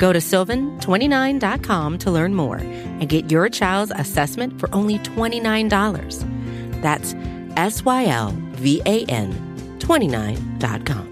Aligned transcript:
Go 0.00 0.14
to 0.14 0.18
sylvan29.com 0.18 1.98
to 1.98 2.10
learn 2.10 2.34
more 2.34 2.56
and 2.56 3.06
get 3.06 3.30
your 3.30 3.50
child's 3.50 3.92
assessment 3.94 4.58
for 4.58 4.74
only 4.74 4.98
$29. 5.00 6.80
That's 6.80 7.14
S 7.58 7.84
Y 7.84 8.06
L 8.06 8.34
V 8.52 8.80
A 8.86 9.04
N 9.04 9.30
29.com. 9.78 11.10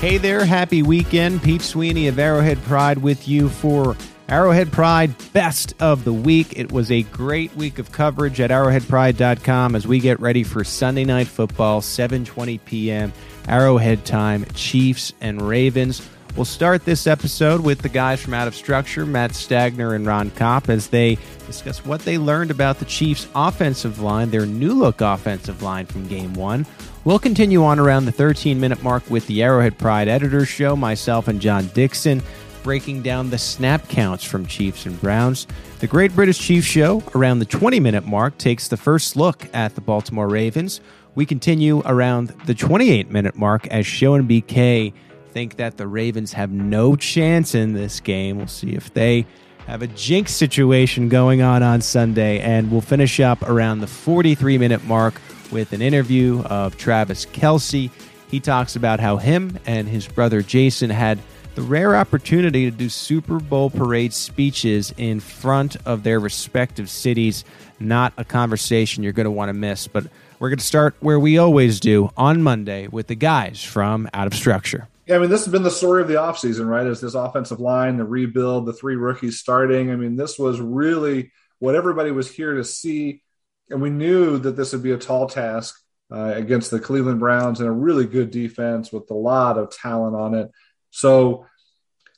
Hey 0.00 0.18
there, 0.18 0.44
happy 0.44 0.82
weekend. 0.82 1.42
Pete 1.42 1.62
Sweeney 1.62 2.08
of 2.08 2.18
Arrowhead 2.18 2.62
Pride 2.64 2.98
with 2.98 3.26
you 3.28 3.48
for 3.48 3.96
Arrowhead 4.30 4.70
Pride 4.70 5.12
Best 5.32 5.74
of 5.80 6.04
the 6.04 6.12
Week. 6.12 6.56
It 6.56 6.70
was 6.70 6.92
a 6.92 7.02
great 7.02 7.52
week 7.56 7.80
of 7.80 7.90
coverage 7.90 8.40
at 8.40 8.50
arrowheadpride.com 8.50 9.74
as 9.74 9.88
we 9.88 9.98
get 9.98 10.20
ready 10.20 10.44
for 10.44 10.62
Sunday 10.62 11.04
Night 11.04 11.26
Football, 11.26 11.80
7:20 11.80 12.60
p.m. 12.64 13.12
Arrowhead 13.48 14.04
time, 14.04 14.44
Chiefs 14.54 15.12
and 15.20 15.42
Ravens. 15.42 16.08
We'll 16.36 16.44
start 16.44 16.84
this 16.84 17.08
episode 17.08 17.60
with 17.60 17.82
the 17.82 17.88
guys 17.88 18.22
from 18.22 18.34
Out 18.34 18.46
of 18.46 18.54
Structure, 18.54 19.04
Matt 19.04 19.32
Stagner 19.32 19.96
and 19.96 20.06
Ron 20.06 20.30
Kopp, 20.30 20.68
as 20.68 20.86
they 20.86 21.18
discuss 21.48 21.84
what 21.84 22.02
they 22.02 22.16
learned 22.16 22.52
about 22.52 22.78
the 22.78 22.84
Chiefs' 22.84 23.26
offensive 23.34 23.98
line, 23.98 24.30
their 24.30 24.46
new 24.46 24.74
look 24.74 25.00
offensive 25.00 25.60
line 25.60 25.86
from 25.86 26.06
game 26.06 26.34
one. 26.34 26.66
We'll 27.04 27.18
continue 27.18 27.64
on 27.64 27.80
around 27.80 28.04
the 28.04 28.12
13 28.12 28.60
minute 28.60 28.80
mark 28.80 29.10
with 29.10 29.26
the 29.26 29.42
Arrowhead 29.42 29.76
Pride 29.76 30.06
Editors 30.06 30.48
Show, 30.48 30.76
myself 30.76 31.26
and 31.26 31.40
John 31.40 31.66
Dixon, 31.74 32.22
breaking 32.62 33.02
down 33.02 33.30
the 33.30 33.38
snap 33.38 33.88
counts 33.88 34.24
from 34.24 34.46
Chiefs 34.46 34.86
and 34.86 35.00
Browns. 35.00 35.46
The 35.80 35.86
Great 35.86 36.14
British 36.14 36.38
Chiefs 36.38 36.66
Show, 36.66 37.02
around 37.14 37.38
the 37.38 37.44
20 37.44 37.80
minute 37.80 38.06
mark, 38.06 38.38
takes 38.38 38.68
the 38.68 38.76
first 38.76 39.16
look 39.16 39.48
at 39.54 39.74
the 39.74 39.80
Baltimore 39.80 40.28
Ravens. 40.28 40.80
We 41.14 41.26
continue 41.26 41.82
around 41.84 42.28
the 42.46 42.54
28 42.54 43.10
minute 43.10 43.36
mark 43.36 43.66
as 43.68 43.86
Show 43.86 44.14
and 44.14 44.28
BK 44.28 44.92
think 45.30 45.56
that 45.56 45.76
the 45.76 45.86
Ravens 45.86 46.32
have 46.32 46.50
no 46.50 46.96
chance 46.96 47.54
in 47.54 47.72
this 47.72 48.00
game. 48.00 48.36
We'll 48.36 48.48
see 48.48 48.74
if 48.74 48.92
they 48.92 49.26
have 49.66 49.82
a 49.82 49.86
jinx 49.86 50.32
situation 50.32 51.08
going 51.08 51.42
on 51.42 51.62
on 51.62 51.80
Sunday. 51.80 52.40
And 52.40 52.70
we'll 52.70 52.80
finish 52.80 53.20
up 53.20 53.42
around 53.42 53.80
the 53.80 53.86
43 53.86 54.58
minute 54.58 54.84
mark 54.84 55.20
with 55.52 55.72
an 55.72 55.82
interview 55.82 56.42
of 56.42 56.76
Travis 56.76 57.26
Kelce. 57.26 57.90
He 58.30 58.40
talks 58.40 58.76
about 58.76 59.00
how 59.00 59.16
him 59.16 59.58
and 59.66 59.88
his 59.88 60.06
brother 60.06 60.42
Jason 60.42 60.90
had 60.90 61.18
the 61.54 61.62
rare 61.62 61.96
opportunity 61.96 62.70
to 62.70 62.76
do 62.76 62.88
Super 62.88 63.38
Bowl 63.38 63.70
parade 63.70 64.12
speeches 64.12 64.92
in 64.96 65.20
front 65.20 65.76
of 65.86 66.02
their 66.02 66.20
respective 66.20 66.90
cities. 66.90 67.44
Not 67.78 68.12
a 68.16 68.24
conversation 68.24 69.02
you're 69.02 69.12
going 69.12 69.24
to 69.24 69.30
want 69.30 69.48
to 69.48 69.54
miss, 69.54 69.86
but 69.86 70.06
we're 70.38 70.50
going 70.50 70.58
to 70.58 70.64
start 70.64 70.94
where 71.00 71.20
we 71.20 71.38
always 71.38 71.80
do 71.80 72.10
on 72.16 72.42
Monday 72.42 72.86
with 72.86 73.06
the 73.06 73.14
guys 73.14 73.62
from 73.62 74.08
Out 74.14 74.26
of 74.26 74.34
Structure. 74.34 74.88
Yeah, 75.06 75.16
I 75.16 75.18
mean, 75.18 75.30
this 75.30 75.44
has 75.44 75.52
been 75.52 75.62
the 75.62 75.70
story 75.70 76.02
of 76.02 76.08
the 76.08 76.14
offseason, 76.14 76.68
right? 76.68 76.86
Is 76.86 77.00
this 77.00 77.14
offensive 77.14 77.60
line, 77.60 77.96
the 77.96 78.04
rebuild, 78.04 78.66
the 78.66 78.72
three 78.72 78.96
rookies 78.96 79.40
starting. 79.40 79.90
I 79.90 79.96
mean, 79.96 80.16
this 80.16 80.38
was 80.38 80.60
really 80.60 81.32
what 81.58 81.74
everybody 81.74 82.10
was 82.10 82.30
here 82.30 82.54
to 82.54 82.64
see 82.64 83.22
and 83.70 83.80
we 83.80 83.90
knew 83.90 84.38
that 84.38 84.56
this 84.56 84.72
would 84.72 84.82
be 84.82 84.92
a 84.92 84.98
tall 84.98 85.28
task 85.28 85.80
uh, 86.12 86.32
against 86.34 86.70
the 86.70 86.80
Cleveland 86.80 87.20
Browns 87.20 87.60
and 87.60 87.68
a 87.68 87.72
really 87.72 88.04
good 88.04 88.30
defense 88.30 88.92
with 88.92 89.08
a 89.10 89.14
lot 89.14 89.56
of 89.56 89.70
talent 89.70 90.16
on 90.16 90.34
it. 90.34 90.50
So 90.90 91.46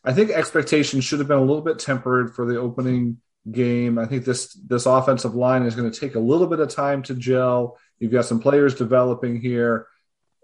I 0.05 0.13
think 0.13 0.31
expectations 0.31 1.05
should 1.05 1.21
have 1.21 1.29
been 1.29 1.39
a 1.39 1.43
little 1.45 1.63
bit 1.63 1.79
tempered 1.79 2.35
for 2.35 2.45
the 2.45 2.59
opening 2.59 3.19
game. 3.51 3.99
I 3.99 4.07
think 4.07 4.25
this 4.25 4.53
this 4.55 4.87
offensive 4.87 5.35
line 5.35 5.65
is 5.65 5.75
going 5.75 5.91
to 5.91 6.01
take 6.01 6.15
a 6.15 6.21
little 6.21 6.47
bit 6.47 6.61
of 6.61 6.69
time 6.69 7.03
to 7.05 7.15
gel. 7.15 7.79
You've 7.99 8.13
got 8.13 8.25
some 8.25 8.41
players 8.41 8.75
developing 8.75 9.41
here. 9.41 9.87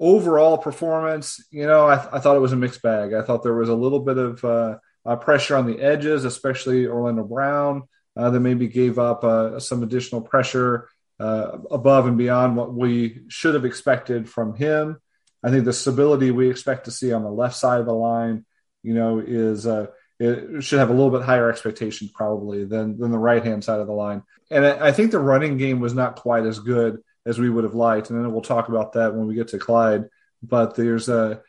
Overall 0.01 0.59
performance, 0.59 1.45
you 1.51 1.67
know, 1.67 1.89
I, 1.89 1.97
th- 1.97 2.09
I 2.13 2.21
thought 2.21 2.37
it 2.37 2.41
was 2.41 2.53
a 2.53 2.57
mixed 2.57 2.83
bag. 2.83 3.13
I 3.13 3.23
thought 3.23 3.43
there 3.43 3.55
was 3.55 3.69
a 3.69 3.75
little 3.75 3.99
bit 3.99 4.17
of 4.17 4.45
uh, 4.45 4.79
uh, 5.05 5.17
pressure 5.17 5.57
on 5.57 5.67
the 5.67 5.81
edges, 5.81 6.25
especially 6.25 6.87
Orlando 6.87 7.25
Brown, 7.25 7.83
uh, 8.17 8.31
that 8.31 8.39
maybe 8.39 8.69
gave 8.69 9.01
up 9.01 9.25
uh, 9.25 9.59
some 9.59 9.83
additional 9.83 10.21
pressure 10.21 10.89
uh, 11.19 11.59
above 11.71 12.07
and 12.07 12.17
beyond 12.17 12.57
what 12.57 12.73
we 12.73 13.23
should 13.27 13.55
have 13.55 13.65
expected 13.65 14.29
from 14.29 14.55
him. 14.55 15.01
I 15.43 15.51
think 15.51 15.65
the 15.65 15.73
stability 15.73 16.31
we 16.31 16.51
expect 16.51 16.87
to 16.87 16.91
see 16.91 17.13
on 17.13 17.23
the 17.23 17.31
left 17.31 17.57
side 17.57 17.81
of 17.81 17.87
the 17.87 17.95
line, 17.95 18.45
you 18.83 18.95
know, 18.95 19.21
is 19.21 19.67
uh, 19.67 19.87
it 20.19 20.63
should 20.63 20.81
have 20.81 20.91
a 20.91 20.95
little 20.95 21.11
bit 21.11 21.23
higher 21.23 21.51
expectations 21.51 22.11
probably 22.13 22.65
than 22.65 22.99
than 22.99 23.11
the 23.11 23.19
right 23.19 23.45
hand 23.45 23.63
side 23.63 23.81
of 23.81 23.87
the 23.87 23.93
line. 23.93 24.23
And 24.51 24.67
I, 24.67 24.89
I 24.89 24.93
think 24.93 25.11
the 25.11 25.21
running 25.21 25.59
game 25.59 25.81
was 25.81 25.95
not 25.95 26.17
quite 26.17 26.45
as 26.45 26.59
good 26.59 27.03
as 27.25 27.39
we 27.39 27.51
would 27.51 27.65
have 27.65 27.75
liked, 27.75 28.11
and 28.11 28.19
then 28.19 28.33
we'll 28.33 28.43
talk 28.43 28.69
about 28.69 28.95
that 28.95 29.15
when 29.15 29.27
we 29.27 29.35
get 29.35 29.49
to 29.49 29.59
Clyde. 29.59 30.09
But 30.43 30.75
there's 30.75 31.09
a 31.09 31.43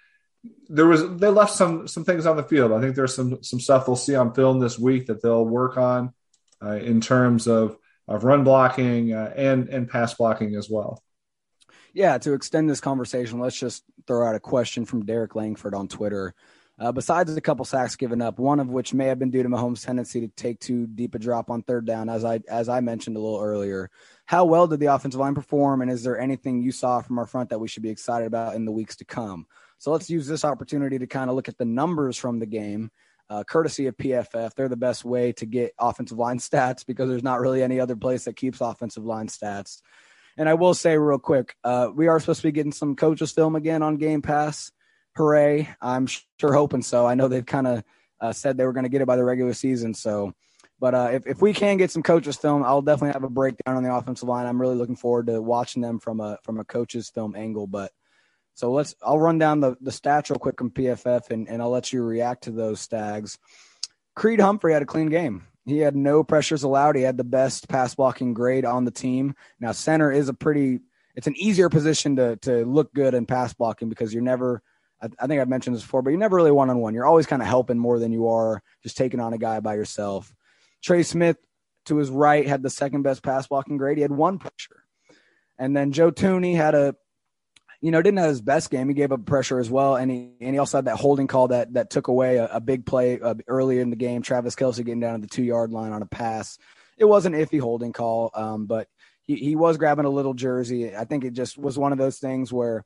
there 0.69 0.85
was 0.85 1.17
they 1.17 1.27
left 1.27 1.53
some 1.53 1.87
some 1.87 2.05
things 2.05 2.25
on 2.25 2.37
the 2.37 2.43
field. 2.43 2.71
I 2.71 2.79
think 2.79 2.95
there's 2.95 3.15
some 3.15 3.41
some 3.43 3.59
stuff 3.59 3.85
they'll 3.85 3.95
see 3.95 4.15
on 4.15 4.33
film 4.33 4.59
this 4.59 4.77
week 4.77 5.07
that 5.07 5.21
they'll 5.21 5.45
work 5.45 5.77
on 5.77 6.13
uh, 6.63 6.75
in 6.75 7.01
terms 7.01 7.47
of 7.47 7.77
of 8.07 8.23
run 8.23 8.43
blocking 8.43 9.13
uh, 9.13 9.33
and 9.35 9.69
and 9.69 9.89
pass 9.89 10.13
blocking 10.13 10.55
as 10.55 10.69
well. 10.69 11.03
Yeah, 11.93 12.17
to 12.19 12.33
extend 12.33 12.69
this 12.69 12.81
conversation, 12.81 13.39
let's 13.39 13.59
just 13.59 13.83
throw 14.07 14.27
out 14.27 14.35
a 14.35 14.39
question 14.39 14.85
from 14.85 15.05
Derek 15.05 15.35
Langford 15.35 15.73
on 15.73 15.87
Twitter. 15.87 16.33
Uh, 16.79 16.93
besides 16.93 17.35
a 17.35 17.41
couple 17.41 17.65
sacks 17.65 17.97
given 17.97 18.21
up, 18.21 18.39
one 18.39 18.59
of 18.59 18.69
which 18.69 18.93
may 18.93 19.07
have 19.07 19.19
been 19.19 19.31
due 19.31 19.43
to 19.43 19.49
Mahomes' 19.49 19.85
tendency 19.85 20.21
to 20.21 20.27
take 20.29 20.59
too 20.61 20.87
deep 20.87 21.13
a 21.13 21.19
drop 21.19 21.49
on 21.49 21.61
third 21.61 21.85
down, 21.85 22.07
as 22.07 22.23
I 22.23 22.39
as 22.47 22.69
I 22.69 22.79
mentioned 22.79 23.17
a 23.17 23.19
little 23.19 23.41
earlier. 23.41 23.89
How 24.25 24.45
well 24.45 24.65
did 24.65 24.79
the 24.79 24.85
offensive 24.85 25.19
line 25.19 25.35
perform, 25.35 25.81
and 25.81 25.91
is 25.91 26.03
there 26.03 26.17
anything 26.17 26.61
you 26.61 26.71
saw 26.71 27.01
from 27.01 27.19
our 27.19 27.25
front 27.25 27.49
that 27.49 27.59
we 27.59 27.67
should 27.67 27.83
be 27.83 27.89
excited 27.89 28.27
about 28.27 28.55
in 28.55 28.63
the 28.63 28.71
weeks 28.71 28.95
to 28.97 29.05
come? 29.05 29.45
So 29.77 29.91
let's 29.91 30.09
use 30.09 30.25
this 30.25 30.45
opportunity 30.45 30.99
to 30.99 31.07
kind 31.07 31.29
of 31.29 31.35
look 31.35 31.49
at 31.49 31.57
the 31.57 31.65
numbers 31.65 32.15
from 32.15 32.39
the 32.39 32.45
game 32.45 32.91
uh, 33.29 33.43
courtesy 33.43 33.87
of 33.87 33.97
PFF. 33.97 34.53
They're 34.53 34.69
the 34.69 34.75
best 34.75 35.05
way 35.05 35.31
to 35.33 35.45
get 35.45 35.73
offensive 35.79 36.17
line 36.17 36.39
stats 36.39 36.85
because 36.85 37.09
there's 37.09 37.23
not 37.23 37.41
really 37.41 37.61
any 37.61 37.79
other 37.79 37.95
place 37.95 38.25
that 38.25 38.35
keeps 38.35 38.61
offensive 38.61 39.05
line 39.05 39.27
stats. 39.27 39.81
And 40.39 40.47
I 40.47 40.53
will 40.53 40.73
say 40.73 40.97
real 40.97 41.19
quick, 41.19 41.53
uh, 41.65 41.89
we 41.93 42.07
are 42.07 42.17
supposed 42.17 42.39
to 42.39 42.47
be 42.47 42.53
getting 42.53 42.71
some 42.71 42.95
coaches 42.95 43.33
film 43.33 43.57
again 43.57 43.83
on 43.83 43.97
Game 43.97 44.21
Pass. 44.21 44.71
Hooray! 45.17 45.67
I'm 45.81 46.07
sure 46.07 46.53
hoping 46.53 46.81
so. 46.81 47.05
I 47.05 47.15
know 47.15 47.27
they've 47.27 47.45
kind 47.45 47.67
of 47.67 47.83
uh, 48.21 48.31
said 48.31 48.55
they 48.55 48.65
were 48.65 48.71
going 48.71 48.85
to 48.85 48.89
get 48.89 49.01
it 49.01 49.05
by 49.05 49.17
the 49.17 49.23
regular 49.25 49.53
season. 49.53 49.93
So, 49.93 50.33
but 50.79 50.95
uh, 50.95 51.09
if 51.11 51.27
if 51.27 51.41
we 51.41 51.51
can 51.51 51.75
get 51.75 51.91
some 51.91 52.03
coaches 52.03 52.37
film, 52.37 52.63
I'll 52.63 52.81
definitely 52.81 53.11
have 53.11 53.25
a 53.25 53.29
breakdown 53.29 53.75
on 53.75 53.83
the 53.83 53.93
offensive 53.93 54.29
line. 54.29 54.45
I'm 54.45 54.61
really 54.61 54.77
looking 54.77 54.95
forward 54.95 55.27
to 55.27 55.41
watching 55.41 55.81
them 55.81 55.99
from 55.99 56.21
a 56.21 56.37
from 56.43 56.57
a 56.57 56.63
coaches 56.63 57.09
film 57.09 57.35
angle. 57.35 57.67
But 57.67 57.91
so 58.53 58.71
let's 58.71 58.95
I'll 59.03 59.19
run 59.19 59.39
down 59.39 59.59
the, 59.59 59.75
the 59.81 59.91
stats 59.91 60.29
real 60.29 60.39
quick 60.39 60.57
from 60.57 60.71
PFF 60.71 61.31
and, 61.31 61.49
and 61.49 61.61
I'll 61.61 61.69
let 61.69 61.91
you 61.91 62.01
react 62.01 62.45
to 62.45 62.51
those 62.51 62.79
stags. 62.79 63.37
Creed 64.15 64.39
Humphrey 64.39 64.71
had 64.71 64.83
a 64.83 64.85
clean 64.85 65.09
game. 65.09 65.47
He 65.69 65.79
had 65.79 65.95
no 65.95 66.23
pressures 66.23 66.63
allowed. 66.63 66.95
He 66.95 67.01
had 67.01 67.17
the 67.17 67.23
best 67.23 67.67
pass 67.69 67.95
blocking 67.95 68.33
grade 68.33 68.65
on 68.65 68.85
the 68.85 68.91
team. 68.91 69.35
Now 69.59 69.71
center 69.71 70.11
is 70.11 70.29
a 70.29 70.33
pretty 70.33 70.79
it's 71.15 71.27
an 71.27 71.35
easier 71.37 71.69
position 71.69 72.15
to 72.17 72.35
to 72.37 72.65
look 72.65 72.93
good 72.93 73.13
in 73.13 73.25
pass 73.25 73.53
blocking 73.53 73.89
because 73.89 74.13
you're 74.13 74.23
never 74.23 74.61
I, 75.01 75.09
I 75.19 75.27
think 75.27 75.41
I've 75.41 75.49
mentioned 75.49 75.75
this 75.75 75.83
before, 75.83 76.01
but 76.01 76.11
you're 76.11 76.19
never 76.19 76.35
really 76.35 76.51
one 76.51 76.69
on 76.69 76.79
one. 76.79 76.93
You're 76.93 77.05
always 77.05 77.25
kind 77.25 77.41
of 77.41 77.47
helping 77.47 77.77
more 77.77 77.99
than 77.99 78.11
you 78.11 78.27
are 78.27 78.61
just 78.83 78.97
taking 78.97 79.19
on 79.19 79.33
a 79.33 79.37
guy 79.37 79.59
by 79.59 79.75
yourself. 79.75 80.33
Trey 80.81 81.03
Smith 81.03 81.37
to 81.85 81.97
his 81.97 82.09
right 82.09 82.47
had 82.47 82.63
the 82.63 82.69
second 82.69 83.01
best 83.01 83.23
pass 83.23 83.47
blocking 83.47 83.77
grade. 83.77 83.97
He 83.97 84.01
had 84.01 84.11
one 84.11 84.39
pressure. 84.39 84.83
And 85.57 85.75
then 85.75 85.91
Joe 85.91 86.11
Thuney 86.11 86.55
had 86.55 86.75
a 86.75 86.95
you 87.81 87.91
know, 87.91 88.01
didn't 88.01 88.17
have 88.17 88.29
his 88.29 88.41
best 88.41 88.69
game. 88.69 88.89
He 88.89 88.93
gave 88.93 89.11
up 89.11 89.25
pressure 89.25 89.59
as 89.59 89.69
well, 89.69 89.95
and 89.95 90.11
he 90.11 90.31
and 90.41 90.53
he 90.53 90.59
also 90.59 90.77
had 90.77 90.85
that 90.85 90.97
holding 90.97 91.27
call 91.27 91.49
that 91.49 91.73
that 91.73 91.89
took 91.89 92.07
away 92.07 92.37
a, 92.37 92.47
a 92.47 92.59
big 92.59 92.85
play 92.85 93.19
uh, 93.19 93.35
earlier 93.47 93.81
in 93.81 93.89
the 93.89 93.95
game. 93.95 94.21
Travis 94.21 94.55
Kelce 94.55 94.77
getting 94.77 94.99
down 94.99 95.15
to 95.15 95.21
the 95.21 95.33
two 95.33 95.43
yard 95.43 95.71
line 95.71 95.93
on 95.93 96.01
a 96.01 96.05
pass. 96.05 96.57
It 96.97 97.05
was 97.05 97.25
an 97.25 97.33
iffy 97.33 97.59
holding 97.59 97.93
call, 97.93 98.31
um, 98.33 98.65
but 98.65 98.87
he 99.23 99.35
he 99.35 99.55
was 99.55 99.77
grabbing 99.77 100.05
a 100.05 100.09
little 100.09 100.33
jersey. 100.33 100.95
I 100.95 101.05
think 101.05 101.23
it 101.23 101.33
just 101.33 101.57
was 101.57 101.77
one 101.77 101.93
of 101.93 101.97
those 101.97 102.19
things 102.19 102.51
where 102.51 102.83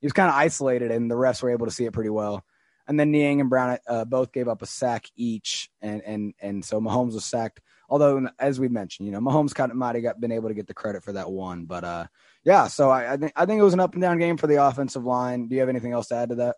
he 0.00 0.06
was 0.06 0.12
kind 0.12 0.28
of 0.28 0.34
isolated, 0.34 0.90
and 0.90 1.10
the 1.10 1.14
refs 1.14 1.42
were 1.42 1.50
able 1.50 1.66
to 1.66 1.72
see 1.72 1.86
it 1.86 1.92
pretty 1.92 2.10
well. 2.10 2.44
And 2.86 3.00
then 3.00 3.10
Niang 3.10 3.40
and 3.40 3.50
Brown 3.50 3.78
uh, 3.88 4.04
both 4.04 4.32
gave 4.32 4.48
up 4.48 4.60
a 4.60 4.66
sack 4.66 5.06
each, 5.16 5.70
and 5.80 6.02
and 6.02 6.34
and 6.40 6.64
so 6.64 6.78
Mahomes 6.78 7.14
was 7.14 7.24
sacked 7.24 7.60
Although, 7.88 8.28
as 8.38 8.58
we 8.58 8.68
mentioned, 8.68 9.06
you 9.06 9.12
know, 9.12 9.20
Mahomes 9.20 9.54
kind 9.54 9.70
of 9.70 9.76
might 9.76 9.94
have 9.94 10.04
got, 10.04 10.20
been 10.20 10.32
able 10.32 10.48
to 10.48 10.54
get 10.54 10.66
the 10.66 10.74
credit 10.74 11.02
for 11.02 11.12
that 11.12 11.30
one. 11.30 11.64
But 11.64 11.84
uh, 11.84 12.06
yeah, 12.44 12.66
so 12.66 12.90
I, 12.90 13.14
I 13.14 13.16
think 13.16 13.32
I 13.36 13.46
think 13.46 13.60
it 13.60 13.64
was 13.64 13.74
an 13.74 13.80
up 13.80 13.94
and 13.94 14.02
down 14.02 14.18
game 14.18 14.36
for 14.36 14.46
the 14.46 14.64
offensive 14.64 15.04
line. 15.04 15.48
Do 15.48 15.54
you 15.54 15.60
have 15.60 15.68
anything 15.68 15.92
else 15.92 16.08
to 16.08 16.16
add 16.16 16.30
to 16.30 16.34
that? 16.36 16.56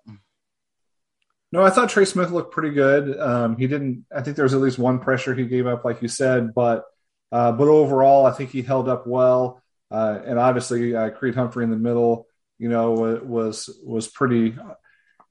No, 1.51 1.63
I 1.63 1.71
thought 1.71 1.89
Trey 1.89 2.05
Smith 2.05 2.31
looked 2.31 2.53
pretty 2.53 2.71
good. 2.71 3.19
Um, 3.19 3.57
he 3.57 3.67
didn't. 3.67 4.05
I 4.15 4.23
think 4.23 4.37
there 4.37 4.45
was 4.45 4.55
at 4.55 4.61
least 4.61 4.79
one 4.79 4.99
pressure 4.99 5.35
he 5.35 5.47
gave 5.47 5.67
up, 5.67 5.85
like 5.85 6.03
you 6.03 6.09
said, 6.09 6.55
but 6.55 6.85
uh, 7.33 7.53
but 7.53 7.69
overall, 7.69 8.27
I 8.27 8.33
think 8.33 8.51
he 8.51 8.63
held 8.63 8.89
up 8.89 9.07
well. 9.07 9.63
Uh, 9.91 10.19
and 10.25 10.39
obviously, 10.39 10.95
uh, 10.95 11.11
Creed 11.11 11.35
Humphrey 11.35 11.65
in 11.65 11.71
the 11.71 11.77
middle, 11.77 12.27
you 12.59 12.69
know, 12.69 12.93
was 12.93 13.71
was 13.83 14.09
pretty 14.09 14.57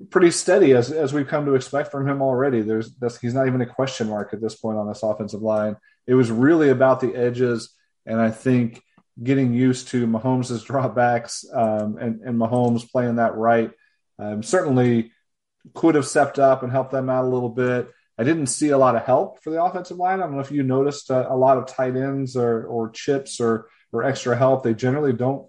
pretty 0.09 0.31
steady 0.31 0.73
as 0.73 0.91
as 0.91 1.13
we've 1.13 1.27
come 1.27 1.45
to 1.45 1.55
expect 1.55 1.91
from 1.91 2.07
him 2.07 2.21
already. 2.21 2.61
There's 2.61 2.91
he's 3.19 3.33
not 3.33 3.47
even 3.47 3.61
a 3.61 3.65
question 3.65 4.09
mark 4.09 4.33
at 4.33 4.41
this 4.41 4.55
point 4.55 4.77
on 4.77 4.87
this 4.87 5.03
offensive 5.03 5.41
line. 5.41 5.75
It 6.05 6.13
was 6.13 6.31
really 6.31 6.69
about 6.69 6.99
the 6.99 7.15
edges, 7.15 7.73
and 8.05 8.19
I 8.19 8.31
think 8.31 8.81
getting 9.21 9.53
used 9.53 9.89
to 9.89 10.07
Mahomes' 10.07 10.65
drawbacks 10.65 11.45
um, 11.51 11.97
and 11.97 12.21
and 12.21 12.39
Mahomes 12.39 12.89
playing 12.89 13.15
that 13.15 13.35
right 13.35 13.71
um, 14.19 14.43
certainly 14.43 15.11
could 15.73 15.95
have 15.95 16.05
stepped 16.05 16.39
up 16.39 16.63
and 16.63 16.71
helped 16.71 16.91
them 16.91 17.09
out 17.09 17.25
a 17.25 17.27
little 17.27 17.49
bit. 17.49 17.89
I 18.19 18.23
didn't 18.23 18.47
see 18.47 18.69
a 18.69 18.77
lot 18.77 18.95
of 18.95 19.03
help 19.03 19.43
for 19.43 19.51
the 19.51 19.63
offensive 19.63 19.97
line. 19.97 20.19
I 20.19 20.23
don't 20.23 20.33
know 20.33 20.39
if 20.39 20.51
you 20.51 20.63
noticed 20.63 21.09
a, 21.09 21.29
uh, 21.29 21.35
a 21.35 21.37
lot 21.37 21.57
of 21.57 21.67
tight 21.67 21.95
ends 21.95 22.35
or 22.35 22.65
or 22.65 22.89
chips 22.91 23.39
or 23.39 23.67
or 23.91 24.03
extra 24.03 24.37
help. 24.37 24.63
They 24.63 24.73
generally 24.73 25.13
don't 25.13 25.47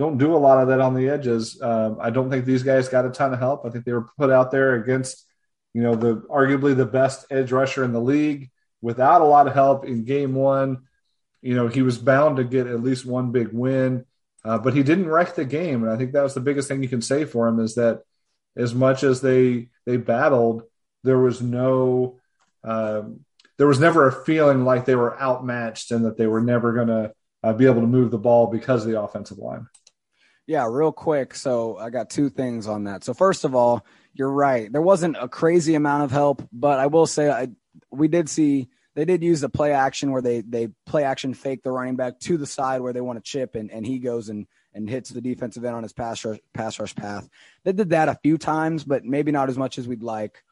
don't 0.00 0.16
do 0.16 0.34
a 0.34 0.38
lot 0.38 0.62
of 0.62 0.68
that 0.68 0.80
on 0.80 0.94
the 0.94 1.10
edges. 1.10 1.60
Um, 1.60 1.98
I 2.00 2.08
don't 2.08 2.30
think 2.30 2.46
these 2.46 2.62
guys 2.62 2.88
got 2.88 3.04
a 3.04 3.10
ton 3.10 3.34
of 3.34 3.38
help. 3.38 3.66
I 3.66 3.68
think 3.68 3.84
they 3.84 3.92
were 3.92 4.08
put 4.16 4.30
out 4.30 4.50
there 4.50 4.74
against, 4.76 5.26
you 5.74 5.82
know, 5.82 5.94
the 5.94 6.16
arguably 6.22 6.74
the 6.74 6.86
best 6.86 7.26
edge 7.30 7.52
rusher 7.52 7.84
in 7.84 7.92
the 7.92 8.00
league 8.00 8.50
without 8.80 9.20
a 9.20 9.26
lot 9.26 9.46
of 9.46 9.52
help 9.52 9.84
in 9.84 10.04
game 10.04 10.34
one. 10.34 10.84
You 11.42 11.54
know, 11.54 11.68
he 11.68 11.82
was 11.82 11.98
bound 11.98 12.38
to 12.38 12.44
get 12.44 12.66
at 12.66 12.82
least 12.82 13.04
one 13.04 13.30
big 13.30 13.52
win, 13.52 14.06
uh, 14.42 14.56
but 14.56 14.72
he 14.72 14.82
didn't 14.82 15.10
wreck 15.10 15.34
the 15.34 15.44
game. 15.44 15.82
And 15.82 15.92
I 15.92 15.98
think 15.98 16.12
that 16.12 16.22
was 16.22 16.32
the 16.32 16.40
biggest 16.40 16.66
thing 16.66 16.82
you 16.82 16.88
can 16.88 17.02
say 17.02 17.26
for 17.26 17.46
him 17.46 17.60
is 17.60 17.74
that 17.74 18.02
as 18.56 18.74
much 18.74 19.02
as 19.02 19.20
they 19.20 19.68
they 19.84 19.98
battled, 19.98 20.62
there 21.04 21.18
was 21.18 21.42
no 21.42 22.18
um, 22.64 23.26
there 23.58 23.66
was 23.66 23.80
never 23.80 24.06
a 24.06 24.24
feeling 24.24 24.64
like 24.64 24.86
they 24.86 24.96
were 24.96 25.20
outmatched 25.20 25.90
and 25.90 26.06
that 26.06 26.16
they 26.16 26.26
were 26.26 26.40
never 26.40 26.72
going 26.72 26.88
to 26.88 27.12
uh, 27.42 27.52
be 27.52 27.66
able 27.66 27.82
to 27.82 27.86
move 27.86 28.10
the 28.10 28.18
ball 28.18 28.46
because 28.46 28.86
of 28.86 28.90
the 28.90 28.98
offensive 28.98 29.36
line. 29.36 29.66
Yeah, 30.50 30.66
real 30.68 30.90
quick. 30.90 31.36
So 31.36 31.78
I 31.78 31.90
got 31.90 32.10
two 32.10 32.28
things 32.28 32.66
on 32.66 32.82
that. 32.82 33.04
So 33.04 33.14
first 33.14 33.44
of 33.44 33.54
all, 33.54 33.86
you're 34.14 34.32
right. 34.32 34.70
There 34.72 34.82
wasn't 34.82 35.16
a 35.16 35.28
crazy 35.28 35.76
amount 35.76 36.02
of 36.02 36.10
help, 36.10 36.42
but 36.52 36.80
I 36.80 36.88
will 36.88 37.06
say 37.06 37.30
I, 37.30 37.50
we 37.92 38.08
did 38.08 38.28
see 38.28 38.68
they 38.96 39.04
did 39.04 39.22
use 39.22 39.42
the 39.42 39.48
play 39.48 39.72
action 39.72 40.10
where 40.10 40.20
they 40.20 40.40
they 40.40 40.66
play 40.86 41.04
action 41.04 41.34
fake 41.34 41.62
the 41.62 41.70
running 41.70 41.94
back 41.94 42.18
to 42.22 42.36
the 42.36 42.48
side 42.48 42.80
where 42.80 42.92
they 42.92 43.00
want 43.00 43.16
to 43.16 43.22
chip 43.22 43.54
and, 43.54 43.70
and 43.70 43.86
he 43.86 44.00
goes 44.00 44.28
and 44.28 44.48
and 44.74 44.90
hits 44.90 45.10
the 45.10 45.20
defensive 45.20 45.64
end 45.64 45.76
on 45.76 45.84
his 45.84 45.92
pass 45.92 46.24
rush, 46.24 46.40
pass 46.52 46.80
rush 46.80 46.96
path. 46.96 47.28
They 47.62 47.70
did 47.70 47.90
that 47.90 48.08
a 48.08 48.18
few 48.20 48.36
times, 48.36 48.82
but 48.82 49.04
maybe 49.04 49.30
not 49.30 49.50
as 49.50 49.56
much 49.56 49.78
as 49.78 49.86
we'd 49.86 50.02
like. 50.02 50.42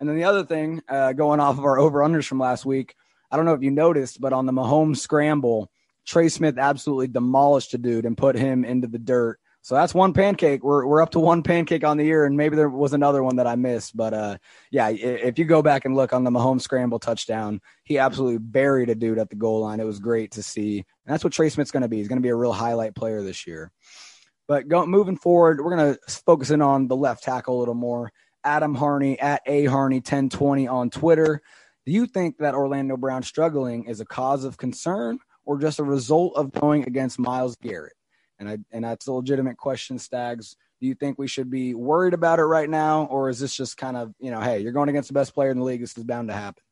And 0.00 0.08
then 0.08 0.16
the 0.16 0.24
other 0.24 0.44
thing, 0.44 0.82
uh, 0.88 1.12
going 1.12 1.38
off 1.38 1.58
of 1.58 1.64
our 1.64 1.78
over 1.78 2.00
unders 2.00 2.26
from 2.26 2.40
last 2.40 2.66
week, 2.66 2.96
I 3.30 3.36
don't 3.36 3.46
know 3.46 3.54
if 3.54 3.62
you 3.62 3.70
noticed, 3.70 4.20
but 4.20 4.32
on 4.32 4.46
the 4.46 4.52
Mahomes 4.52 4.96
scramble, 4.96 5.70
Trey 6.04 6.28
Smith 6.28 6.58
absolutely 6.58 7.06
demolished 7.06 7.72
a 7.74 7.78
dude 7.78 8.04
and 8.04 8.18
put 8.18 8.34
him 8.34 8.64
into 8.64 8.88
the 8.88 8.98
dirt. 8.98 9.38
So 9.64 9.74
that's 9.74 9.94
one 9.94 10.12
pancake. 10.12 10.62
We're 10.62 10.84
we're 10.84 11.00
up 11.00 11.12
to 11.12 11.20
one 11.20 11.42
pancake 11.42 11.84
on 11.84 11.96
the 11.96 12.04
year, 12.04 12.26
and 12.26 12.36
maybe 12.36 12.54
there 12.54 12.68
was 12.68 12.92
another 12.92 13.22
one 13.22 13.36
that 13.36 13.46
I 13.46 13.56
missed. 13.56 13.96
But 13.96 14.12
uh, 14.12 14.36
yeah, 14.70 14.90
if 14.90 15.38
you 15.38 15.46
go 15.46 15.62
back 15.62 15.86
and 15.86 15.96
look 15.96 16.12
on 16.12 16.22
the 16.22 16.30
Mahomes 16.30 16.60
scramble 16.60 16.98
touchdown, 16.98 17.62
he 17.82 17.98
absolutely 17.98 18.36
buried 18.36 18.90
a 18.90 18.94
dude 18.94 19.18
at 19.18 19.30
the 19.30 19.36
goal 19.36 19.60
line. 19.60 19.80
It 19.80 19.86
was 19.86 20.00
great 20.00 20.32
to 20.32 20.42
see. 20.42 20.80
And 20.80 21.14
that's 21.14 21.24
what 21.24 21.32
Trey 21.32 21.48
Smith's 21.48 21.70
going 21.70 21.82
to 21.82 21.88
be. 21.88 21.96
He's 21.96 22.08
going 22.08 22.18
to 22.18 22.22
be 22.22 22.28
a 22.28 22.36
real 22.36 22.52
highlight 22.52 22.94
player 22.94 23.22
this 23.22 23.46
year. 23.46 23.72
But 24.46 24.68
go, 24.68 24.84
moving 24.84 25.16
forward, 25.16 25.64
we're 25.64 25.74
going 25.74 25.94
to 25.94 26.00
focus 26.26 26.50
in 26.50 26.60
on 26.60 26.86
the 26.86 26.96
left 26.96 27.24
tackle 27.24 27.56
a 27.56 27.60
little 27.60 27.72
more. 27.72 28.12
Adam 28.44 28.74
Harney 28.74 29.18
at 29.18 29.40
a 29.46 29.64
Harney 29.64 29.96
1020 29.96 30.68
on 30.68 30.90
Twitter. 30.90 31.40
Do 31.86 31.92
you 31.92 32.04
think 32.04 32.36
that 32.36 32.54
Orlando 32.54 32.98
Brown 32.98 33.22
struggling 33.22 33.84
is 33.84 34.00
a 34.00 34.04
cause 34.04 34.44
of 34.44 34.58
concern 34.58 35.20
or 35.46 35.58
just 35.58 35.78
a 35.78 35.84
result 35.84 36.36
of 36.36 36.52
going 36.52 36.82
against 36.84 37.18
Myles 37.18 37.56
Garrett? 37.56 37.94
And 38.38 38.48
I 38.48 38.58
and 38.72 38.84
that's 38.84 39.06
a 39.06 39.12
legitimate 39.12 39.56
question, 39.56 39.98
Stags. 39.98 40.56
Do 40.80 40.86
you 40.86 40.94
think 40.94 41.18
we 41.18 41.28
should 41.28 41.50
be 41.50 41.74
worried 41.74 42.14
about 42.14 42.38
it 42.38 42.44
right 42.44 42.68
now, 42.68 43.04
or 43.04 43.28
is 43.28 43.38
this 43.38 43.54
just 43.54 43.76
kind 43.76 43.96
of 43.96 44.12
you 44.18 44.30
know, 44.30 44.40
hey, 44.40 44.60
you're 44.60 44.72
going 44.72 44.88
against 44.88 45.08
the 45.08 45.14
best 45.14 45.34
player 45.34 45.50
in 45.50 45.58
the 45.58 45.64
league, 45.64 45.80
this 45.80 45.96
is 45.96 46.04
bound 46.04 46.28
to 46.28 46.34
happen? 46.34 46.62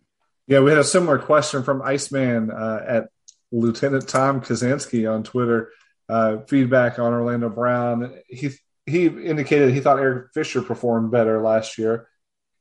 Yeah, 0.47 0.61
we 0.61 0.71
had 0.71 0.81
a 0.81 0.85
similar 0.85 1.19
question 1.19 1.63
from 1.63 1.83
Iceman 1.83 2.51
uh, 2.51 2.85
at 2.87 3.09
Lieutenant 3.53 4.09
Tom 4.09 4.41
Kazansky 4.41 5.11
on 5.11 5.23
Twitter. 5.23 5.71
Uh, 6.09 6.39
feedback 6.47 6.99
on 6.99 7.13
Orlando 7.13 7.49
Brown. 7.49 8.15
He 8.29 8.51
he 8.85 9.07
indicated 9.07 9.73
he 9.73 9.81
thought 9.81 9.99
Eric 9.99 10.33
Fisher 10.35 10.61
performed 10.61 11.11
better 11.11 11.41
last 11.41 11.79
year. 11.79 12.09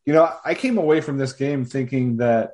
You 0.06 0.13
know, 0.13 0.31
I 0.45 0.54
came 0.54 0.77
away 0.77 1.01
from 1.01 1.18
this 1.18 1.33
game 1.33 1.65
thinking 1.65 2.18
that 2.18 2.51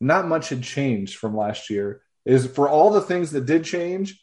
not 0.00 0.26
much 0.26 0.48
had 0.48 0.62
changed 0.62 1.16
from 1.16 1.36
last 1.36 1.70
year. 1.70 2.02
Is 2.24 2.46
for 2.46 2.68
all 2.68 2.90
the 2.90 3.00
things 3.00 3.32
that 3.32 3.46
did 3.46 3.64
change, 3.64 4.21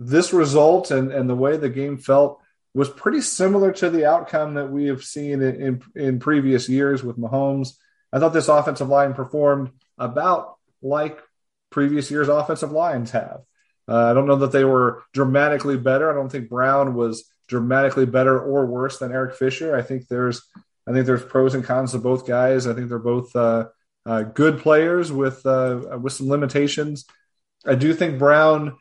this 0.00 0.32
result 0.32 0.90
and, 0.90 1.12
and 1.12 1.28
the 1.28 1.34
way 1.34 1.58
the 1.58 1.68
game 1.68 1.98
felt 1.98 2.40
was 2.72 2.88
pretty 2.88 3.20
similar 3.20 3.70
to 3.70 3.90
the 3.90 4.06
outcome 4.06 4.54
that 4.54 4.70
we 4.70 4.86
have 4.86 5.04
seen 5.04 5.42
in, 5.42 5.60
in, 5.60 5.82
in 5.94 6.18
previous 6.18 6.68
years 6.70 7.04
with 7.04 7.18
Mahomes. 7.18 7.74
I 8.10 8.18
thought 8.18 8.32
this 8.32 8.48
offensive 8.48 8.88
line 8.88 9.12
performed 9.12 9.70
about 9.98 10.56
like 10.80 11.20
previous 11.68 12.10
years' 12.10 12.28
offensive 12.28 12.72
lines 12.72 13.10
have. 13.10 13.42
Uh, 13.86 14.10
I 14.10 14.14
don't 14.14 14.26
know 14.26 14.36
that 14.36 14.52
they 14.52 14.64
were 14.64 15.02
dramatically 15.12 15.76
better. 15.76 16.10
I 16.10 16.14
don't 16.14 16.32
think 16.32 16.48
Brown 16.48 16.94
was 16.94 17.30
dramatically 17.46 18.06
better 18.06 18.40
or 18.40 18.64
worse 18.64 18.98
than 18.98 19.12
Eric 19.12 19.34
Fisher. 19.34 19.76
I 19.76 19.82
think 19.82 20.08
there's 20.08 20.42
I 20.86 20.92
think 20.92 21.04
there's 21.04 21.22
pros 21.22 21.54
and 21.54 21.62
cons 21.64 21.92
to 21.92 21.98
both 21.98 22.26
guys. 22.26 22.66
I 22.66 22.72
think 22.72 22.88
they're 22.88 22.98
both 22.98 23.36
uh, 23.36 23.66
uh, 24.06 24.22
good 24.22 24.60
players 24.60 25.12
with 25.12 25.44
uh, 25.44 25.98
with 26.00 26.14
some 26.14 26.28
limitations. 26.28 27.04
I 27.66 27.74
do 27.74 27.92
think 27.92 28.18
Brown 28.18 28.78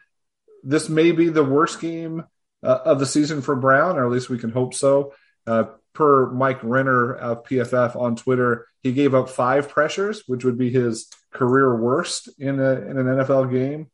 this 0.64 0.90
may 0.90 1.12
be 1.12 1.30
the 1.30 1.44
worst 1.44 1.82
game 1.82 2.24
uh, 2.64 2.80
of 2.86 3.00
the 3.00 3.06
season 3.06 3.42
for 3.42 3.56
Brown, 3.56 3.98
or 3.98 4.06
at 4.06 4.12
least 4.12 4.30
we 4.30 4.40
can 4.40 4.52
hope 4.52 4.74
so. 4.74 5.14
Uh, 5.48 5.66
per 5.94 6.30
Mike 6.32 6.60
Renner 6.64 7.14
of 7.14 7.44
PFF 7.44 7.96
on 7.96 8.16
Twitter, 8.16 8.68
he 8.82 8.94
gave 8.94 9.16
up 9.16 9.30
five 9.30 9.70
pressures, 9.70 10.24
which 10.28 10.46
would 10.46 10.58
be 10.58 10.70
his 10.70 11.08
career 11.32 11.76
worst 11.76 12.30
in, 12.38 12.60
a, 12.60 12.72
in 12.72 12.98
an 12.98 13.06
NFL 13.06 13.52
game. 13.52 13.88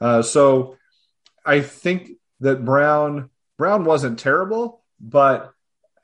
Uh, 0.00 0.22
so 0.22 0.76
I 1.44 1.60
think 1.60 2.12
that 2.40 2.64
Brown 2.64 3.30
Brown 3.58 3.84
wasn't 3.84 4.18
terrible, 4.18 4.82
but 5.00 5.52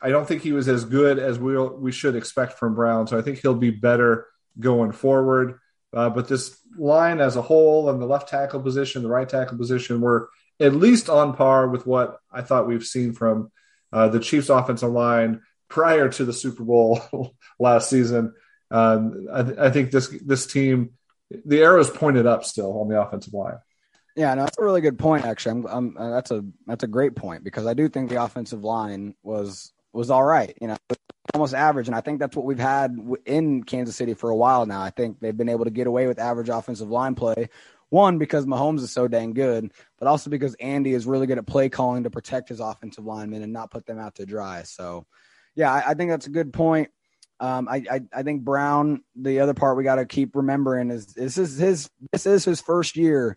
I 0.00 0.10
don't 0.10 0.28
think 0.28 0.42
he 0.42 0.52
was 0.52 0.68
as 0.68 0.84
good 0.84 1.18
as 1.18 1.38
we 1.38 1.58
we 1.58 1.90
should 1.90 2.14
expect 2.14 2.52
from 2.52 2.74
Brown. 2.74 3.08
So 3.08 3.18
I 3.18 3.22
think 3.22 3.40
he'll 3.40 3.54
be 3.54 3.70
better 3.70 4.26
going 4.60 4.92
forward. 4.92 5.58
Uh, 5.92 6.10
but 6.10 6.28
this 6.28 6.56
line 6.78 7.20
as 7.20 7.36
a 7.36 7.42
whole 7.42 7.90
and 7.90 8.00
the 8.00 8.06
left 8.06 8.28
tackle 8.28 8.60
position, 8.60 9.02
the 9.02 9.08
right 9.08 9.28
tackle 9.28 9.58
position 9.58 10.00
were 10.00 10.30
at 10.60 10.74
least 10.74 11.08
on 11.08 11.34
par 11.34 11.68
with 11.68 11.86
what 11.86 12.18
I 12.32 12.42
thought 12.42 12.66
we've 12.66 12.84
seen 12.84 13.12
from 13.12 13.50
uh, 13.92 14.08
the 14.08 14.20
Chiefs 14.20 14.48
offensive 14.48 14.90
line 14.90 15.42
prior 15.68 16.08
to 16.08 16.24
the 16.24 16.32
Super 16.32 16.64
Bowl 16.64 17.34
last 17.58 17.90
season. 17.90 18.34
Um, 18.70 19.26
I, 19.32 19.42
th- 19.42 19.58
I, 19.58 19.70
think 19.70 19.90
this 19.90 20.08
this 20.24 20.46
team, 20.46 20.90
the 21.30 21.60
arrow's 21.60 21.90
pointed 21.90 22.26
up 22.26 22.44
still 22.44 22.80
on 22.80 22.88
the 22.88 23.00
offensive 23.00 23.32
line. 23.32 23.58
Yeah, 24.14 24.34
no, 24.34 24.44
that's 24.44 24.58
a 24.58 24.64
really 24.64 24.80
good 24.80 24.98
point. 24.98 25.24
Actually, 25.24 25.52
I'm, 25.52 25.66
I'm, 25.66 25.96
uh, 25.96 26.10
that's 26.10 26.30
a 26.30 26.44
that's 26.66 26.84
a 26.84 26.88
great 26.88 27.14
point 27.14 27.44
because 27.44 27.66
I 27.66 27.74
do 27.74 27.88
think 27.88 28.10
the 28.10 28.22
offensive 28.22 28.64
line 28.64 29.14
was 29.22 29.72
was 29.98 30.10
all 30.10 30.24
right. 30.24 30.56
You 30.60 30.68
know, 30.68 30.76
almost 31.34 31.54
average, 31.54 31.88
and 31.88 31.96
I 31.96 32.00
think 32.00 32.20
that's 32.20 32.36
what 32.36 32.46
we've 32.46 32.58
had 32.58 32.96
in 33.26 33.64
Kansas 33.64 33.96
City 33.96 34.14
for 34.14 34.30
a 34.30 34.36
while 34.36 34.64
now. 34.64 34.80
I 34.80 34.90
think 34.90 35.18
they've 35.20 35.36
been 35.36 35.48
able 35.48 35.64
to 35.64 35.70
get 35.70 35.86
away 35.86 36.06
with 36.06 36.18
average 36.18 36.48
offensive 36.48 36.88
line 36.88 37.16
play. 37.16 37.50
One 37.90 38.18
because 38.18 38.46
Mahomes 38.46 38.80
is 38.80 38.92
so 38.92 39.08
dang 39.08 39.32
good, 39.32 39.72
but 39.98 40.06
also 40.06 40.30
because 40.30 40.54
Andy 40.54 40.92
is 40.92 41.06
really 41.06 41.26
good 41.26 41.38
at 41.38 41.46
play 41.46 41.68
calling 41.68 42.04
to 42.04 42.10
protect 42.10 42.48
his 42.48 42.60
offensive 42.60 43.04
linemen 43.04 43.42
and 43.42 43.52
not 43.52 43.70
put 43.70 43.86
them 43.86 43.98
out 43.98 44.14
to 44.16 44.26
dry. 44.26 44.62
So, 44.62 45.06
yeah, 45.54 45.72
I, 45.72 45.90
I 45.90 45.94
think 45.94 46.10
that's 46.10 46.26
a 46.26 46.30
good 46.30 46.52
point. 46.52 46.90
Um, 47.40 47.68
I, 47.68 47.82
I, 47.90 48.00
I 48.12 48.22
think 48.22 48.42
Brown. 48.42 49.02
The 49.16 49.40
other 49.40 49.54
part 49.54 49.76
we 49.76 49.84
got 49.84 49.96
to 49.96 50.06
keep 50.06 50.36
remembering 50.36 50.90
is 50.90 51.06
this 51.06 51.38
is 51.38 51.58
his 51.58 51.90
this 52.12 52.24
is 52.24 52.44
his 52.44 52.60
first 52.60 52.96
year 52.96 53.36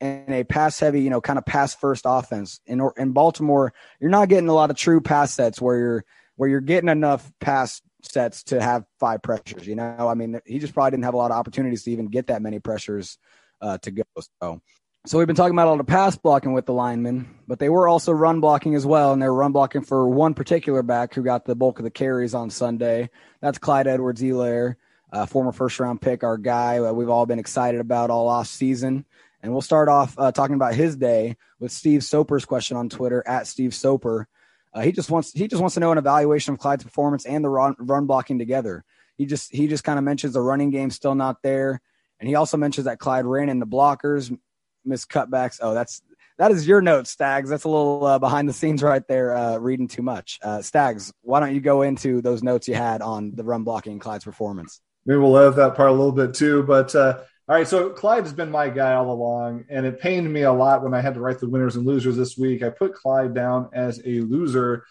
in 0.00 0.24
a 0.28 0.44
pass 0.44 0.80
heavy, 0.80 1.02
you 1.02 1.10
know, 1.10 1.20
kind 1.20 1.38
of 1.38 1.44
pass 1.44 1.74
first 1.74 2.04
offense. 2.06 2.60
In 2.66 2.80
in 2.96 3.12
Baltimore, 3.12 3.72
you're 4.00 4.10
not 4.10 4.28
getting 4.28 4.48
a 4.48 4.54
lot 4.54 4.70
of 4.70 4.76
true 4.76 5.00
pass 5.00 5.34
sets 5.34 5.60
where 5.60 5.78
you're 5.78 6.04
where 6.36 6.48
you're 6.48 6.60
getting 6.60 6.88
enough 6.88 7.30
pass 7.40 7.82
sets 8.02 8.44
to 8.44 8.62
have 8.62 8.84
five 8.98 9.20
pressures. 9.20 9.66
You 9.66 9.76
know, 9.76 10.08
I 10.08 10.14
mean, 10.14 10.40
he 10.46 10.58
just 10.58 10.72
probably 10.72 10.92
didn't 10.92 11.04
have 11.04 11.14
a 11.14 11.18
lot 11.18 11.30
of 11.30 11.36
opportunities 11.36 11.82
to 11.82 11.90
even 11.90 12.06
get 12.06 12.28
that 12.28 12.40
many 12.40 12.58
pressures 12.58 13.18
uh, 13.60 13.76
to 13.78 13.90
go. 13.90 14.02
So, 14.42 14.62
so 15.04 15.18
we've 15.18 15.26
been 15.26 15.36
talking 15.36 15.54
about 15.54 15.68
all 15.68 15.76
the 15.76 15.84
pass 15.84 16.16
blocking 16.16 16.54
with 16.54 16.64
the 16.64 16.72
linemen, 16.72 17.28
but 17.46 17.58
they 17.58 17.68
were 17.68 17.88
also 17.88 18.12
run 18.12 18.40
blocking 18.40 18.74
as 18.74 18.86
well, 18.86 19.12
and 19.12 19.20
they 19.20 19.28
were 19.28 19.34
run 19.34 19.52
blocking 19.52 19.82
for 19.82 20.08
one 20.08 20.32
particular 20.32 20.82
back 20.82 21.14
who 21.14 21.22
got 21.22 21.44
the 21.44 21.54
bulk 21.54 21.78
of 21.78 21.84
the 21.84 21.90
carries 21.90 22.32
on 22.32 22.48
Sunday. 22.48 23.10
That's 23.42 23.58
Clyde 23.58 23.86
Edwards-Helaire. 23.86 24.76
uh, 25.12 25.26
former 25.26 25.52
first 25.52 25.78
round 25.80 26.00
pick, 26.00 26.22
our 26.22 26.38
guy 26.38 26.78
uh, 26.78 26.92
we've 26.92 27.08
all 27.08 27.26
been 27.26 27.38
excited 27.38 27.80
about 27.80 28.10
all 28.10 28.28
off 28.28 28.46
season. 28.46 29.04
And 29.42 29.52
we'll 29.52 29.62
start 29.62 29.88
off 29.88 30.14
uh, 30.18 30.32
talking 30.32 30.54
about 30.54 30.74
his 30.74 30.96
day 30.96 31.36
with 31.58 31.72
Steve 31.72 32.04
Soper's 32.04 32.44
question 32.44 32.76
on 32.76 32.88
Twitter 32.88 33.22
at 33.26 33.46
Steve 33.46 33.74
Soper. 33.74 34.28
Uh, 34.72 34.82
he 34.82 34.92
just 34.92 35.10
wants 35.10 35.32
he 35.32 35.48
just 35.48 35.60
wants 35.60 35.74
to 35.74 35.80
know 35.80 35.92
an 35.92 35.98
evaluation 35.98 36.54
of 36.54 36.60
Clyde's 36.60 36.84
performance 36.84 37.26
and 37.26 37.44
the 37.44 37.48
run, 37.48 37.74
run 37.78 38.06
blocking 38.06 38.38
together. 38.38 38.84
He 39.16 39.26
just 39.26 39.52
he 39.52 39.66
just 39.66 39.84
kind 39.84 39.98
of 39.98 40.04
mentions 40.04 40.34
the 40.34 40.40
running 40.40 40.70
game 40.70 40.90
still 40.90 41.14
not 41.14 41.42
there, 41.42 41.80
and 42.20 42.28
he 42.28 42.34
also 42.34 42.56
mentions 42.56 42.84
that 42.84 42.98
Clyde 42.98 43.26
ran 43.26 43.48
in 43.48 43.58
the 43.58 43.66
blockers, 43.66 44.36
missed 44.84 45.10
cutbacks. 45.10 45.58
Oh, 45.60 45.74
that's 45.74 46.02
that 46.38 46.52
is 46.52 46.66
your 46.66 46.80
note, 46.80 47.06
Stags. 47.06 47.50
That's 47.50 47.64
a 47.64 47.68
little 47.68 48.06
uh, 48.06 48.18
behind 48.18 48.48
the 48.48 48.54
scenes 48.54 48.82
right 48.82 49.06
there, 49.08 49.36
uh, 49.36 49.58
reading 49.58 49.88
too 49.88 50.02
much. 50.02 50.38
Uh, 50.42 50.62
Stags, 50.62 51.12
why 51.20 51.40
don't 51.40 51.54
you 51.54 51.60
go 51.60 51.82
into 51.82 52.22
those 52.22 52.42
notes 52.42 52.66
you 52.66 52.74
had 52.74 53.02
on 53.02 53.34
the 53.34 53.44
run 53.44 53.62
blocking 53.62 53.98
Clyde's 53.98 54.24
performance? 54.24 54.80
Maybe 55.04 55.18
we'll 55.18 55.32
love 55.32 55.56
that 55.56 55.74
part 55.74 55.90
a 55.90 55.92
little 55.92 56.12
bit 56.12 56.32
too. 56.32 56.62
But 56.62 56.94
uh, 56.94 57.18
all 57.50 57.56
right, 57.56 57.66
so 57.66 57.90
Clyde 57.90 58.22
has 58.22 58.32
been 58.32 58.52
my 58.52 58.68
guy 58.68 58.94
all 58.94 59.10
along, 59.10 59.64
and 59.68 59.84
it 59.84 59.98
pained 59.98 60.32
me 60.32 60.42
a 60.42 60.52
lot 60.52 60.84
when 60.84 60.94
I 60.94 61.00
had 61.00 61.14
to 61.14 61.20
write 61.20 61.40
the 61.40 61.48
winners 61.48 61.74
and 61.74 61.84
losers 61.84 62.16
this 62.16 62.38
week. 62.38 62.62
I 62.62 62.68
put 62.70 62.94
Clyde 62.94 63.34
down 63.34 63.70
as 63.72 64.00
a 64.06 64.20
loser, 64.20 64.84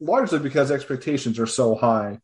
largely 0.00 0.40
because 0.40 0.72
expectations 0.72 1.38
are 1.38 1.46
so 1.46 1.76
high. 1.76 2.18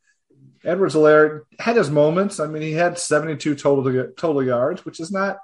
Edwards-Helaire 0.64 1.42
had 1.60 1.76
his 1.76 1.88
moments. 1.88 2.40
I 2.40 2.48
mean, 2.48 2.62
he 2.62 2.72
had 2.72 2.98
72 2.98 3.54
total 3.54 4.08
total 4.16 4.42
yards, 4.42 4.84
which 4.84 4.98
is 4.98 5.12
not 5.12 5.38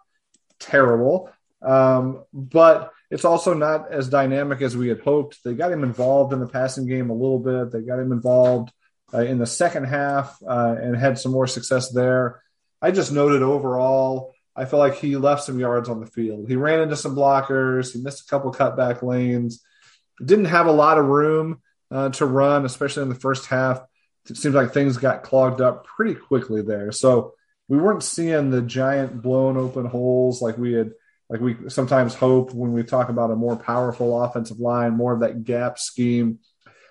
terrible, 0.58 1.30
um, 1.64 2.24
but 2.32 2.90
it's 3.12 3.24
also 3.24 3.54
not 3.54 3.92
as 3.92 4.08
dynamic 4.08 4.60
as 4.60 4.76
we 4.76 4.88
had 4.88 5.02
hoped. 5.02 5.38
They 5.44 5.54
got 5.54 5.70
him 5.70 5.84
involved 5.84 6.32
in 6.32 6.40
the 6.40 6.48
passing 6.48 6.88
game 6.88 7.10
a 7.10 7.14
little 7.14 7.38
bit. 7.38 7.70
They 7.70 7.82
got 7.82 8.00
him 8.00 8.10
involved 8.10 8.72
uh, 9.14 9.20
in 9.20 9.38
the 9.38 9.46
second 9.46 9.84
half 9.84 10.36
uh, 10.44 10.74
and 10.82 10.96
had 10.96 11.16
some 11.16 11.30
more 11.30 11.46
success 11.46 11.92
there. 11.92 12.42
I 12.82 12.90
just 12.90 13.12
noted 13.12 13.42
overall, 13.42 14.34
I 14.54 14.64
feel 14.64 14.80
like 14.80 14.96
he 14.96 15.16
left 15.16 15.44
some 15.44 15.58
yards 15.58 15.88
on 15.88 16.00
the 16.00 16.06
field. 16.06 16.48
He 16.48 16.56
ran 16.56 16.80
into 16.80 16.96
some 16.96 17.16
blockers. 17.16 17.92
He 17.92 18.02
missed 18.02 18.24
a 18.24 18.30
couple 18.30 18.52
cutback 18.52 19.02
lanes. 19.02 19.62
Didn't 20.22 20.46
have 20.46 20.66
a 20.66 20.72
lot 20.72 20.98
of 20.98 21.06
room 21.06 21.62
uh, 21.90 22.10
to 22.10 22.26
run, 22.26 22.64
especially 22.66 23.04
in 23.04 23.08
the 23.08 23.14
first 23.14 23.46
half. 23.46 23.80
It 24.28 24.36
seems 24.36 24.54
like 24.54 24.72
things 24.72 24.98
got 24.98 25.22
clogged 25.22 25.60
up 25.60 25.86
pretty 25.86 26.14
quickly 26.14 26.62
there. 26.62 26.92
So 26.92 27.34
we 27.68 27.78
weren't 27.78 28.02
seeing 28.02 28.50
the 28.50 28.62
giant 28.62 29.22
blown 29.22 29.56
open 29.56 29.86
holes 29.86 30.42
like 30.42 30.58
we 30.58 30.72
had 30.72 30.92
like 31.30 31.40
we 31.40 31.56
sometimes 31.70 32.14
hope 32.14 32.52
when 32.52 32.74
we 32.74 32.82
talk 32.82 33.08
about 33.08 33.30
a 33.30 33.36
more 33.36 33.56
powerful 33.56 34.22
offensive 34.22 34.60
line, 34.60 34.92
more 34.92 35.14
of 35.14 35.20
that 35.20 35.44
gap 35.44 35.78
scheme. 35.78 36.40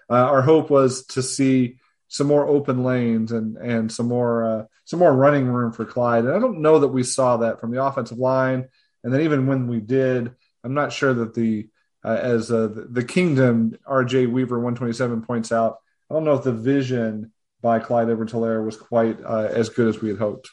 Uh, 0.09 0.15
our 0.15 0.41
hope 0.41 0.71
was 0.71 1.05
to 1.05 1.21
see 1.21 1.77
some 2.11 2.27
more 2.27 2.45
open 2.45 2.83
lanes 2.83 3.31
and 3.31 3.55
and 3.55 3.89
some 3.89 4.07
more 4.07 4.43
uh, 4.43 4.65
some 4.83 4.99
more 4.99 5.13
running 5.13 5.47
room 5.47 5.71
for 5.71 5.85
Clyde. 5.85 6.25
And 6.25 6.33
I 6.33 6.39
don't 6.39 6.61
know 6.61 6.79
that 6.79 6.89
we 6.89 7.03
saw 7.03 7.37
that 7.37 7.61
from 7.61 7.71
the 7.71 7.81
offensive 7.81 8.17
line. 8.17 8.67
And 9.03 9.13
then 9.13 9.21
even 9.21 9.47
when 9.47 9.67
we 9.67 9.79
did, 9.79 10.29
I'm 10.63 10.73
not 10.73 10.91
sure 10.91 11.13
that 11.13 11.33
the 11.33 11.69
uh, 12.03 12.19
as 12.21 12.51
uh, 12.51 12.67
the, 12.89 13.03
Kingdom 13.03 13.77
R.J. 13.85 14.25
Weaver 14.25 14.57
127 14.57 15.21
points 15.21 15.51
out, 15.51 15.77
I 16.09 16.15
don't 16.15 16.25
know 16.25 16.33
if 16.33 16.43
the 16.43 16.51
vision 16.51 17.31
by 17.61 17.77
Clyde 17.79 18.09
Edwards-Helaire 18.09 18.65
was 18.65 18.75
quite 18.75 19.23
uh, 19.23 19.49
as 19.51 19.69
good 19.69 19.87
as 19.87 20.01
we 20.01 20.09
had 20.09 20.17
hoped. 20.17 20.49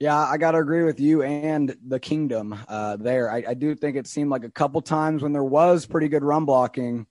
Yeah, 0.00 0.18
I 0.18 0.36
got 0.36 0.50
to 0.50 0.58
agree 0.58 0.82
with 0.82 0.98
you 0.98 1.22
and 1.22 1.76
the 1.86 2.00
kingdom 2.00 2.58
uh, 2.68 2.96
there. 2.96 3.30
I, 3.30 3.44
I, 3.48 3.54
do 3.54 3.76
think 3.76 3.96
it 3.96 4.08
seemed 4.08 4.30
like 4.30 4.42
a 4.42 4.50
couple 4.50 4.82
times 4.82 5.22
when 5.22 5.32
there 5.32 5.44
was 5.44 5.86
pretty 5.86 6.08
good 6.08 6.24
run 6.24 6.44
blocking, 6.44 7.06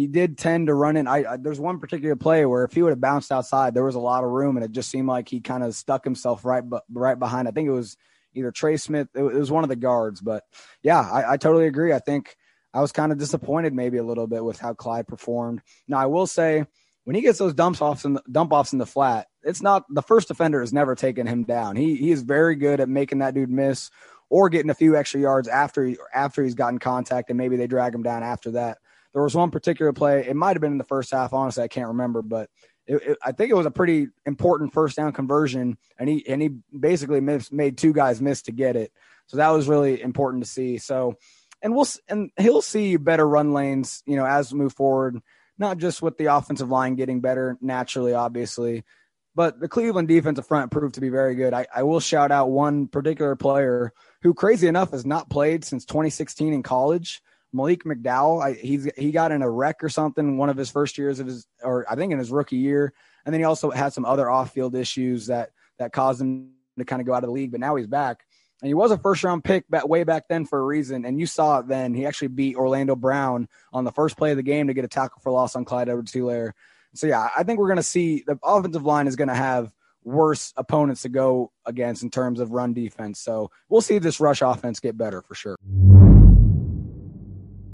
he 0.00 0.06
did 0.06 0.38
tend 0.38 0.68
to 0.68 0.74
run 0.74 0.96
in. 0.96 1.06
I, 1.06 1.32
I 1.32 1.36
there's 1.36 1.60
one 1.60 1.78
particular 1.78 2.16
play 2.16 2.46
where 2.46 2.64
if 2.64 2.72
he 2.72 2.82
would 2.82 2.90
have 2.90 3.00
bounced 3.00 3.30
outside, 3.30 3.74
there 3.74 3.84
was 3.84 3.94
a 3.94 4.00
lot 4.00 4.24
of 4.24 4.30
room, 4.30 4.56
and 4.56 4.64
it 4.64 4.72
just 4.72 4.90
seemed 4.90 5.08
like 5.08 5.28
he 5.28 5.40
kind 5.40 5.62
of 5.62 5.74
stuck 5.74 6.04
himself 6.04 6.44
right, 6.44 6.68
but 6.68 6.84
right 6.90 7.18
behind. 7.18 7.46
I 7.46 7.50
think 7.50 7.68
it 7.68 7.72
was 7.72 7.96
either 8.34 8.50
Trey 8.50 8.76
Smith. 8.76 9.08
It 9.14 9.22
was 9.22 9.50
one 9.50 9.64
of 9.64 9.68
the 9.68 9.76
guards, 9.76 10.20
but 10.20 10.44
yeah, 10.82 11.00
I, 11.00 11.32
I 11.32 11.36
totally 11.36 11.66
agree. 11.66 11.92
I 11.92 11.98
think 11.98 12.36
I 12.72 12.80
was 12.80 12.92
kind 12.92 13.12
of 13.12 13.18
disappointed 13.18 13.74
maybe 13.74 13.98
a 13.98 14.04
little 14.04 14.26
bit 14.26 14.44
with 14.44 14.58
how 14.58 14.74
Clyde 14.74 15.08
performed. 15.08 15.60
Now 15.88 15.98
I 15.98 16.06
will 16.06 16.26
say 16.26 16.64
when 17.04 17.16
he 17.16 17.22
gets 17.22 17.38
those 17.38 17.54
dumps 17.54 17.80
offs 17.80 18.02
the, 18.02 18.22
dump 18.30 18.52
offs 18.52 18.72
in 18.72 18.78
the 18.78 18.86
flat, 18.86 19.26
it's 19.42 19.62
not 19.62 19.84
the 19.88 20.02
first 20.02 20.28
defender 20.28 20.60
has 20.60 20.72
never 20.72 20.94
taken 20.94 21.26
him 21.26 21.44
down. 21.44 21.76
He 21.76 21.96
he 21.96 22.10
is 22.10 22.22
very 22.22 22.54
good 22.54 22.80
at 22.80 22.88
making 22.88 23.18
that 23.18 23.34
dude 23.34 23.50
miss 23.50 23.90
or 24.28 24.48
getting 24.48 24.70
a 24.70 24.74
few 24.74 24.96
extra 24.96 25.20
yards 25.20 25.48
after 25.48 25.94
after 26.14 26.44
he's 26.44 26.54
gotten 26.54 26.78
contact 26.78 27.30
and 27.30 27.38
maybe 27.38 27.56
they 27.56 27.66
drag 27.66 27.94
him 27.94 28.02
down 28.02 28.22
after 28.22 28.52
that. 28.52 28.78
There 29.12 29.22
was 29.22 29.34
one 29.34 29.50
particular 29.50 29.92
play. 29.92 30.26
It 30.26 30.36
might 30.36 30.56
have 30.56 30.60
been 30.60 30.72
in 30.72 30.78
the 30.78 30.84
first 30.84 31.10
half. 31.10 31.32
Honestly, 31.32 31.64
I 31.64 31.68
can't 31.68 31.88
remember, 31.88 32.22
but 32.22 32.48
it, 32.86 33.02
it, 33.02 33.18
I 33.24 33.32
think 33.32 33.50
it 33.50 33.56
was 33.56 33.66
a 33.66 33.70
pretty 33.70 34.08
important 34.24 34.72
first 34.72 34.96
down 34.96 35.12
conversion, 35.12 35.78
and 35.98 36.08
he 36.08 36.26
and 36.28 36.40
he 36.40 36.50
basically 36.78 37.20
made 37.20 37.78
two 37.78 37.92
guys 37.92 38.20
miss 38.20 38.42
to 38.42 38.52
get 38.52 38.76
it. 38.76 38.92
So 39.26 39.36
that 39.36 39.50
was 39.50 39.68
really 39.68 40.00
important 40.00 40.44
to 40.44 40.50
see. 40.50 40.78
So, 40.78 41.16
and 41.62 41.74
we'll 41.74 41.86
and 42.08 42.30
he'll 42.38 42.62
see 42.62 42.96
better 42.96 43.26
run 43.26 43.52
lanes, 43.52 44.02
you 44.06 44.16
know, 44.16 44.26
as 44.26 44.52
we 44.52 44.58
move 44.58 44.74
forward. 44.74 45.20
Not 45.58 45.76
just 45.76 46.00
with 46.00 46.16
the 46.16 46.26
offensive 46.26 46.70
line 46.70 46.94
getting 46.94 47.20
better 47.20 47.58
naturally, 47.60 48.14
obviously, 48.14 48.82
but 49.34 49.60
the 49.60 49.68
Cleveland 49.68 50.08
defensive 50.08 50.46
front 50.46 50.70
proved 50.70 50.94
to 50.96 51.00
be 51.00 51.08
very 51.08 51.34
good. 51.34 51.54
I, 51.54 51.66
I, 51.74 51.82
will 51.82 52.00
shout 52.00 52.32
out 52.32 52.50
one 52.50 52.88
particular 52.88 53.36
player 53.36 53.92
who, 54.22 54.34
crazy 54.34 54.66
enough, 54.66 54.90
has 54.90 55.06
not 55.06 55.30
played 55.30 55.64
since 55.64 55.84
2016 55.84 56.52
in 56.52 56.62
college. 56.62 57.22
Malik 57.52 57.84
McDowell. 57.84 58.42
I, 58.42 58.52
he's 58.52 58.88
he 58.96 59.10
got 59.10 59.32
in 59.32 59.42
a 59.42 59.50
wreck 59.50 59.82
or 59.82 59.88
something 59.88 60.36
one 60.36 60.48
of 60.48 60.56
his 60.56 60.70
first 60.70 60.98
years 60.98 61.20
of 61.20 61.26
his, 61.26 61.46
or 61.62 61.84
I 61.90 61.96
think 61.96 62.12
in 62.12 62.18
his 62.18 62.30
rookie 62.30 62.56
year, 62.56 62.92
and 63.24 63.32
then 63.32 63.40
he 63.40 63.44
also 63.44 63.70
had 63.70 63.92
some 63.92 64.04
other 64.04 64.30
off-field 64.30 64.74
issues 64.74 65.26
that 65.26 65.50
that 65.78 65.92
caused 65.92 66.20
him 66.20 66.50
to 66.78 66.84
kind 66.84 67.00
of 67.00 67.06
go 67.06 67.14
out 67.14 67.24
of 67.24 67.28
the 67.28 67.34
league. 67.34 67.50
But 67.50 67.60
now 67.60 67.76
he's 67.76 67.86
back, 67.86 68.24
and 68.62 68.68
he 68.68 68.74
was 68.74 68.90
a 68.90 68.98
first-round 68.98 69.44
pick 69.44 69.68
back 69.68 69.88
way 69.88 70.04
back 70.04 70.28
then 70.28 70.46
for 70.46 70.58
a 70.58 70.64
reason. 70.64 71.04
And 71.04 71.18
you 71.18 71.26
saw 71.26 71.58
it 71.58 71.68
then. 71.68 71.94
He 71.94 72.06
actually 72.06 72.28
beat 72.28 72.56
Orlando 72.56 72.96
Brown 72.96 73.48
on 73.72 73.84
the 73.84 73.92
first 73.92 74.16
play 74.16 74.30
of 74.30 74.36
the 74.36 74.42
game 74.42 74.68
to 74.68 74.74
get 74.74 74.84
a 74.84 74.88
tackle 74.88 75.20
for 75.22 75.32
loss 75.32 75.56
on 75.56 75.64
Clyde 75.64 75.88
Edwards-Helaire 75.88 76.52
so 76.94 77.06
yeah, 77.06 77.28
I 77.36 77.42
think 77.42 77.58
we're 77.58 77.68
going 77.68 77.76
to 77.76 77.82
see 77.82 78.24
the 78.26 78.38
offensive 78.42 78.84
line 78.84 79.06
is 79.06 79.16
going 79.16 79.28
to 79.28 79.34
have 79.34 79.72
worse 80.02 80.52
opponents 80.56 81.02
to 81.02 81.08
go 81.08 81.52
against 81.66 82.02
in 82.02 82.10
terms 82.10 82.40
of 82.40 82.52
run 82.52 82.72
defense. 82.72 83.20
So 83.20 83.50
we'll 83.68 83.80
see 83.80 83.98
this 83.98 84.18
rush 84.18 84.42
offense 84.42 84.80
get 84.80 84.96
better 84.96 85.22
for 85.22 85.34
sure. 85.34 85.56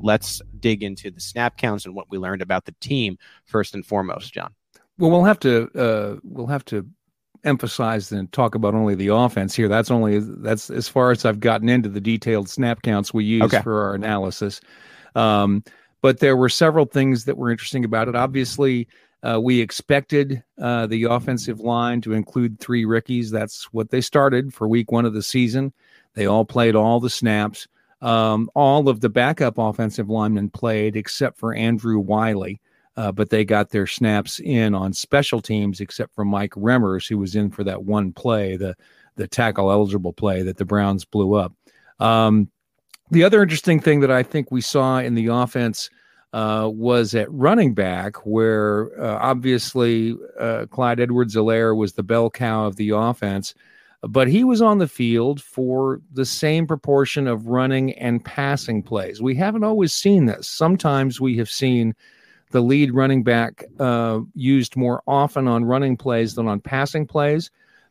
Let's 0.00 0.42
dig 0.58 0.82
into 0.82 1.10
the 1.10 1.20
snap 1.20 1.56
counts 1.56 1.86
and 1.86 1.94
what 1.94 2.10
we 2.10 2.18
learned 2.18 2.42
about 2.42 2.64
the 2.64 2.74
team 2.80 3.18
first 3.44 3.74
and 3.74 3.84
foremost, 3.84 4.32
John. 4.32 4.54
Well, 4.98 5.10
we'll 5.10 5.24
have 5.24 5.40
to 5.40 5.70
uh, 5.74 6.20
we'll 6.22 6.46
have 6.46 6.64
to 6.66 6.86
emphasize 7.44 8.10
and 8.12 8.30
talk 8.32 8.54
about 8.54 8.74
only 8.74 8.94
the 8.94 9.08
offense 9.08 9.54
here. 9.54 9.68
That's 9.68 9.90
only 9.90 10.18
that's 10.20 10.70
as 10.70 10.88
far 10.88 11.10
as 11.10 11.24
I've 11.24 11.40
gotten 11.40 11.68
into 11.68 11.88
the 11.88 12.00
detailed 12.00 12.48
snap 12.48 12.82
counts 12.82 13.14
we 13.14 13.24
use 13.24 13.42
okay. 13.42 13.62
for 13.62 13.84
our 13.84 13.94
analysis. 13.94 14.60
Um, 15.14 15.62
but 16.02 16.20
there 16.20 16.36
were 16.36 16.48
several 16.48 16.84
things 16.84 17.24
that 17.24 17.36
were 17.36 17.50
interesting 17.50 17.84
about 17.84 18.08
it. 18.08 18.14
Obviously, 18.14 18.88
uh, 19.22 19.40
we 19.42 19.60
expected 19.60 20.42
uh, 20.58 20.86
the 20.86 21.04
offensive 21.04 21.60
line 21.60 22.00
to 22.02 22.12
include 22.12 22.60
three 22.60 22.84
rookies. 22.84 23.30
That's 23.30 23.64
what 23.72 23.90
they 23.90 24.00
started 24.00 24.52
for 24.52 24.68
week 24.68 24.92
one 24.92 25.04
of 25.04 25.14
the 25.14 25.22
season. 25.22 25.72
They 26.14 26.26
all 26.26 26.44
played 26.44 26.74
all 26.74 27.00
the 27.00 27.10
snaps. 27.10 27.66
Um, 28.02 28.50
all 28.54 28.88
of 28.88 29.00
the 29.00 29.08
backup 29.08 29.58
offensive 29.58 30.08
linemen 30.08 30.50
played 30.50 30.96
except 30.96 31.38
for 31.38 31.54
Andrew 31.54 31.98
Wylie, 31.98 32.60
uh, 32.96 33.12
but 33.12 33.30
they 33.30 33.44
got 33.44 33.70
their 33.70 33.86
snaps 33.86 34.38
in 34.40 34.74
on 34.74 34.92
special 34.92 35.40
teams 35.40 35.80
except 35.80 36.14
for 36.14 36.24
Mike 36.24 36.52
Remmers, 36.52 37.08
who 37.08 37.18
was 37.18 37.34
in 37.34 37.50
for 37.50 37.64
that 37.64 37.84
one 37.84 38.12
play, 38.12 38.56
the 38.56 38.74
the 39.16 39.26
tackle 39.26 39.72
eligible 39.72 40.12
play 40.12 40.42
that 40.42 40.58
the 40.58 40.64
Browns 40.64 41.04
blew 41.06 41.34
up. 41.34 41.52
Um, 41.98 42.50
the 43.10 43.24
other 43.24 43.42
interesting 43.42 43.80
thing 43.80 44.00
that 44.00 44.10
I 44.10 44.22
think 44.22 44.50
we 44.50 44.60
saw 44.60 44.98
in 44.98 45.14
the 45.14 45.28
offense 45.28 45.88
uh, 46.32 46.68
was 46.70 47.14
at 47.14 47.32
running 47.32 47.72
back, 47.72 48.16
where 48.26 48.90
uh, 49.00 49.18
obviously 49.22 50.14
uh, 50.38 50.66
Clyde 50.70 51.00
Edwards-Helaire 51.00 51.74
was 51.74 51.94
the 51.94 52.02
bell 52.02 52.28
cow 52.28 52.66
of 52.66 52.76
the 52.76 52.90
offense, 52.90 53.54
but 54.08 54.28
he 54.28 54.44
was 54.44 54.62
on 54.62 54.78
the 54.78 54.88
field 54.88 55.42
for 55.42 56.00
the 56.12 56.25
same 56.25 56.66
proportion 56.66 57.26
of 57.26 57.46
running 57.46 57.92
and 57.94 58.25
passing 58.25 58.82
plays. 58.82 59.22
We 59.22 59.34
haven't 59.34 59.64
always 59.64 59.92
seen 59.92 60.26
this. 60.26 60.48
Sometimes 60.48 61.20
we 61.20 61.36
have 61.38 61.50
seen 61.50 61.94
the 62.50 62.60
lead 62.60 62.94
running 62.94 63.22
back 63.22 63.64
uh, 63.80 64.20
used 64.34 64.76
more 64.76 65.02
often 65.06 65.48
on 65.48 65.64
running 65.64 65.96
plays 65.96 66.34
than 66.34 66.46
on 66.46 66.60
passing 66.60 67.06
plays, 67.06 67.50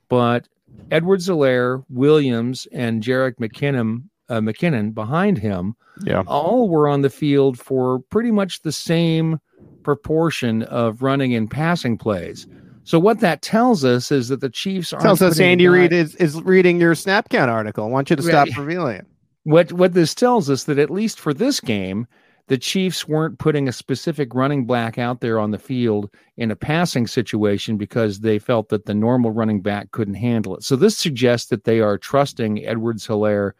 but 0.10 0.48
Edwards-Helaire, 0.92 1.84
Williams, 1.90 2.68
and 2.72 3.04
Jerick 3.04 3.36
McKinnon 3.36 4.04
uh, 4.30 4.40
McKinnon 4.40 4.94
behind 4.94 5.38
him, 5.38 5.76
yeah, 6.04 6.24
all 6.28 6.68
were 6.68 6.88
on 6.88 7.02
the 7.02 7.10
field 7.10 7.60
for 7.60 8.00
pretty 8.10 8.32
much 8.32 8.62
the 8.62 8.72
same 8.72 9.40
proportion 9.84 10.64
of 10.64 11.02
running 11.02 11.36
and 11.36 11.50
passing 11.50 11.98
plays. 11.98 12.48
So 12.86 13.00
what 13.00 13.20
that 13.20 13.42
tells 13.42 13.84
us 13.84 14.12
is 14.12 14.30
that 14.30 14.42
the 14.42 14.50
Chiefs 14.50 14.94
are 14.94 15.02
tells 15.02 15.22
us 15.22 15.40
Andy 15.40 15.68
Reid 15.68 15.92
is, 15.92 16.16
is 16.16 16.42
reading 16.44 16.80
your 16.80 16.94
snap 16.94 17.30
count 17.30 17.50
article. 17.50 17.84
I 17.84 17.88
want 17.90 18.12
you 18.12 18.16
to 18.16 18.22
stop 18.22 18.48
right. 18.48 18.58
revealing 18.58 18.98
it. 18.98 19.08
What 19.44 19.74
what 19.74 19.94
this 19.94 20.16
tells 20.16 20.50
us 20.50 20.64
that 20.66 20.80
at 20.80 20.90
least 20.90 21.20
for 21.20 21.34
this 21.34 21.60
game, 21.60 22.08
the 22.48 22.58
Chiefs 22.60 23.08
weren't 23.08 23.40
putting 23.40 23.68
a 23.68 23.72
specific 23.72 24.36
running 24.36 24.68
back 24.68 25.00
out 25.00 25.20
there 25.20 25.40
on 25.40 25.50
the 25.50 25.58
field 25.58 26.12
in 26.38 26.52
a 26.52 26.56
passing 26.56 27.08
situation 27.08 27.76
because 27.76 28.20
they 28.20 28.38
felt 28.38 28.70
that 28.70 28.86
the 28.86 28.94
normal 28.94 29.32
running 29.32 29.62
back 29.62 29.92
couldn't 29.92 30.14
handle 30.14 30.56
it. 30.56 30.64
So 30.64 30.76
this 30.76 30.96
suggests 30.96 31.50
that 31.50 31.64
they 31.64 31.80
are 31.80 31.98
trusting 31.98 32.66
Edwards 32.66 33.08
Helaire 33.08 33.50
uh, 33.50 33.54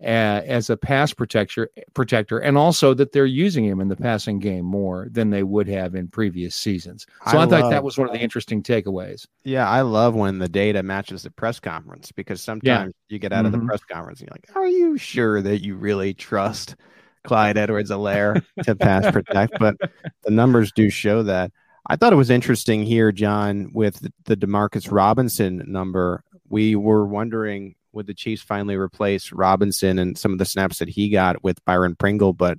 as 0.00 0.70
a 0.70 0.76
pass 0.76 1.12
protector, 1.12 1.70
protector, 1.94 2.38
and 2.38 2.56
also 2.56 2.94
that 2.94 3.12
they're 3.12 3.26
using 3.26 3.64
him 3.64 3.80
in 3.80 3.88
the 3.88 3.96
passing 3.96 4.38
game 4.38 4.64
more 4.64 5.08
than 5.10 5.30
they 5.30 5.42
would 5.42 5.68
have 5.68 5.94
in 5.94 6.08
previous 6.08 6.54
seasons. 6.54 7.06
So 7.30 7.38
I, 7.38 7.42
I 7.42 7.46
thought 7.46 7.70
that 7.70 7.84
was 7.84 7.98
one 7.98 8.08
of 8.08 8.14
the 8.14 8.20
interesting 8.20 8.62
takeaways. 8.62 9.26
Yeah, 9.44 9.68
I 9.68 9.82
love 9.82 10.14
when 10.14 10.38
the 10.38 10.48
data 10.48 10.82
matches 10.82 11.22
the 11.22 11.30
press 11.30 11.60
conference 11.60 12.12
because 12.12 12.42
sometimes 12.42 12.92
yeah. 12.94 13.14
you 13.14 13.18
get 13.18 13.32
out 13.32 13.38
mm-hmm. 13.38 13.46
of 13.46 13.52
the 13.52 13.58
mm-hmm. 13.58 13.68
press 13.68 13.84
conference 13.84 14.20
and 14.20 14.28
you're 14.28 14.34
like, 14.34 14.56
"Are 14.56 14.68
you 14.68 14.96
sure 14.96 15.42
that 15.42 15.62
you 15.62 15.76
really 15.76 16.14
trust 16.14 16.76
Clyde 17.24 17.58
Edwards-Helaire 17.58 18.44
to 18.64 18.74
pass 18.74 19.10
protect?" 19.12 19.58
But 19.58 19.76
the 20.24 20.30
numbers 20.30 20.72
do 20.72 20.88
show 20.88 21.22
that. 21.24 21.52
I 21.86 21.96
thought 21.96 22.12
it 22.12 22.16
was 22.16 22.30
interesting 22.30 22.84
here, 22.84 23.10
John, 23.10 23.70
with 23.74 24.00
the, 24.00 24.12
the 24.24 24.36
Demarcus 24.36 24.92
Robinson 24.92 25.64
number. 25.66 26.22
We 26.48 26.76
were 26.76 27.06
wondering 27.06 27.74
would 27.92 28.06
the 28.06 28.14
Chiefs 28.14 28.42
finally 28.42 28.76
replace 28.76 29.32
Robinson 29.32 29.98
and 29.98 30.16
some 30.16 30.32
of 30.32 30.38
the 30.38 30.44
snaps 30.44 30.78
that 30.78 30.88
he 30.88 31.08
got 31.08 31.42
with 31.42 31.64
Byron 31.64 31.96
Pringle, 31.96 32.32
but 32.32 32.58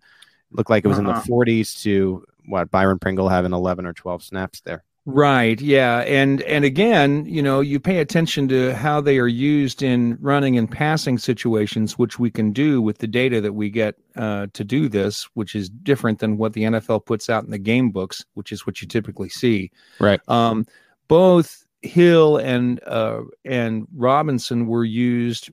looked 0.52 0.70
like 0.70 0.84
it 0.86 0.90
was 0.90 1.00
uh-huh. 1.00 1.10
in 1.10 1.16
the 1.16 1.22
40s 1.22 1.74
uh-huh. 1.74 1.84
to 1.84 2.26
what 2.46 2.72
Byron 2.72 3.00
Pringle 3.00 3.30
having 3.30 3.54
11 3.54 3.86
or 3.86 3.94
12 3.94 4.24
snaps 4.24 4.62
there. 4.62 4.84
Right. 5.06 5.60
Yeah. 5.60 6.00
And 6.02 6.44
and 6.44 6.64
again, 6.64 7.26
you 7.26 7.42
know, 7.42 7.60
you 7.60 7.80
pay 7.80 7.98
attention 7.98 8.48
to 8.50 8.76
how 8.76 9.02
they 9.02 9.18
are 9.18 9.28
used 9.28 9.82
in 9.82 10.16
running 10.22 10.60
and 10.60 10.70
passing 10.70 11.18
situations, 11.18 11.98
which 11.98 12.20
we 12.20 12.30
can 12.30 12.52
do 12.52 12.84
with 12.84 13.00
the 13.00 13.08
data 13.08 13.42
that 13.42 13.54
we 13.54 13.72
get 13.72 13.96
uh, 14.16 14.48
to 14.54 14.64
do 14.64 14.88
this, 14.88 15.28
which 15.34 15.56
is 15.56 15.70
different 15.70 16.20
than 16.20 16.38
what 16.38 16.54
the 16.54 16.64
NFL 16.64 17.08
puts 17.08 17.32
out 17.32 17.44
in 17.44 17.50
the 17.50 17.58
game 17.58 17.90
books, 17.90 18.24
which 18.36 18.52
is 18.52 18.68
what 18.68 18.80
you 18.80 18.88
typically 18.88 19.30
see. 19.30 19.72
Right. 20.00 20.22
Um, 20.30 20.68
both 21.08 21.66
Hill 21.82 22.38
and 22.38 22.82
uh, 22.86 23.22
and 23.46 23.88
Robinson 23.96 24.68
were 24.68 24.86
used 24.86 25.50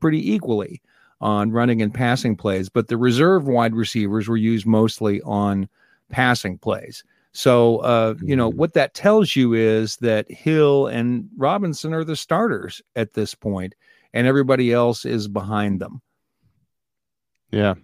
pretty 0.00 0.32
equally 0.32 0.80
on 1.20 1.50
running 1.50 1.82
and 1.82 1.92
passing 1.92 2.36
plays, 2.36 2.68
but 2.68 2.88
the 2.88 2.96
reserve 2.96 3.46
wide 3.46 3.74
receivers 3.74 4.28
were 4.28 4.36
used 4.36 4.66
mostly 4.66 5.20
on 5.22 5.68
passing 6.10 6.58
plays. 6.58 7.02
So, 7.32 7.78
uh, 7.78 8.14
you 8.22 8.34
know, 8.34 8.48
mm-hmm. 8.48 8.58
what 8.58 8.74
that 8.74 8.94
tells 8.94 9.36
you 9.36 9.54
is 9.54 9.96
that 9.96 10.30
Hill 10.30 10.86
and 10.86 11.28
Robinson 11.36 11.92
are 11.92 12.04
the 12.04 12.16
starters 12.16 12.80
at 12.96 13.14
this 13.14 13.34
point, 13.34 13.74
and 14.12 14.26
everybody 14.26 14.72
else 14.72 15.04
is 15.04 15.28
behind 15.28 15.80
them. 15.80 16.00
Yeah. 17.50 17.74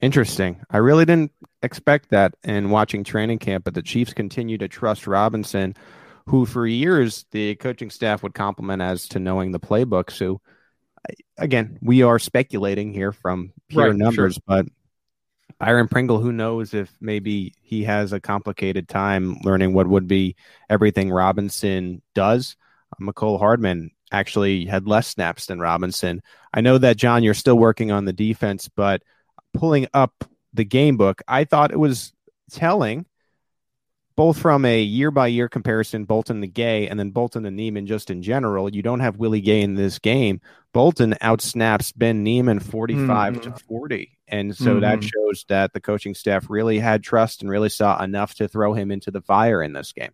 Interesting. 0.00 0.60
I 0.70 0.76
really 0.76 1.04
didn't 1.04 1.32
expect 1.62 2.10
that 2.10 2.34
in 2.44 2.70
watching 2.70 3.02
training 3.02 3.40
camp, 3.40 3.64
but 3.64 3.74
the 3.74 3.82
Chiefs 3.82 4.12
continue 4.12 4.56
to 4.58 4.68
trust 4.68 5.08
Robinson 5.08 5.74
who 6.28 6.46
for 6.46 6.66
years 6.66 7.24
the 7.30 7.54
coaching 7.56 7.90
staff 7.90 8.22
would 8.22 8.34
compliment 8.34 8.82
as 8.82 9.08
to 9.08 9.18
knowing 9.18 9.52
the 9.52 9.60
playbook. 9.60 10.10
So 10.10 10.40
again, 11.36 11.78
we 11.80 12.02
are 12.02 12.18
speculating 12.18 12.92
here 12.92 13.12
from 13.12 13.52
pure 13.68 13.88
right, 13.88 13.96
numbers, 13.96 14.34
sure. 14.34 14.42
but 14.46 14.66
Byron 15.58 15.88
Pringle, 15.88 16.20
who 16.20 16.32
knows 16.32 16.74
if 16.74 16.94
maybe 17.00 17.54
he 17.62 17.84
has 17.84 18.12
a 18.12 18.20
complicated 18.20 18.88
time 18.88 19.38
learning 19.42 19.72
what 19.72 19.88
would 19.88 20.06
be 20.06 20.36
everything 20.68 21.10
Robinson 21.10 22.02
does. 22.14 22.56
Uh, 22.92 23.04
Mecole 23.04 23.38
Hardman 23.38 23.90
actually 24.12 24.66
had 24.66 24.86
less 24.86 25.08
snaps 25.08 25.46
than 25.46 25.60
Robinson. 25.60 26.22
I 26.52 26.60
know 26.60 26.78
that 26.78 26.96
John, 26.96 27.22
you're 27.22 27.34
still 27.34 27.58
working 27.58 27.90
on 27.90 28.04
the 28.04 28.12
defense, 28.12 28.68
but 28.68 29.02
pulling 29.54 29.86
up 29.94 30.24
the 30.54 30.64
game 30.64 30.96
book, 30.96 31.22
I 31.26 31.44
thought 31.44 31.72
it 31.72 31.80
was 31.80 32.12
telling 32.50 33.06
both 34.18 34.36
from 34.36 34.64
a 34.64 34.82
year 34.82 35.12
by 35.12 35.28
year 35.28 35.48
comparison, 35.48 36.04
Bolton 36.04 36.40
to 36.40 36.48
Gay, 36.48 36.88
and 36.88 36.98
then 36.98 37.10
Bolton 37.10 37.44
to 37.44 37.52
Niemann 37.52 37.86
just 37.86 38.10
in 38.10 38.20
general. 38.20 38.68
You 38.68 38.82
don't 38.82 38.98
have 38.98 39.18
Willie 39.18 39.40
Gay 39.40 39.60
in 39.60 39.76
this 39.76 40.00
game. 40.00 40.40
Bolton 40.72 41.14
outsnaps 41.22 41.92
Ben 41.96 42.24
Niemann 42.24 42.58
45 42.58 43.34
mm-hmm. 43.34 43.42
to 43.52 43.64
40. 43.66 44.18
And 44.26 44.56
so 44.56 44.72
mm-hmm. 44.72 44.80
that 44.80 45.04
shows 45.04 45.44
that 45.48 45.72
the 45.72 45.80
coaching 45.80 46.16
staff 46.16 46.50
really 46.50 46.80
had 46.80 47.04
trust 47.04 47.42
and 47.42 47.48
really 47.48 47.68
saw 47.68 48.02
enough 48.02 48.34
to 48.34 48.48
throw 48.48 48.72
him 48.72 48.90
into 48.90 49.12
the 49.12 49.20
fire 49.20 49.62
in 49.62 49.72
this 49.72 49.92
game. 49.92 50.10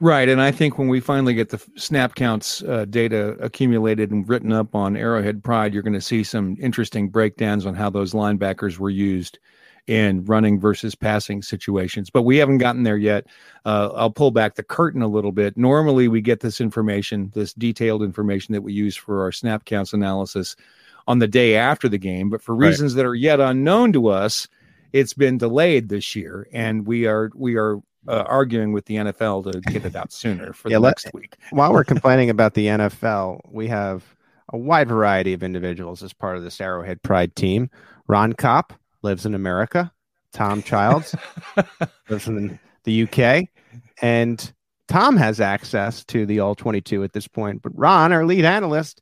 Right. 0.00 0.30
And 0.30 0.40
I 0.40 0.50
think 0.50 0.78
when 0.78 0.88
we 0.88 1.00
finally 1.00 1.34
get 1.34 1.50
the 1.50 1.62
snap 1.76 2.14
counts 2.14 2.62
uh, 2.62 2.86
data 2.86 3.36
accumulated 3.38 4.12
and 4.12 4.26
written 4.26 4.50
up 4.50 4.74
on 4.74 4.96
Arrowhead 4.96 5.44
Pride, 5.44 5.74
you're 5.74 5.82
going 5.82 5.92
to 5.92 6.00
see 6.00 6.24
some 6.24 6.56
interesting 6.58 7.10
breakdowns 7.10 7.66
on 7.66 7.74
how 7.74 7.90
those 7.90 8.14
linebackers 8.14 8.78
were 8.78 8.88
used 8.88 9.38
in 9.86 10.24
running 10.24 10.58
versus 10.58 10.94
passing 10.94 11.42
situations. 11.42 12.10
But 12.10 12.22
we 12.22 12.36
haven't 12.38 12.58
gotten 12.58 12.82
there 12.82 12.96
yet. 12.96 13.26
Uh, 13.64 13.90
I'll 13.94 14.10
pull 14.10 14.30
back 14.30 14.54
the 14.54 14.62
curtain 14.62 15.02
a 15.02 15.08
little 15.08 15.32
bit. 15.32 15.56
Normally, 15.56 16.08
we 16.08 16.20
get 16.20 16.40
this 16.40 16.60
information, 16.60 17.30
this 17.34 17.52
detailed 17.52 18.02
information 18.02 18.52
that 18.52 18.62
we 18.62 18.72
use 18.72 18.96
for 18.96 19.22
our 19.22 19.32
snap 19.32 19.64
counts 19.64 19.92
analysis 19.92 20.56
on 21.06 21.18
the 21.20 21.28
day 21.28 21.56
after 21.56 21.88
the 21.88 21.98
game. 21.98 22.30
But 22.30 22.42
for 22.42 22.54
reasons 22.54 22.94
right. 22.94 23.02
that 23.02 23.08
are 23.08 23.14
yet 23.14 23.40
unknown 23.40 23.92
to 23.92 24.08
us, 24.08 24.48
it's 24.92 25.14
been 25.14 25.38
delayed 25.38 25.88
this 25.88 26.16
year, 26.16 26.48
and 26.52 26.86
we 26.86 27.06
are 27.06 27.30
we 27.34 27.56
are 27.56 27.76
uh, 28.08 28.24
arguing 28.26 28.72
with 28.72 28.86
the 28.86 28.96
NFL 28.96 29.52
to 29.52 29.60
get 29.72 29.84
it 29.84 29.96
out 29.96 30.12
sooner 30.12 30.52
for 30.52 30.68
yeah, 30.70 30.78
the 30.78 30.88
next 30.88 31.12
week. 31.12 31.36
While 31.50 31.72
we're 31.72 31.84
complaining 31.84 32.30
about 32.30 32.54
the 32.54 32.66
NFL, 32.66 33.40
we 33.50 33.68
have 33.68 34.04
a 34.52 34.56
wide 34.56 34.88
variety 34.88 35.32
of 35.32 35.42
individuals 35.42 36.02
as 36.02 36.12
part 36.12 36.36
of 36.36 36.42
this 36.42 36.60
Arrowhead 36.60 37.02
Pride 37.02 37.34
team. 37.34 37.68
Ron 38.06 38.32
Kopp, 38.32 38.72
lives 39.06 39.24
in 39.24 39.34
America. 39.34 39.92
Tom 40.32 40.62
Childs 40.62 41.14
lives 42.10 42.28
in 42.28 42.58
the 42.84 43.04
UK. 43.04 43.44
And 44.02 44.52
Tom 44.88 45.16
has 45.16 45.40
access 45.40 46.04
to 46.06 46.26
the 46.26 46.40
All 46.40 46.54
22 46.54 47.04
at 47.04 47.12
this 47.12 47.26
point. 47.28 47.62
But 47.62 47.72
Ron, 47.74 48.12
our 48.12 48.26
lead 48.26 48.44
analyst, 48.44 49.00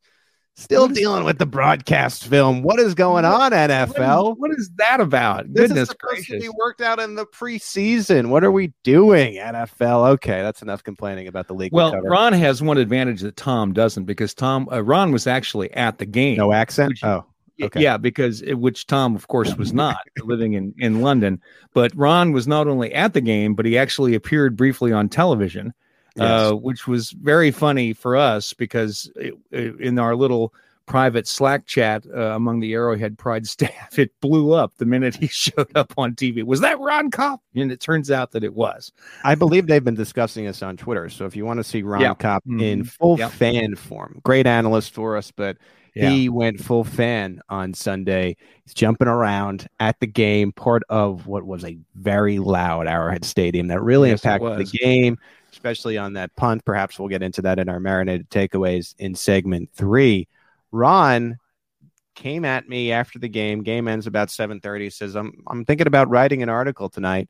still 0.55 0.87
dealing 0.87 1.25
with 1.25 1.39
the 1.39 1.47
broadcast 1.47 2.25
film. 2.27 2.63
What 2.63 2.79
is 2.79 2.95
going 2.95 3.25
on, 3.25 3.53
NFL? 3.53 4.37
what 4.39 4.53
is 4.53 4.71
that 4.77 5.01
about? 5.01 5.53
This 5.53 5.69
Goodness 5.69 5.93
gracious. 5.99 6.27
To 6.27 6.41
be 6.41 6.49
worked 6.57 6.83
out 6.83 7.01
in 7.01 7.17
the 7.17 7.27
preseason. 7.27 8.29
What 8.29 8.45
are 8.45 8.53
we 8.53 8.73
doing, 8.85 9.35
NFL? 9.35 10.11
Okay, 10.13 10.43
that's 10.43 10.63
enough 10.63 10.85
complaining 10.85 11.27
about 11.27 11.49
the 11.49 11.55
league. 11.55 11.73
Well, 11.73 12.01
Ron 12.03 12.33
has 12.35 12.63
one 12.63 12.79
advantage 12.79 13.23
that 13.23 13.37
Tom 13.37 13.73
doesn't 13.73 14.05
because 14.05 14.35
Tom, 14.35 14.69
uh, 14.71 14.83
Ron 14.83 15.11
was 15.11 15.27
actually 15.27 15.73
at 15.73 15.99
the 15.99 16.07
game. 16.07 16.37
No 16.37 16.53
accent? 16.53 16.91
Which, 16.91 17.05
oh. 17.05 17.27
Okay. 17.63 17.81
Yeah, 17.81 17.97
because 17.97 18.43
it, 18.43 18.55
which 18.55 18.87
Tom, 18.87 19.15
of 19.15 19.29
course, 19.29 19.55
was 19.57 19.73
not 19.73 19.99
living 20.25 20.55
in 20.55 20.75
in 20.79 21.03
London. 21.03 21.41
But 21.73 21.95
Ron 21.95 22.33
was 22.33 22.49
not 22.49 22.67
only 22.67 22.93
at 22.93 23.15
the 23.15 23.21
game, 23.21 23.55
but 23.55 23.65
he 23.65 23.79
actually 23.79 24.15
appeared 24.15 24.57
briefly 24.57 24.93
on 24.93 25.09
television, 25.09 25.73
yes. 26.17 26.25
uh, 26.25 26.53
which 26.55 26.89
was 26.89 27.11
very 27.11 27.51
funny 27.51 27.93
for 27.93 28.17
us 28.17 28.53
because 28.53 29.11
it, 29.17 29.35
it, 29.53 29.81
in 29.81 29.99
our 29.99 30.17
little 30.17 30.53
private 30.87 31.27
Slack 31.27 31.67
chat 31.67 32.05
uh, 32.15 32.35
among 32.35 32.61
the 32.61 32.73
Arrowhead 32.75 33.19
Pride 33.19 33.47
staff, 33.49 33.99
it 33.99 34.11
blew 34.21 34.53
up 34.53 34.73
the 34.77 34.87
minute 34.87 35.15
he 35.15 35.27
showed 35.31 35.75
up 35.77 35.93
on 35.97 36.15
TV. 36.15 36.43
Was 36.43 36.61
that 36.61 36.79
Ron 36.81 37.11
Kopp? 37.11 37.41
And 37.55 37.71
it 37.71 37.81
turns 37.81 38.11
out 38.11 38.33
that 38.33 38.45
it 38.45 38.55
was. 38.55 38.93
I 39.23 39.35
believe 39.35 39.67
they've 39.67 39.85
been 39.85 39.95
discussing 39.95 40.45
this 40.45 40.63
on 40.63 40.77
Twitter. 40.77 41.09
So 41.09 41.25
if 41.25 41.37
you 41.37 41.45
want 41.45 41.59
to 41.59 41.65
see 41.65 41.83
Ron 41.83 42.01
yeah. 42.01 42.15
Kopp 42.15 42.45
mm-hmm. 42.45 42.61
in 42.61 42.85
full 42.85 43.19
yep. 43.19 43.31
fan 43.31 43.77
form, 43.77 44.21
great 44.25 44.47
analyst 44.47 44.93
for 44.93 45.17
us, 45.17 45.31
but 45.31 45.57
yeah. 45.95 46.11
He 46.11 46.29
went 46.29 46.61
full 46.61 46.85
fan 46.85 47.41
on 47.49 47.73
Sunday. 47.73 48.37
He's 48.65 48.75
jumping 48.75 49.09
around 49.09 49.67
at 49.79 49.99
the 50.01 50.07
game, 50.07 50.53
part 50.53 50.83
of 50.89 51.27
what 51.27 51.45
was 51.45 51.65
a 51.65 51.79
very 51.95 52.39
loud 52.39 52.89
Arrowhead 52.89 53.25
Stadium 53.25 53.69
that 53.69 53.81
really 53.81 54.11
yes, 54.11 54.25
impacted 54.25 54.59
the 54.59 54.79
game, 54.79 55.19
especially 55.53 55.97
on 55.97 56.15
that 56.15 56.35
punt. 56.37 56.65
Perhaps 56.65 56.99
we'll 56.99 57.09
get 57.09 57.23
into 57.23 57.43
that 57.43 57.59
in 57.59 57.69
our 57.69 57.79
marinated 57.79 58.29
takeaways 58.29 58.95
in 58.99 59.15
segment 59.15 59.71
three. 59.75 60.27
Ron 60.73 61.39
came 62.17 62.45
at 62.45 62.69
me 62.69 62.91
after 62.91 63.21
the 63.21 63.29
game. 63.29 63.63
Game 63.63 63.87
ends 63.87 64.09
about 64.09 64.29
7:30. 64.29 64.91
Says, 64.91 65.15
"I'm 65.15 65.45
I'm 65.47 65.65
thinking 65.65 65.87
about 65.87 66.11
writing 66.11 66.43
an 66.43 66.49
article 66.49 66.89
tonight." 66.89 67.29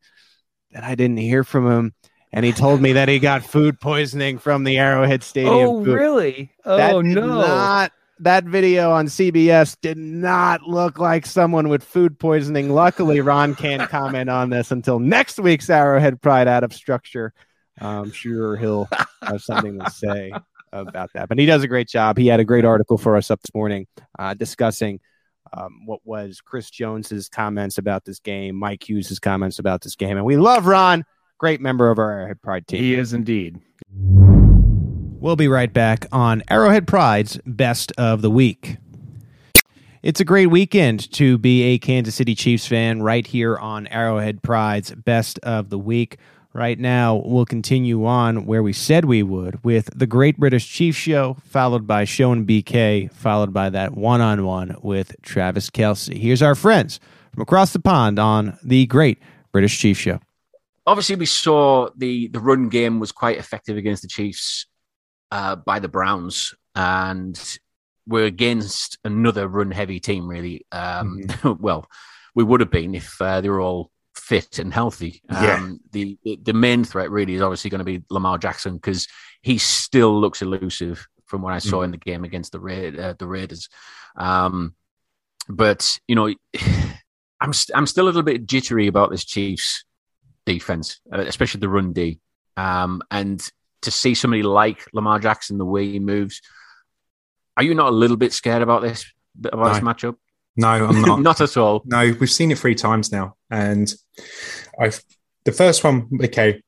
And 0.73 0.85
I 0.85 0.95
didn't 0.95 1.19
hear 1.19 1.45
from 1.45 1.71
him 1.71 1.95
and 2.35 2.45
he 2.45 2.51
told 2.51 2.81
me 2.81 2.95
that 2.95 3.09
he 3.09 3.21
got 3.21 3.45
food 3.45 3.79
poisoning 3.79 4.39
from 4.39 4.65
the 4.65 4.77
Arrowhead 4.77 5.23
Stadium. 5.23 5.55
Oh, 5.55 5.85
food. 5.85 5.95
really? 5.95 6.53
Oh, 6.65 6.77
that 6.77 7.05
no! 7.05 7.27
Not 7.27 7.93
that 8.21 8.45
video 8.45 8.93
on 8.93 9.07
CBS 9.07 9.77
did 9.81 9.99
not 9.99 10.63
look 10.63 10.99
like 10.99 11.27
someone 11.27 11.69
with 11.69 11.83
food 11.83 12.19
poisoning. 12.19 12.71
Luckily, 12.71 13.21
Ron 13.21 13.55
can't 13.55 13.89
comment 13.91 14.31
on 14.31 14.51
this 14.51 14.71
until 14.71 14.99
next 14.99 15.39
week's 15.39 15.69
Arrowhead 15.69 16.21
Pride 16.23 16.49
out 16.49 16.65
of 16.65 16.73
structure. 16.73 17.33
I'm 17.81 18.13
sure 18.13 18.57
he'll 18.57 18.89
have 19.23 19.43
something 19.43 19.81
to 19.81 19.91
say 19.91 20.33
about 20.73 21.13
that. 21.15 21.29
But 21.29 21.39
he 21.39 21.47
does 21.47 21.63
a 21.63 21.69
great 21.69 21.89
job. 21.89 22.17
He 22.17 22.27
had 22.27 22.41
a 22.41 22.45
great 22.45 22.65
article 22.65 22.99
for 22.99 23.17
us 23.17 23.31
up 23.31 23.41
this 23.43 23.55
morning 23.55 23.87
uh, 24.19 24.35
discussing 24.35 25.01
um, 25.53 25.87
what 25.87 26.01
was 26.05 26.41
Chris 26.41 26.71
Jones's 26.71 27.29
comments 27.29 27.79
about 27.79 28.05
this 28.05 28.19
game, 28.19 28.57
Mike 28.57 28.89
Hughes' 28.89 29.19
comments 29.19 29.59
about 29.59 29.83
this 29.83 29.97
game. 29.97 30.17
And 30.17 30.27
we 30.27 30.37
love 30.37 30.67
Ron, 30.67 31.05
great 31.39 31.61
member 31.61 31.91
of 31.91 31.99
our 31.99 32.11
Arrowhead 32.11 32.43
Pride 32.43 32.67
team. 32.67 32.81
He 32.81 32.95
is 32.95 33.13
indeed. 33.13 33.61
We'll 35.25 35.37
be 35.37 35.49
right 35.49 35.73
back 35.73 36.05
on 36.13 36.43
Arrowhead 36.51 36.87
Pride's 36.87 37.41
Best 37.47 37.93
of 37.97 38.21
the 38.21 38.29
Week. 38.29 38.77
It's 40.03 40.21
a 40.21 40.25
great 40.25 40.49
weekend 40.49 41.11
to 41.13 41.39
be 41.39 41.63
a 41.63 41.79
Kansas 41.79 42.15
City 42.15 42.35
Chiefs 42.35 42.67
fan 42.67 43.01
right 43.01 43.27
here 43.27 43.57
on 43.57 43.87
Arrowhead 43.87 44.43
Pride's 44.43 44.91
Best 44.91 45.39
of 45.39 45.71
the 45.71 45.79
Week. 45.79 46.19
Right 46.53 46.79
now, 46.79 47.23
we'll 47.25 47.47
continue 47.47 48.05
on 48.05 48.45
where 48.45 48.63
we 48.63 48.75
said 48.75 49.07
we 49.07 49.23
would 49.23 49.65
with 49.65 49.89
the 49.99 50.07
Great 50.07 50.37
British 50.37 50.71
Chiefs 50.71 50.99
Show, 50.99 51.39
followed 51.43 51.87
by 51.87 52.05
Show 52.05 52.31
and 52.31 52.47
BK, 52.47 53.11
followed 53.11 53.55
by 53.55 53.71
that 53.71 53.97
one 53.97 54.21
on 54.21 54.45
one 54.45 54.77
with 54.83 55.17
Travis 55.23 55.71
Kelce. 55.71 56.15
Here's 56.15 56.43
our 56.43 56.55
friends 56.55 57.01
from 57.33 57.41
across 57.41 57.73
the 57.73 57.79
pond 57.79 58.19
on 58.19 58.59
the 58.63 58.85
Great 58.85 59.23
British 59.53 59.79
Chiefs 59.79 60.01
Show. 60.01 60.21
Obviously, 60.87 61.17
we 61.17 61.25
saw 61.25 61.89
the, 61.97 62.29
the 62.29 62.41
run 62.41 62.69
game 62.69 63.01
was 63.01 63.11
quite 63.11 63.39
effective 63.39 63.79
against 63.79 64.03
the 64.03 64.09
Chiefs 64.09 64.67
uh, 65.35 65.57
by 65.57 65.81
the 65.81 65.89
Browns, 65.89 66.55
and 66.77 67.59
we're 68.07 68.27
against 68.27 68.99
another 69.05 69.49
run 69.49 69.73
heavy 69.73 69.99
team, 69.99 70.29
really. 70.29 70.65
Um, 70.71 71.23
mm-hmm. 71.25 71.53
well, 71.61 71.89
we 72.37 72.45
would 72.45 72.61
have 72.61 72.71
been 72.71 72.95
if 72.95 73.21
uh, 73.21 73.41
they 73.41 73.49
were 73.49 73.61
all 73.61 73.91
fit 74.15 74.61
and 74.61 74.73
healthy. 74.73 75.23
Um, 75.29 75.81
the, 75.91 76.17
the 76.41 76.53
main 76.53 76.85
threat 76.85 77.11
really 77.11 77.35
is 77.35 77.43
obviously 77.43 77.69
going 77.69 77.81
to 77.81 77.85
be 77.85 78.05
Lamar 78.11 78.39
Jackson 78.39 78.77
because 78.77 79.09
he 79.43 79.59
still 79.59 80.21
looks 80.21 80.41
elusive 80.41 81.05
from 81.27 81.43
what 81.43 81.53
I 81.53 81.59
saw 81.59 81.79
mm. 81.79 81.87
in 81.87 81.91
the 81.91 81.97
game 81.97 82.23
against 82.23 82.53
the 82.53 82.61
Ra- 82.61 83.03
uh, 83.05 83.15
the 83.19 83.27
Raiders. 83.27 83.69
Um, 84.17 84.77
but 85.49 85.99
you 86.07 86.15
know, 86.15 86.29
I'm 87.41 87.51
i 87.51 87.51
st- 87.51 87.77
I'm 87.77 87.87
still 87.89 88.05
a 88.05 88.07
little 88.07 88.23
bit 88.23 88.47
jittery 88.47 88.87
about 88.87 89.11
this 89.11 89.25
Chiefs 89.25 89.85
defense, 90.47 91.01
uh, 91.13 91.23
especially 91.23 91.59
the 91.59 91.69
run 91.69 91.93
D. 91.93 92.21
Um, 92.57 93.03
and 93.11 93.45
to 93.85 93.91
see 93.91 94.15
somebody 94.15 94.43
like 94.43 94.87
Lamar 94.93 95.19
Jackson, 95.19 95.59
the 95.59 95.65
way 95.65 95.87
he 95.87 95.99
moves, 95.99 96.41
are 97.57 97.63
you 97.63 97.75
not 97.75 97.89
a 97.89 97.97
little 97.97 98.17
bit 98.17 98.33
scared 98.33 98.63
about 98.63 98.83
this 98.83 99.07
about 99.45 99.67
no. 99.67 99.75
this 99.75 99.83
matchup? 99.83 100.17
No, 100.57 100.69
I'm 100.69 101.03
not. 101.07 101.21
not 101.21 101.41
at 101.41 101.57
all. 101.57 101.83
No, 101.85 102.15
we've 102.19 102.31
seen 102.31 102.51
it 102.51 102.59
three 102.59 102.75
times 102.75 103.13
now, 103.13 103.37
and 103.51 103.93
I've 104.79 105.03
the 105.45 105.53
first 105.53 105.85
one. 105.85 106.09
Okay, 106.23 106.63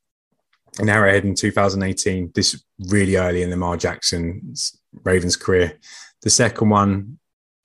in 0.78 0.88
Arrowhead 0.88 1.24
in 1.24 1.34
2018. 1.34 2.32
This 2.34 2.62
really 2.88 3.16
early 3.16 3.42
in 3.42 3.50
Lamar 3.50 3.76
Jackson's 3.76 4.78
Ravens 5.04 5.36
career. 5.36 5.78
The 6.22 6.30
second 6.30 6.70
one 6.70 7.18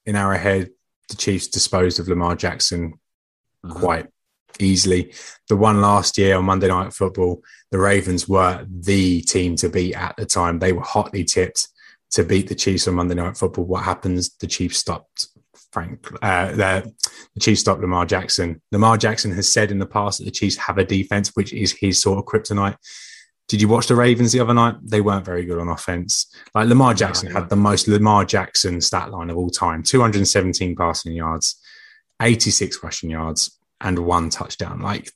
in 0.06 0.16
Arrowhead, 0.16 0.70
the 1.10 1.16
Chiefs 1.16 1.48
disposed 1.48 2.00
of 2.00 2.08
Lamar 2.08 2.36
Jackson 2.36 2.94
mm-hmm. 3.66 3.80
quite 3.80 4.08
easily. 4.62 5.14
The 5.48 5.58
one 5.58 5.82
last 5.82 6.18
year 6.18 6.38
on 6.38 6.46
Monday 6.46 6.68
Night 6.68 6.94
Football, 6.94 7.44
the 7.72 7.80
Ravens 7.80 8.28
were 8.28 8.66
the 8.70 9.22
team 9.22 9.56
to 9.58 9.70
beat 9.70 9.96
at 9.96 10.16
the 10.18 10.26
time. 10.26 10.60
They 10.60 10.74
were 10.74 10.82
hotly 10.82 11.24
tipped 11.24 11.68
to 12.12 12.24
beat 12.24 12.48
the 12.48 12.56
Chiefs 12.56 12.88
on 12.88 12.96
Monday 12.96 13.16
Night 13.16 13.38
Football. 13.38 13.66
What 13.66 13.84
happens? 13.84 14.30
The 14.36 14.48
Chiefs 14.48 14.78
stopped 14.78 15.28
Frank, 15.72 16.06
uh, 16.22 16.52
the, 16.52 16.94
the 17.34 17.40
Chiefs 17.40 17.62
stopped 17.62 17.82
Lamar 17.82 18.06
Jackson. 18.06 18.62
Lamar 18.72 18.98
Jackson 18.98 19.32
has 19.32 19.52
said 19.52 19.72
in 19.72 19.80
the 19.80 19.86
past 19.86 20.20
that 20.20 20.26
the 20.26 20.32
Chiefs 20.32 20.58
have 20.58 20.78
a 20.78 20.84
defense, 20.84 21.32
which 21.34 21.54
is 21.54 21.72
his 21.72 22.00
sort 22.02 22.20
of 22.20 22.26
kryptonite. 22.26 22.76
Did 23.48 23.62
you 23.62 23.68
watch 23.68 23.88
the 23.88 23.96
Ravens 23.96 24.32
the 24.32 24.40
other 24.40 24.54
night? 24.54 24.76
They 24.82 25.02
weren't 25.02 25.26
very 25.26 25.46
good 25.46 25.60
on 25.60 25.70
offense. 25.70 26.34
Like 26.54 26.68
Lamar 26.68 26.94
Jackson 26.94 27.32
had 27.32 27.50
the 27.50 27.56
most 27.56 27.88
Lamar 27.88 28.26
Jackson 28.26 28.80
stat 28.82 29.12
line 29.12 29.30
of 29.30 29.38
all 29.38 29.50
time 29.50 29.84
217 29.84 30.76
passing 30.76 31.14
yards, 31.14 31.60
86 32.22 32.84
rushing 32.84 33.10
yards, 33.10 33.58
and 33.84 34.00
one 34.00 34.30
touchdown. 34.30 34.80
Like, 34.80 35.12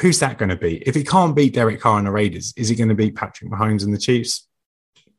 who's 0.00 0.18
that 0.20 0.38
going 0.38 0.48
to 0.48 0.56
be? 0.56 0.78
If 0.78 0.94
he 0.94 1.04
can't 1.04 1.36
beat 1.36 1.54
Derek 1.54 1.80
Carr 1.80 1.98
and 1.98 2.06
the 2.06 2.12
Raiders, 2.12 2.52
is 2.56 2.68
he 2.68 2.76
going 2.76 2.88
to 2.88 2.94
beat 2.94 3.16
Patrick 3.16 3.50
Mahomes 3.50 3.84
and 3.84 3.92
the 3.92 3.98
Chiefs? 3.98 4.48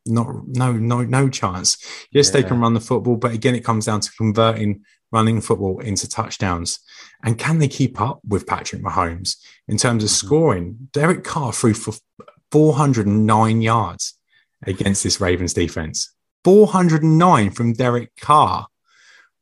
Not, 0.06 0.28
no, 0.46 0.72
no, 0.72 1.02
no 1.02 1.28
chance. 1.28 1.76
Yes, 2.10 2.28
yeah. 2.28 2.40
they 2.40 2.48
can 2.48 2.60
run 2.60 2.74
the 2.74 2.80
football, 2.80 3.16
but 3.16 3.32
again, 3.32 3.54
it 3.54 3.64
comes 3.64 3.86
down 3.86 4.00
to 4.00 4.12
converting 4.12 4.84
running 5.10 5.40
football 5.40 5.80
into 5.80 6.08
touchdowns. 6.08 6.80
And 7.24 7.38
can 7.38 7.58
they 7.58 7.68
keep 7.68 8.00
up 8.00 8.20
with 8.26 8.46
Patrick 8.46 8.82
Mahomes 8.82 9.36
in 9.66 9.76
terms 9.76 10.04
of 10.04 10.10
mm-hmm. 10.10 10.26
scoring? 10.26 10.88
Derek 10.92 11.24
Carr 11.24 11.52
threw 11.52 11.74
for 11.74 11.94
409 12.52 13.60
yards 13.62 14.14
against 14.66 15.04
this 15.04 15.20
Ravens 15.20 15.54
defense. 15.54 16.12
409 16.44 17.50
from 17.50 17.72
Derek 17.72 18.14
Carr. 18.20 18.68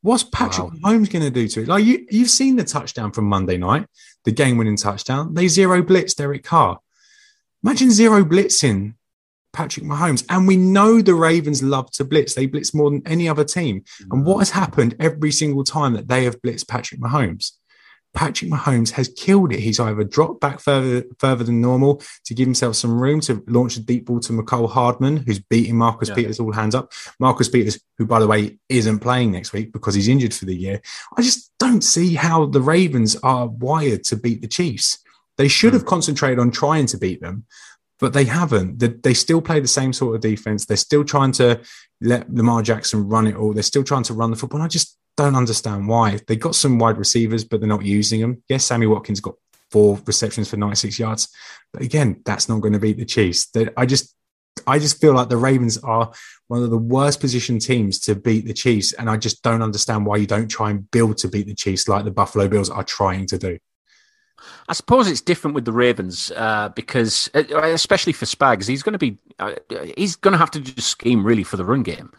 What's 0.07 0.23
Patrick 0.23 0.69
wow. 0.69 0.79
Mahomes 0.85 1.11
going 1.11 1.25
to 1.25 1.33
do 1.33 1.49
to 1.49 1.63
it? 1.63 1.67
Like 1.67 1.85
you, 1.85 2.07
you've 2.09 2.31
seen 2.31 2.55
the 2.55 2.63
touchdown 2.63 3.11
from 3.11 3.25
Monday 3.25 3.57
night, 3.57 3.89
the 4.25 4.31
game-winning 4.31 4.77
touchdown. 4.77 5.35
They 5.35 5.49
zero 5.49 5.83
blitz 5.83 6.15
Derek 6.15 6.45
Carr. 6.45 6.79
Imagine 7.65 7.91
zero 7.91 8.25
blitzing 8.25 8.95
Patrick 9.53 9.85
Mahomes. 9.85 10.25
And 10.29 10.47
we 10.47 10.57
know 10.57 11.03
the 11.03 11.17
Ravens 11.17 11.61
love 11.61 11.91
to 11.93 12.05
blitz. 12.05 12.35
They 12.35 12.47
blitz 12.47 12.73
more 12.73 12.89
than 12.89 13.03
any 13.05 13.29
other 13.29 13.43
team. 13.43 13.83
And 14.13 14.23
mm. 14.23 14.25
what 14.25 14.39
has 14.39 14.51
happened 14.51 14.95
every 15.01 15.33
single 15.33 15.65
time 15.65 15.95
that 15.95 16.07
they 16.07 16.23
have 16.23 16.41
blitzed 16.41 16.69
Patrick 16.69 17.01
Mahomes? 17.01 17.51
Patrick 18.17 18.51
Mahomes 18.51 18.91
has 18.93 19.09
killed 19.11 19.53
it. 19.53 19.61
He's 19.61 19.79
either 19.79 20.03
dropped 20.03 20.41
back 20.41 20.59
further 20.59 21.05
further 21.19 21.45
than 21.45 21.61
normal 21.61 22.03
to 22.25 22.35
give 22.35 22.47
himself 22.47 22.75
some 22.75 22.99
room 22.99 23.21
to 23.21 23.45
launch 23.47 23.77
a 23.77 23.81
deep 23.81 24.07
ball 24.07 24.21
to 24.21 24.33
Mecole 24.33 24.71
Hardman, 24.71 25.19
who's 25.19 25.39
beating 25.39 25.77
Marcus 25.77 26.09
yeah. 26.09 26.15
Peters 26.15 26.41
all 26.41 26.51
hands 26.51 26.75
up. 26.75 26.93
Marcus 27.21 27.51
Peters, 27.51 27.79
who 27.99 28.07
by 28.07 28.19
the 28.19 28.27
way 28.27 28.59
isn't 28.71 29.01
playing 29.01 29.33
next 29.33 29.53
week 29.53 29.71
because 29.71 29.95
he's 29.95 30.09
injured 30.09 30.33
for 30.33 30.47
the 30.47 30.57
year. 30.57 30.81
I 31.17 31.23
just 31.23 31.53
don't 31.59 31.83
see 31.83 32.15
how 32.15 32.47
the 32.47 32.61
Ravens 32.61 33.17
are 33.23 33.49
wired 33.49 34.05
to 34.05 34.17
beat 34.17 34.41
the 34.41 34.49
Chiefs. 34.49 34.99
They 35.37 35.49
should 35.49 35.75
have 35.75 35.83
hmm. 35.83 35.89
concentrated 35.89 36.39
on 36.39 36.51
trying 36.51 36.87
to 36.87 36.97
beat 36.97 37.21
them, 37.21 37.45
but 38.01 38.15
they 38.15 38.25
haven't. 38.25 38.79
They, 38.79 38.89
they 38.89 39.15
still 39.15 39.43
play 39.43 39.61
the 39.61 39.69
same 39.69 39.93
sort 39.93 40.15
of 40.15 40.23
defense. 40.23 40.65
They're 40.65 40.79
still 40.79 41.05
trying 41.05 41.33
to 41.33 41.61
let 42.01 42.33
Lamar 42.33 42.63
Jackson 42.63 43.07
run 43.07 43.27
it 43.27 43.37
all. 43.37 43.53
They're 43.53 43.63
still 43.63 43.85
trying 43.85 44.05
to 44.05 44.15
run 44.15 44.31
the 44.31 44.37
football. 44.37 44.61
And 44.61 44.65
I 44.65 44.69
just 44.69 44.97
don't 45.17 45.35
understand 45.35 45.89
why. 45.89 46.21
They 46.27 46.37
got 46.37 46.55
some 46.55 46.79
wide 46.79 46.99
receivers, 46.99 47.45
but 47.45 47.61
they're 47.61 47.69
not 47.69 47.85
using 47.85 48.21
them. 48.21 48.43
Yes, 48.49 48.65
Sammy 48.65 48.87
Watkins 48.87 49.21
got 49.21 49.35
four 49.71 49.99
receptions 50.07 50.49
for 50.49 50.57
96 50.57 50.99
yards. 50.99 51.29
But 51.73 51.83
again, 51.83 52.23
that's 52.25 52.49
not 52.49 52.61
going 52.61 52.75
to 52.75 52.79
beat 52.79 52.99
the 52.99 53.05
Chiefs. 53.05 53.47
They, 53.51 53.69
I 53.77 53.87
just 53.87 54.15
I 54.67 54.79
just 54.79 55.01
feel 55.01 55.13
like 55.13 55.29
the 55.29 55.37
Ravens 55.37 55.79
are 55.79 56.13
one 56.49 56.63
of 56.63 56.71
the 56.71 56.79
worst 56.79 57.21
positioned 57.21 57.61
teams 57.61 57.99
to 58.01 58.15
beat 58.15 58.47
the 58.47 58.55
Chiefs. 58.55 58.93
And 58.93 59.11
I 59.11 59.17
just 59.17 59.43
don't 59.43 59.63
understand 59.63 60.07
why 60.07 60.17
you 60.17 60.27
don't 60.27 60.49
try 60.49 60.71
and 60.71 60.91
build 60.91 61.19
to 61.19 61.29
beat 61.29 61.47
the 61.47 61.55
Chiefs 61.55 61.89
like 61.89 62.05
the 62.05 62.11
Buffalo 62.11 62.49
Bills 62.49 62.71
are 62.71 62.85
trying 62.85 63.27
to 63.29 63.39
do. 63.39 63.59
I 64.69 64.75
suppose 64.75 65.09
it's 65.09 65.21
different 65.21 65.55
with 65.55 65.65
the 65.65 65.73
Ravens 65.73 66.31
uh, 66.37 66.69
because, 66.71 67.31
uh, 67.35 67.43
especially 67.63 68.13
for 68.13 68.27
Spags, 68.27 68.69
he's 68.69 68.83
going 68.83 68.93
to 68.93 68.99
be 68.99 69.19
uh, 69.39 69.55
he's 69.97 70.17
going 70.17 70.33
to 70.33 70.39
have 70.39 70.51
to 70.53 70.61
just 70.61 70.89
scheme 70.89 71.25
really 71.25 71.43
for 71.43 71.57
the 71.57 71.65
run 71.65 71.83
game 71.83 72.13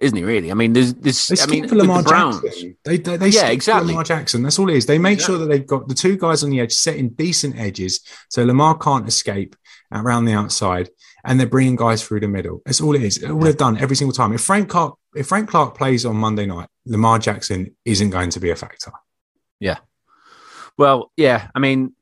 isn't 0.00 0.16
he? 0.16 0.24
Really? 0.24 0.50
I 0.50 0.54
mean, 0.54 0.72
there's 0.72 0.94
this. 0.94 1.28
They 1.28 1.42
I 1.42 1.46
mean, 1.46 1.68
for 1.68 1.76
Lamar 1.76 2.02
the 2.02 2.10
Jackson. 2.10 2.76
They 2.84 2.98
they, 2.98 3.16
they 3.16 3.28
yeah, 3.28 3.48
exactly. 3.48 3.88
Lamar 3.88 4.04
Jackson. 4.04 4.42
That's 4.42 4.58
all 4.58 4.68
it 4.68 4.76
is. 4.76 4.86
They 4.86 4.98
make 4.98 5.14
exactly. 5.14 5.32
sure 5.32 5.38
that 5.40 5.52
they've 5.52 5.66
got 5.66 5.88
the 5.88 5.94
two 5.94 6.16
guys 6.16 6.42
on 6.42 6.50
the 6.50 6.60
edge 6.60 6.72
setting 6.72 7.10
decent 7.10 7.58
edges, 7.58 8.00
so 8.28 8.44
Lamar 8.44 8.76
can't 8.76 9.06
escape 9.08 9.56
around 9.92 10.24
the 10.24 10.32
outside, 10.32 10.90
and 11.24 11.38
they're 11.38 11.46
bringing 11.46 11.76
guys 11.76 12.02
through 12.02 12.20
the 12.20 12.28
middle. 12.28 12.60
That's 12.64 12.80
all 12.80 12.94
it 12.94 13.02
is. 13.02 13.22
All 13.24 13.38
they've 13.38 13.56
done 13.56 13.78
every 13.78 13.96
single 13.96 14.14
time. 14.14 14.32
If 14.32 14.40
Frank 14.40 14.68
Clark, 14.68 14.96
if 15.14 15.26
Frank 15.28 15.48
Clark 15.48 15.76
plays 15.76 16.04
on 16.04 16.16
Monday 16.16 16.46
night, 16.46 16.68
Lamar 16.86 17.18
Jackson 17.18 17.74
isn't 17.84 18.10
going 18.10 18.30
to 18.30 18.40
be 18.40 18.50
a 18.50 18.56
factor. 18.56 18.92
Yeah. 19.60 19.78
Well, 20.76 21.12
yeah. 21.16 21.48
I 21.54 21.60
mean, 21.60 21.94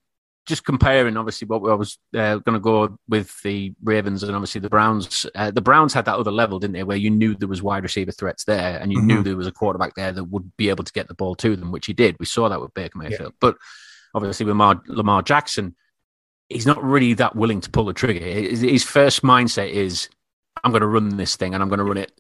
just 0.47 0.65
comparing, 0.65 1.17
obviously, 1.17 1.47
what 1.47 1.63
I 1.71 1.75
was 1.75 1.99
uh, 2.15 2.37
going 2.39 2.55
to 2.55 2.61
go 2.61 2.99
with 3.09 3.41
the 3.43 3.75
Ravens 3.83 4.23
and 4.23 4.35
obviously 4.35 4.61
the 4.61 4.69
Browns. 4.69 5.27
Uh, 5.35 5.51
the 5.51 5.61
Browns 5.61 5.95
had 5.95 6.05
that 6.07 6.17
other 6.17 6.33
level, 6.33 6.59
didn't 6.59 6.75
they, 6.75 6.83
where 6.83 6.97
you 6.97 7.11
knew 7.11 7.35
there 7.35 7.49
was 7.49 7.63
wide 7.63 7.85
receiver 7.85 8.13
threats 8.13 8.45
there, 8.45 8.79
and 8.81 8.93
you 8.93 8.99
mm-hmm. 8.99 9.07
knew 9.07 9.23
there 9.23 9.37
was 9.37 9.47
a 9.47 9.53
quarterback 9.53 9.95
there 9.95 10.13
that 10.13 10.25
would 10.25 10.57
be 10.57 10.69
able 10.69 10.85
to 10.85 10.93
get 10.93 11.09
the 11.09 11.15
ball 11.15 11.35
to 11.37 11.55
them, 11.55 11.71
which 11.71 11.87
he 11.87 11.93
did. 11.93 12.17
We 12.19 12.27
saw 12.27 12.49
that 12.49 12.61
with 12.61 12.75
Baker 12.75 12.99
Mayfield, 12.99 13.33
yeah. 13.33 13.39
but 13.41 13.57
obviously 14.15 14.45
with 14.45 14.53
Lamar, 14.53 14.83
Lamar, 14.87 15.23
Jackson, 15.23 15.77
he's 16.49 16.67
not 16.67 16.83
really 16.83 17.15
that 17.15 17.37
willing 17.37 17.61
to 17.61 17.71
pull 17.71 17.85
the 17.85 17.93
trigger. 17.93 18.25
His, 18.25 18.83
first 18.83 19.23
mindset 19.23 19.71
is, 19.71 20.09
"I'm 20.65 20.73
going 20.73 20.83
to 20.83 20.89
run 20.89 21.17
this 21.17 21.37
thing, 21.37 21.55
and 21.55 21.63
I'm 21.63 21.69
going 21.69 21.79
to 21.79 21.85
run 21.85 21.99
it 21.99 22.13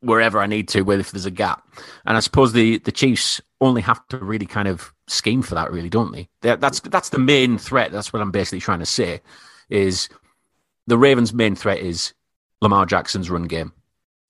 wherever 0.00 0.40
I 0.40 0.46
need 0.46 0.68
to, 0.68 0.82
where 0.82 0.98
if 0.98 1.12
there's 1.12 1.26
a 1.26 1.30
gap. 1.30 1.66
And 2.04 2.16
I 2.16 2.20
suppose 2.20 2.52
the 2.52 2.78
the 2.78 2.92
Chiefs 2.92 3.40
only 3.60 3.80
have 3.82 4.06
to 4.08 4.18
really 4.18 4.46
kind 4.46 4.68
of 4.68 4.92
scheme 5.12 5.42
for 5.42 5.54
that, 5.54 5.70
really, 5.70 5.88
don't 5.88 6.12
they? 6.12 6.28
That's 6.40 6.80
that's 6.80 7.10
the 7.10 7.18
main 7.18 7.58
threat. 7.58 7.92
That's 7.92 8.12
what 8.12 8.22
I'm 8.22 8.30
basically 8.30 8.60
trying 8.60 8.80
to 8.80 8.86
say. 8.86 9.20
Is 9.68 10.08
the 10.86 10.98
Ravens' 10.98 11.32
main 11.32 11.54
threat 11.54 11.78
is 11.78 12.12
Lamar 12.60 12.86
Jackson's 12.86 13.30
run 13.30 13.44
game. 13.44 13.72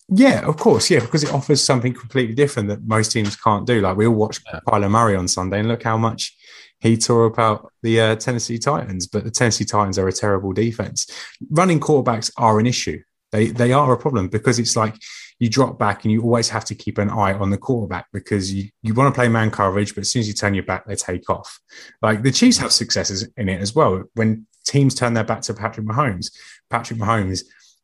Yeah, 0.09 0.47
of 0.47 0.57
course. 0.57 0.91
Yeah, 0.91 1.01
because 1.01 1.25
it 1.25 1.33
offers 1.33 1.63
something 1.63 1.95
completely 1.95 2.35
different 2.35 2.69
that 2.69 2.87
most 2.87 3.13
teams 3.13 3.37
can't 3.37 3.67
do. 3.67 3.81
Like 3.81 3.97
we 3.97 4.07
all 4.07 4.15
watched 4.15 4.43
yeah. 4.47 4.61
Kyler 4.67 4.91
Murray 4.91 5.17
on 5.17 5.29
Sunday, 5.29 5.61
and 5.61 5.69
look 5.69 5.83
how 5.83 5.97
much 5.97 6.37
he 6.81 6.97
tore 6.97 7.27
about 7.27 7.73
the 7.83 8.01
uh, 8.01 8.17
Tennessee 8.17 8.59
Titans. 8.59 9.07
But 9.07 9.25
the 9.25 9.31
Tennessee 9.31 9.65
Titans 9.65 9.99
are 9.99 10.09
a 10.09 10.13
terrible 10.13 10.53
defense. 10.53 11.07
Running 11.51 11.81
quarterbacks 11.81 12.31
are 12.37 12.59
an 12.59 12.67
issue. 12.67 13.01
They 13.31 13.47
they 13.47 13.73
are 13.73 13.93
a 13.93 13.99
problem 13.99 14.29
because 14.29 14.59
it's 14.59 14.77
like 14.77 14.97
you 15.43 15.49
drop 15.49 15.77
back 15.77 16.05
and 16.05 16.13
you 16.13 16.23
always 16.23 16.49
have 16.49 16.65
to 16.65 16.73
keep 16.73 16.99
an 16.99 17.11
eye 17.11 17.33
on 17.33 17.51
the 17.51 17.59
quarterback 17.59 18.07
because 18.13 18.55
you, 18.55 18.71
you 18.81 18.95
want 18.95 19.13
to 19.13 19.19
play 19.19 19.27
man 19.29 19.51
coverage, 19.51 19.93
but 19.93 20.03
as 20.03 20.09
soon 20.09 20.21
as 20.21 20.29
you 20.29 20.35
turn 20.35 20.55
your 20.55 20.63
back, 20.63 20.87
they 20.87 20.95
take 20.95 21.29
off. 21.29 21.59
Like 22.01 22.23
the 22.23 22.31
Chiefs 22.31 22.59
have 22.59 22.71
successes 22.71 23.29
in 23.37 23.49
it 23.49 23.61
as 23.61 23.75
well. 23.75 24.05
When 24.15 24.47
teams 24.65 24.95
turn 24.95 25.15
their 25.15 25.25
back 25.25 25.41
to 25.43 25.55
Patrick 25.55 25.85
Mahomes, 25.85 26.31
Patrick 26.71 27.01
Mahomes, 27.01 27.43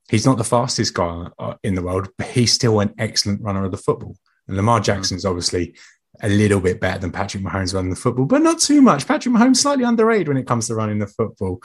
he's 0.08 0.24
not 0.24 0.38
the 0.38 0.44
fastest 0.44 0.94
guy 0.94 1.26
uh, 1.40 1.54
in 1.64 1.74
the 1.74 1.82
world, 1.82 2.10
but 2.16 2.28
he's 2.28 2.52
still 2.52 2.78
an 2.78 2.94
excellent 2.96 3.42
runner 3.42 3.64
of 3.64 3.72
the 3.72 3.76
football. 3.76 4.14
And 4.46 4.56
Lamar 4.56 4.78
Jackson's 4.78 5.24
obviously 5.24 5.74
a 6.22 6.28
little 6.28 6.60
bit 6.60 6.80
better 6.80 7.00
than 7.00 7.10
Patrick 7.10 7.42
Mahomes 7.42 7.74
running 7.74 7.90
the 7.90 7.96
football, 7.96 8.26
but 8.26 8.40
not 8.40 8.60
too 8.60 8.80
much. 8.80 9.08
Patrick 9.08 9.34
Mahomes 9.34 9.56
slightly 9.56 9.84
underrated 9.84 10.28
when 10.28 10.36
it 10.36 10.46
comes 10.46 10.68
to 10.68 10.76
running 10.76 11.00
the 11.00 11.08
football. 11.08 11.60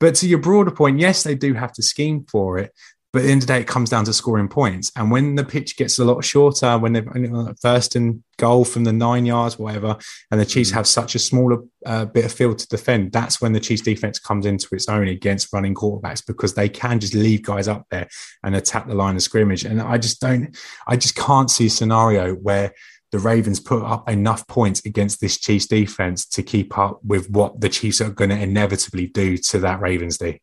But 0.00 0.16
to 0.16 0.28
your 0.28 0.40
broader 0.40 0.72
point, 0.72 0.98
yes, 0.98 1.22
they 1.22 1.36
do 1.36 1.54
have 1.54 1.72
to 1.74 1.82
scheme 1.82 2.26
for 2.28 2.58
it, 2.58 2.72
but 3.16 3.20
at 3.20 3.26
the 3.28 3.32
end 3.32 3.42
of 3.44 3.46
the 3.46 3.54
day, 3.54 3.60
it 3.62 3.66
comes 3.66 3.88
down 3.88 4.04
to 4.04 4.12
scoring 4.12 4.46
points. 4.46 4.92
And 4.94 5.10
when 5.10 5.36
the 5.36 5.44
pitch 5.44 5.78
gets 5.78 5.98
a 5.98 6.04
lot 6.04 6.22
shorter, 6.22 6.76
when 6.76 6.92
they're 6.92 7.54
first 7.62 7.96
and 7.96 8.22
goal 8.36 8.66
from 8.66 8.84
the 8.84 8.92
nine 8.92 9.24
yards, 9.24 9.58
whatever, 9.58 9.96
and 10.30 10.38
the 10.38 10.44
Chiefs 10.44 10.68
mm-hmm. 10.68 10.76
have 10.76 10.86
such 10.86 11.14
a 11.14 11.18
smaller 11.18 11.62
uh, 11.86 12.04
bit 12.04 12.26
of 12.26 12.32
field 12.32 12.58
to 12.58 12.68
defend, 12.68 13.12
that's 13.12 13.40
when 13.40 13.54
the 13.54 13.58
Chiefs 13.58 13.80
defense 13.80 14.18
comes 14.18 14.44
into 14.44 14.68
its 14.72 14.90
own 14.90 15.08
against 15.08 15.50
running 15.50 15.74
quarterbacks 15.74 16.26
because 16.26 16.52
they 16.52 16.68
can 16.68 17.00
just 17.00 17.14
leave 17.14 17.40
guys 17.40 17.68
up 17.68 17.86
there 17.90 18.06
and 18.42 18.54
attack 18.54 18.86
the 18.86 18.94
line 18.94 19.16
of 19.16 19.22
scrimmage. 19.22 19.64
And 19.64 19.80
I 19.80 19.96
just 19.96 20.20
don't, 20.20 20.54
I 20.86 20.98
just 20.98 21.16
can't 21.16 21.50
see 21.50 21.68
a 21.68 21.70
scenario 21.70 22.34
where 22.34 22.74
the 23.12 23.18
Ravens 23.18 23.60
put 23.60 23.82
up 23.82 24.10
enough 24.10 24.46
points 24.46 24.84
against 24.84 25.22
this 25.22 25.38
Chiefs 25.38 25.68
defense 25.68 26.26
to 26.26 26.42
keep 26.42 26.76
up 26.76 27.00
with 27.02 27.30
what 27.30 27.62
the 27.62 27.70
Chiefs 27.70 28.02
are 28.02 28.10
going 28.10 28.28
to 28.28 28.38
inevitably 28.38 29.06
do 29.06 29.38
to 29.38 29.60
that 29.60 29.80
Ravens 29.80 30.18
D. 30.18 30.38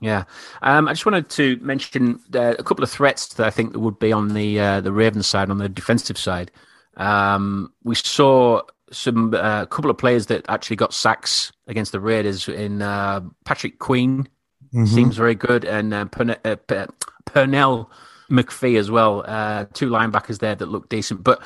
Yeah, 0.00 0.24
um, 0.62 0.88
I 0.88 0.92
just 0.92 1.06
wanted 1.06 1.28
to 1.30 1.58
mention 1.62 2.20
uh, 2.34 2.54
a 2.58 2.62
couple 2.62 2.84
of 2.84 2.90
threats 2.90 3.28
that 3.34 3.46
I 3.46 3.50
think 3.50 3.72
that 3.72 3.78
would 3.78 3.98
be 3.98 4.12
on 4.12 4.28
the 4.34 4.60
uh, 4.60 4.80
the 4.80 4.92
Ravens 4.92 5.26
side, 5.26 5.50
on 5.50 5.58
the 5.58 5.68
defensive 5.68 6.18
side. 6.18 6.50
Um, 6.96 7.72
we 7.82 7.94
saw 7.94 8.62
some 8.92 9.32
a 9.34 9.38
uh, 9.38 9.66
couple 9.66 9.90
of 9.90 9.98
players 9.98 10.26
that 10.26 10.44
actually 10.48 10.76
got 10.76 10.92
sacks 10.92 11.52
against 11.66 11.92
the 11.92 12.00
Raiders. 12.00 12.48
In 12.48 12.82
uh, 12.82 13.20
Patrick 13.44 13.78
Queen 13.78 14.28
mm-hmm. 14.74 14.84
seems 14.84 15.16
very 15.16 15.34
good, 15.34 15.64
and 15.64 15.94
uh, 15.94 16.04
Pern- 16.06 16.38
uh, 16.44 16.86
Pernell 17.24 17.88
McPhee 18.30 18.78
as 18.78 18.90
well. 18.90 19.22
two 19.72 19.88
linebackers 19.88 20.40
there 20.40 20.54
that 20.54 20.66
look 20.66 20.88
decent, 20.88 21.24
but. 21.24 21.42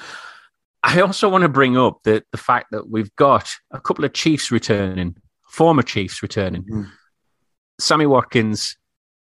I 0.83 1.03
also 1.03 1.29
want 1.29 1.43
to 1.43 1.51
bring 1.51 1.77
up 1.77 2.05
the, 2.05 2.25
the 2.33 2.39
fact 2.39 2.71
that 2.71 2.89
we've 2.89 3.15
got 3.17 3.51
a 3.71 3.79
couple 3.79 4.07
of 4.07 4.15
Chiefs 4.15 4.51
returning, 4.51 5.15
former 5.51 5.83
Chiefs 5.83 6.23
returning. 6.23 6.63
Mm 6.63 6.91
Sammy 7.81 8.07
Watkins, 8.07 8.77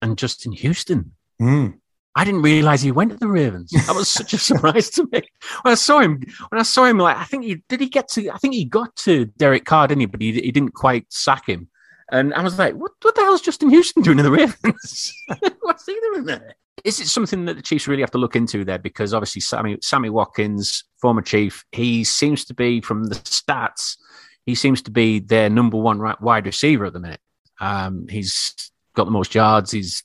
and 0.02 0.18
Justin 0.18 0.52
Houston. 0.52 1.12
Mm. 1.40 1.78
I 2.16 2.24
didn't 2.24 2.42
realize 2.42 2.82
he 2.82 2.92
went 2.92 3.10
to 3.10 3.16
the 3.16 3.26
Ravens. 3.26 3.70
That 3.70 3.94
was 3.94 4.08
such 4.08 4.34
a 4.34 4.38
surprise 4.50 4.90
to 4.90 5.08
me. 5.10 5.22
When 5.62 5.72
I 5.72 5.74
saw 5.74 6.00
him, 6.00 6.22
when 6.48 6.60
I 6.60 6.62
saw 6.62 6.84
him, 6.84 6.98
like 6.98 7.16
I 7.16 7.24
think 7.24 7.44
he 7.44 7.62
did 7.68 7.80
he 7.80 7.88
get 7.88 8.08
to 8.10 8.30
I 8.30 8.38
think 8.38 8.54
he 8.54 8.64
got 8.64 8.94
to 8.96 9.26
Derek 9.26 9.64
Carr, 9.64 9.88
didn't 9.88 10.00
he? 10.00 10.06
But 10.06 10.22
he, 10.22 10.32
he 10.32 10.52
didn't 10.52 10.74
quite 10.74 11.06
sack 11.12 11.48
him. 11.48 11.68
And 12.12 12.34
I 12.34 12.42
was 12.42 12.58
like, 12.58 12.74
what, 12.74 12.92
what 13.02 13.14
the 13.14 13.22
hell 13.22 13.34
is 13.34 13.40
Justin 13.40 13.70
Houston 13.70 14.02
doing 14.02 14.18
in 14.18 14.24
the 14.24 14.30
Ravens? 14.30 15.12
What's 15.60 15.86
he 15.86 15.98
doing 16.00 16.26
there? 16.26 16.54
Is 16.84 17.00
it 17.00 17.08
something 17.08 17.46
that 17.46 17.56
the 17.56 17.62
Chiefs 17.62 17.88
really 17.88 18.02
have 18.02 18.10
to 18.10 18.18
look 18.18 18.36
into 18.36 18.62
there? 18.64 18.78
Because 18.78 19.14
obviously, 19.14 19.40
Sammy, 19.40 19.78
Sammy 19.80 20.10
Watkins, 20.10 20.84
former 21.00 21.22
Chief, 21.22 21.64
he 21.72 22.04
seems 22.04 22.44
to 22.44 22.54
be, 22.54 22.82
from 22.82 23.04
the 23.04 23.14
stats, 23.14 23.96
he 24.44 24.54
seems 24.54 24.82
to 24.82 24.90
be 24.90 25.18
their 25.18 25.48
number 25.48 25.78
one 25.78 25.98
wide 26.20 26.44
receiver 26.44 26.84
at 26.84 26.92
the 26.92 27.00
minute. 27.00 27.20
Um, 27.60 28.06
he's 28.08 28.70
got 28.94 29.04
the 29.04 29.10
most 29.10 29.34
yards. 29.34 29.70
He's 29.72 30.02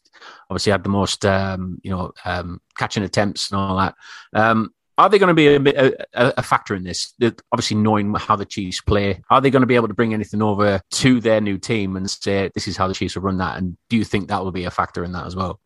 obviously 0.49 0.71
had 0.71 0.83
the 0.83 0.89
most, 0.89 1.25
um, 1.25 1.79
you 1.83 1.91
know, 1.91 2.12
um, 2.25 2.59
catching 2.77 3.03
attempts 3.03 3.51
and 3.51 3.59
all 3.59 3.77
that. 3.77 3.95
Um, 4.33 4.73
are 4.97 5.07
they 5.07 5.17
going 5.17 5.33
to 5.33 5.33
be 5.33 5.47
a, 5.47 5.93
a, 6.13 6.33
a 6.38 6.43
factor 6.43 6.75
in 6.75 6.83
this? 6.83 7.13
obviously, 7.53 7.77
knowing 7.77 8.13
how 8.15 8.35
the 8.35 8.45
Chiefs 8.45 8.81
play, 8.81 9.21
are 9.29 9.39
they 9.39 9.49
going 9.49 9.62
to 9.62 9.67
be 9.67 9.75
able 9.75 9.88
to 9.88 9.93
bring 9.93 10.13
anything 10.13 10.41
over 10.41 10.81
to 10.91 11.21
their 11.21 11.39
new 11.39 11.57
team 11.57 11.95
and 11.95 12.09
say 12.09 12.51
this 12.53 12.67
is 12.67 12.75
how 12.75 12.88
the 12.88 12.93
Chiefs 12.93 13.15
will 13.15 13.23
run 13.23 13.38
that? 13.38 13.57
And 13.57 13.77
do 13.89 13.95
you 13.95 14.03
think 14.03 14.27
that 14.27 14.43
will 14.43 14.51
be 14.51 14.65
a 14.65 14.71
factor 14.71 15.05
in 15.05 15.13
that 15.13 15.25
as 15.25 15.38
well? 15.38 15.62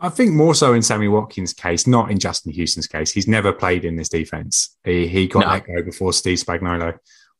I 0.00 0.08
think 0.08 0.32
more 0.32 0.54
so 0.54 0.72
in 0.72 0.80
Sammy 0.80 1.08
Watkins' 1.08 1.52
case, 1.52 1.86
not 1.86 2.10
in 2.10 2.18
Justin 2.18 2.52
Houston's 2.52 2.86
case. 2.86 3.10
He's 3.10 3.28
never 3.28 3.52
played 3.52 3.84
in 3.84 3.96
this 3.96 4.08
defense. 4.08 4.76
He, 4.84 5.06
he 5.06 5.26
got 5.26 5.40
no. 5.40 5.48
let 5.48 5.66
go 5.66 5.82
before 5.82 6.14
Steve 6.14 6.38
Spagnuolo 6.38 6.96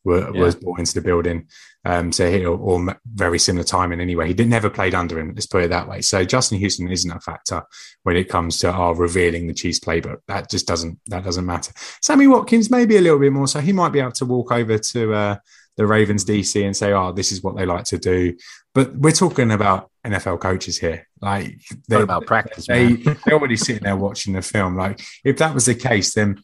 were, 0.09 0.35
yeah. 0.35 0.41
was 0.41 0.57
brought 0.57 0.81
into 0.81 0.95
the 0.95 1.01
building. 1.01 1.47
Um, 1.85 2.11
so 2.11 2.31
he 2.31 2.45
or, 2.45 2.59
or, 2.59 3.01
very 3.15 3.39
similar 3.39 3.65
timing 3.65 4.01
anyway. 4.01 4.27
He 4.27 4.35
did 4.35 4.49
never 4.49 4.69
played 4.69 4.95
under 4.95 5.19
him. 5.19 5.33
Let's 5.35 5.47
put 5.47 5.63
it 5.63 5.71
that 5.71 5.89
way. 5.89 6.01
So 6.01 6.25
Justin 6.25 6.59
Houston 6.59 6.91
isn't 6.91 7.11
a 7.11 7.21
factor 7.21 7.63
when 8.03 8.17
it 8.17 8.29
comes 8.29 8.59
to 8.59 8.71
our 8.71 8.95
revealing 8.95 9.47
the 9.47 9.55
Chiefs 9.55 9.79
playbook. 9.79 10.19
That 10.27 10.51
just 10.51 10.67
doesn't 10.67 10.99
that 11.07 11.25
doesn't 11.25 11.47
matter. 11.47 11.73
Sammy 12.03 12.27
Watkins 12.27 12.71
maybe 12.71 12.97
a 12.97 13.01
little 13.01 13.19
bit 13.19 13.33
more. 13.33 13.47
So 13.47 13.61
he 13.61 13.73
might 13.73 13.91
be 13.91 14.01
able 14.01 14.13
to 14.13 14.27
walk 14.27 14.51
over 14.51 14.77
to 14.77 15.15
uh, 15.15 15.37
the 15.77 15.87
Ravens 15.87 16.25
DC 16.25 16.63
and 16.63 16.77
say, 16.77 16.93
"Oh, 16.93 17.13
this 17.13 17.31
is 17.31 17.43
what 17.43 17.57
they 17.57 17.65
like 17.65 17.85
to 17.85 17.99
do." 17.99 18.37
But 18.75 18.97
we're 18.97 19.13
talking 19.13 19.53
about 19.53 19.91
NFL 20.05 20.41
coaches 20.41 20.79
here. 20.79 21.07
Like 21.21 21.61
they're 21.87 22.03
about 22.03 22.27
practice. 22.27 22.67
They, 22.67 22.93
they're 23.25 23.35
already 23.35 23.57
sitting 23.57 23.85
there 23.85 23.97
watching 23.97 24.35
the 24.35 24.43
film. 24.43 24.77
Like 24.77 25.01
if 25.25 25.39
that 25.39 25.55
was 25.55 25.67
the 25.67 25.75
case, 25.75 26.15
then 26.15 26.43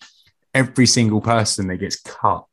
every 0.55 0.87
single 0.87 1.21
person 1.21 1.67
that 1.67 1.79
gets 1.79 2.01
cut 2.01 2.47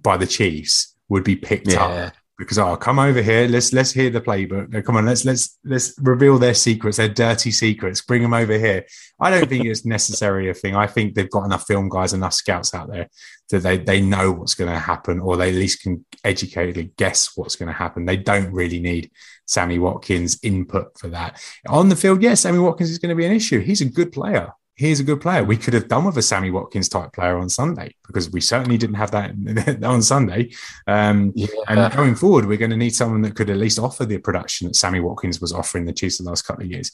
by 0.00 0.16
the 0.16 0.26
Chiefs 0.26 0.94
would 1.08 1.24
be 1.24 1.36
picked 1.36 1.72
yeah. 1.72 1.84
up 1.84 2.12
because 2.38 2.58
oh 2.58 2.76
come 2.76 2.98
over 2.98 3.22
here. 3.22 3.48
Let's 3.48 3.72
let's 3.72 3.92
hear 3.92 4.10
the 4.10 4.20
playbook. 4.20 4.84
Come 4.84 4.96
on 4.96 5.06
let's 5.06 5.24
let's 5.24 5.58
let's 5.64 5.94
reveal 6.00 6.38
their 6.38 6.54
secrets 6.54 6.98
their 6.98 7.08
dirty 7.08 7.50
secrets. 7.50 8.02
Bring 8.02 8.22
them 8.22 8.34
over 8.34 8.58
here. 8.58 8.84
I 9.18 9.30
don't 9.30 9.48
think 9.48 9.64
it's 9.64 9.86
necessary 9.86 10.50
a 10.50 10.54
thing. 10.54 10.76
I 10.76 10.86
think 10.86 11.14
they've 11.14 11.30
got 11.30 11.44
enough 11.44 11.66
film 11.66 11.88
guys 11.88 12.12
enough 12.12 12.34
scouts 12.34 12.74
out 12.74 12.90
there 12.90 13.08
that 13.50 13.62
they 13.62 13.78
they 13.78 14.00
know 14.02 14.32
what's 14.32 14.54
going 14.54 14.70
to 14.70 14.78
happen 14.78 15.20
or 15.20 15.36
they 15.36 15.48
at 15.48 15.54
least 15.54 15.82
can 15.82 16.04
educatedly 16.24 16.94
guess 16.96 17.36
what's 17.36 17.56
going 17.56 17.68
to 17.68 17.72
happen. 17.72 18.04
They 18.04 18.18
don't 18.18 18.52
really 18.52 18.80
need 18.80 19.10
sammy 19.46 19.78
watkins 19.78 20.38
input 20.42 20.98
for 20.98 21.08
that. 21.08 21.40
On 21.68 21.88
the 21.88 21.96
field 21.96 22.22
yes 22.22 22.42
sammy 22.42 22.58
watkins 22.58 22.90
is 22.90 22.98
going 22.98 23.10
to 23.10 23.16
be 23.16 23.26
an 23.26 23.32
issue. 23.32 23.60
He's 23.60 23.80
a 23.80 23.86
good 23.86 24.12
player 24.12 24.52
he's 24.76 25.00
a 25.00 25.04
good 25.04 25.20
player. 25.20 25.42
We 25.42 25.56
could 25.56 25.74
have 25.74 25.88
done 25.88 26.04
with 26.04 26.18
a 26.18 26.22
Sammy 26.22 26.50
Watkins 26.50 26.88
type 26.88 27.12
player 27.12 27.38
on 27.38 27.48
Sunday 27.48 27.94
because 28.06 28.30
we 28.30 28.40
certainly 28.40 28.76
didn't 28.76 28.96
have 28.96 29.10
that 29.12 29.82
on 29.82 30.02
Sunday. 30.02 30.52
Um, 30.86 31.32
yeah. 31.34 31.46
And 31.68 31.92
going 31.94 32.14
forward, 32.14 32.46
we're 32.46 32.58
going 32.58 32.70
to 32.70 32.76
need 32.76 32.94
someone 32.94 33.22
that 33.22 33.34
could 33.34 33.50
at 33.50 33.56
least 33.56 33.78
offer 33.78 34.04
the 34.04 34.18
production 34.18 34.68
that 34.68 34.76
Sammy 34.76 35.00
Watkins 35.00 35.40
was 35.40 35.52
offering 35.52 35.86
the 35.86 35.92
Chiefs 35.92 36.18
the 36.18 36.24
last 36.24 36.42
couple 36.42 36.64
of 36.64 36.70
years. 36.70 36.92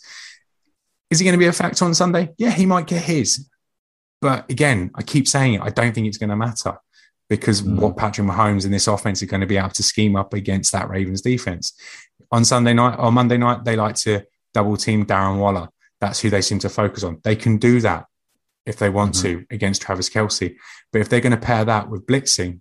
Is 1.11 1.19
he 1.19 1.25
going 1.25 1.35
to 1.35 1.39
be 1.39 1.47
a 1.47 1.53
factor 1.53 1.85
on 1.85 1.95
Sunday? 1.95 2.31
Yeah, 2.39 2.51
he 2.51 2.67
might 2.67 2.87
get 2.87 3.03
his. 3.03 3.49
But 4.21 4.49
again, 4.49 4.93
I 4.95 5.03
keep 5.03 5.27
saying 5.27 5.55
it, 5.55 5.61
I 5.61 5.71
don't 5.71 5.93
think 5.93 6.07
it's 6.07 6.19
going 6.19 6.31
to 6.31 6.37
matter 6.37 6.79
because 7.29 7.63
mm. 7.63 7.77
what 7.77 7.97
Patrick 7.97 8.27
Mahomes 8.27 8.65
and 8.65 8.73
this 8.73 8.87
offense 8.87 9.23
are 9.23 9.27
going 9.27 9.41
to 9.41 9.47
be 9.47 9.57
able 9.57 9.71
to 9.71 9.83
scheme 9.83 10.15
up 10.15 10.33
against 10.33 10.71
that 10.73 10.89
Ravens 10.89 11.21
defense. 11.21 11.75
On 12.31 12.45
Sunday 12.45 12.73
night 12.73 12.97
or 12.99 13.11
Monday 13.11 13.37
night, 13.37 13.65
they 13.65 13.75
like 13.75 13.97
to 13.97 14.23
double 14.55 14.77
team 14.77 15.05
Darren 15.05 15.39
Waller 15.39 15.69
that's 16.03 16.21
who 16.21 16.29
they 16.29 16.43
seem 16.43 16.59
to 16.59 16.69
focus 16.69 17.05
on. 17.05 17.21
They 17.23 17.37
can 17.37 17.59
do 17.59 17.81
that 17.81 18.07
if 18.67 18.77
they 18.77 18.91
want 18.91 19.15
mm-hmm. 19.15 19.39
to 19.39 19.47
against 19.51 19.81
Travis 19.81 20.11
Kelce. 20.11 20.57
But 20.93 21.01
if 21.01 21.09
they're 21.09 21.21
going 21.21 21.31
to 21.31 21.37
pair 21.39 21.65
that 21.65 21.89
with 21.89 22.07
blitzing, 22.07 22.61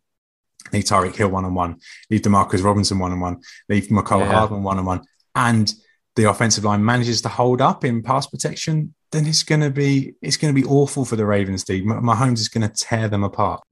leave 0.72 0.84
Tyreek 0.84 1.16
Hill 1.16 1.30
one 1.30 1.44
on 1.44 1.56
one, 1.56 1.80
leave 2.12 2.22
Demarcus 2.22 2.64
Robinson 2.64 3.00
one 3.00 3.12
on 3.12 3.20
one, 3.20 3.42
leave 3.68 3.88
Mecole 3.88 4.20
yeah. 4.20 4.32
Hardman 4.32 4.62
one 4.62 4.78
on 4.78 4.86
one, 4.86 5.02
and 5.36 5.74
the 6.16 6.30
offensive 6.30 6.64
line 6.64 6.86
manages 6.86 7.22
to 7.24 7.30
hold 7.30 7.62
up 7.62 7.84
in 7.84 8.04
pass 8.04 8.28
protection, 8.28 8.94
then 9.12 9.26
it's 9.26 9.42
going 9.42 9.62
to 9.62 9.72
be 9.72 10.14
it's 10.22 10.38
going 10.38 10.54
to 10.54 10.62
be 10.62 10.68
awful 10.68 11.04
for 11.04 11.16
the 11.16 11.26
Ravens. 11.26 11.64
D. 11.64 11.82
Mahomes 11.82 12.40
is 12.40 12.48
going 12.48 12.68
to 12.68 12.74
tear 12.74 13.08
them 13.08 13.24
apart. 13.24 13.64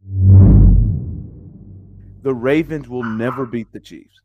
The 2.21 2.34
Ravens 2.34 2.89
will 2.89 3.03
never 3.03 3.45
beat 3.45 3.71
the 3.71 3.79
Chiefs. 3.79 4.19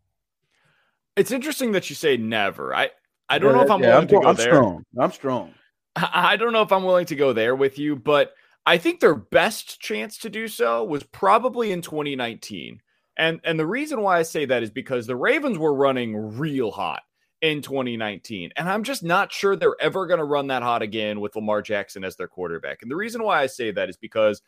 It's 1.17 1.31
interesting 1.31 1.73
that 1.73 1.91
you 1.91 1.97
say 1.97 2.17
never. 2.17 2.75
I 2.75 2.91
I 3.29 3.39
don't 3.39 3.53
yeah, 3.53 3.57
know 3.57 3.65
if 3.65 3.71
I'm 3.71 3.83
yeah, 3.83 3.89
willing 3.89 4.03
I'm, 4.03 4.09
to 4.09 4.15
go 4.15 4.29
I'm 4.29 4.37
there. 4.37 4.55
Strong. 4.55 4.85
I'm 4.99 5.13
strong. 5.13 5.55
I 5.97 6.37
don't 6.37 6.53
know 6.53 6.63
if 6.63 6.73
I'm 6.73 6.85
willing 6.85 7.07
to 7.07 7.17
go 7.17 7.33
there 7.33 7.55
with 7.55 7.79
you, 7.79 7.97
but 7.97 8.33
I 8.67 8.79
think 8.79 9.01
their 9.01 9.15
best 9.15 9.81
chance 9.81 10.19
to 10.19 10.31
do 10.31 10.49
so 10.49 10.85
was 10.85 11.03
probably 11.03 11.71
in 11.73 11.83
2019. 11.83 12.81
And 13.17 13.41
and 13.45 13.59
the 13.59 13.67
reason 13.67 14.01
why 14.01 14.19
I 14.19 14.23
say 14.23 14.45
that 14.47 14.63
is 14.63 14.71
because 14.71 15.07
the 15.07 15.17
Ravens 15.17 15.59
were 15.59 15.75
running 15.75 16.17
real 16.17 16.71
hot 16.71 17.03
in 17.43 17.63
2019. 17.63 18.51
And 18.57 18.69
I'm 18.69 18.83
just 18.83 19.03
not 19.03 19.31
sure 19.31 19.55
they're 19.55 19.77
ever 19.81 20.07
going 20.07 20.19
to 20.19 20.25
run 20.25 20.49
that 20.49 20.63
hot 20.63 20.83
again 20.83 21.21
with 21.21 21.37
Lamar 21.37 21.63
Jackson 21.63 22.03
as 22.03 22.17
their 22.17 22.27
quarterback. 22.27 22.83
And 22.83 22.91
the 22.91 22.97
reason 22.97 23.23
why 23.23 23.41
I 23.41 23.47
say 23.47 23.71
that 23.71 23.91
is 23.91 23.97
because 23.97 24.43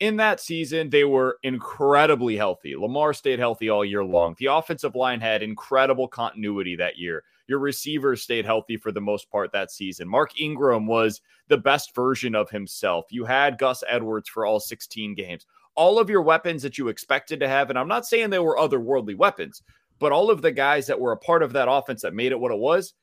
in 0.00 0.16
that 0.16 0.40
season, 0.40 0.90
they 0.90 1.04
were 1.04 1.38
incredibly 1.42 2.36
healthy. 2.36 2.74
Lamar 2.74 3.12
stayed 3.14 3.38
healthy 3.38 3.68
all 3.68 3.84
year 3.84 4.02
long. 4.02 4.34
The 4.38 4.46
offensive 4.46 4.96
line 4.96 5.20
had 5.20 5.42
incredible 5.42 6.08
continuity 6.08 6.74
that 6.76 6.98
year. 6.98 7.22
Your 7.50 7.58
receivers 7.58 8.22
stayed 8.22 8.46
healthy 8.46 8.76
for 8.76 8.92
the 8.92 9.00
most 9.00 9.28
part 9.28 9.50
that 9.50 9.72
season. 9.72 10.08
Mark 10.08 10.40
Ingram 10.40 10.86
was 10.86 11.20
the 11.48 11.58
best 11.58 11.96
version 11.96 12.36
of 12.36 12.48
himself. 12.48 13.06
You 13.10 13.24
had 13.24 13.58
Gus 13.58 13.82
Edwards 13.88 14.28
for 14.28 14.46
all 14.46 14.60
16 14.60 15.16
games. 15.16 15.46
All 15.74 15.98
of 15.98 16.08
your 16.08 16.22
weapons 16.22 16.62
that 16.62 16.78
you 16.78 16.86
expected 16.86 17.40
to 17.40 17.48
have, 17.48 17.68
and 17.68 17.76
I'm 17.76 17.88
not 17.88 18.06
saying 18.06 18.30
they 18.30 18.38
were 18.38 18.56
otherworldly 18.56 19.16
weapons, 19.16 19.64
but 19.98 20.12
all 20.12 20.30
of 20.30 20.42
the 20.42 20.52
guys 20.52 20.86
that 20.86 21.00
were 21.00 21.10
a 21.10 21.16
part 21.16 21.42
of 21.42 21.52
that 21.54 21.66
offense 21.68 22.02
that 22.02 22.14
made 22.14 22.30
it 22.30 22.38
what 22.38 22.52
it 22.52 22.58
was, 22.58 22.94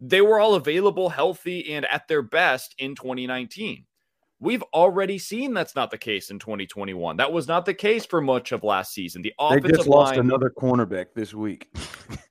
they 0.00 0.20
were 0.20 0.38
all 0.38 0.54
available, 0.54 1.08
healthy, 1.08 1.72
and 1.72 1.86
at 1.86 2.06
their 2.06 2.20
best 2.20 2.74
in 2.76 2.94
2019. 2.94 3.86
We've 4.38 4.64
already 4.74 5.16
seen 5.16 5.54
that's 5.54 5.74
not 5.74 5.90
the 5.90 5.96
case 5.96 6.30
in 6.30 6.38
2021. 6.38 7.16
That 7.16 7.32
was 7.32 7.48
not 7.48 7.64
the 7.64 7.72
case 7.72 8.04
for 8.04 8.20
much 8.20 8.52
of 8.52 8.64
last 8.64 8.92
season. 8.92 9.22
The 9.22 9.32
offensive 9.38 9.70
they 9.70 9.76
just 9.78 9.88
lost 9.88 10.10
line, 10.10 10.20
another 10.20 10.50
cornerback 10.50 11.14
this 11.14 11.32
week. 11.32 11.74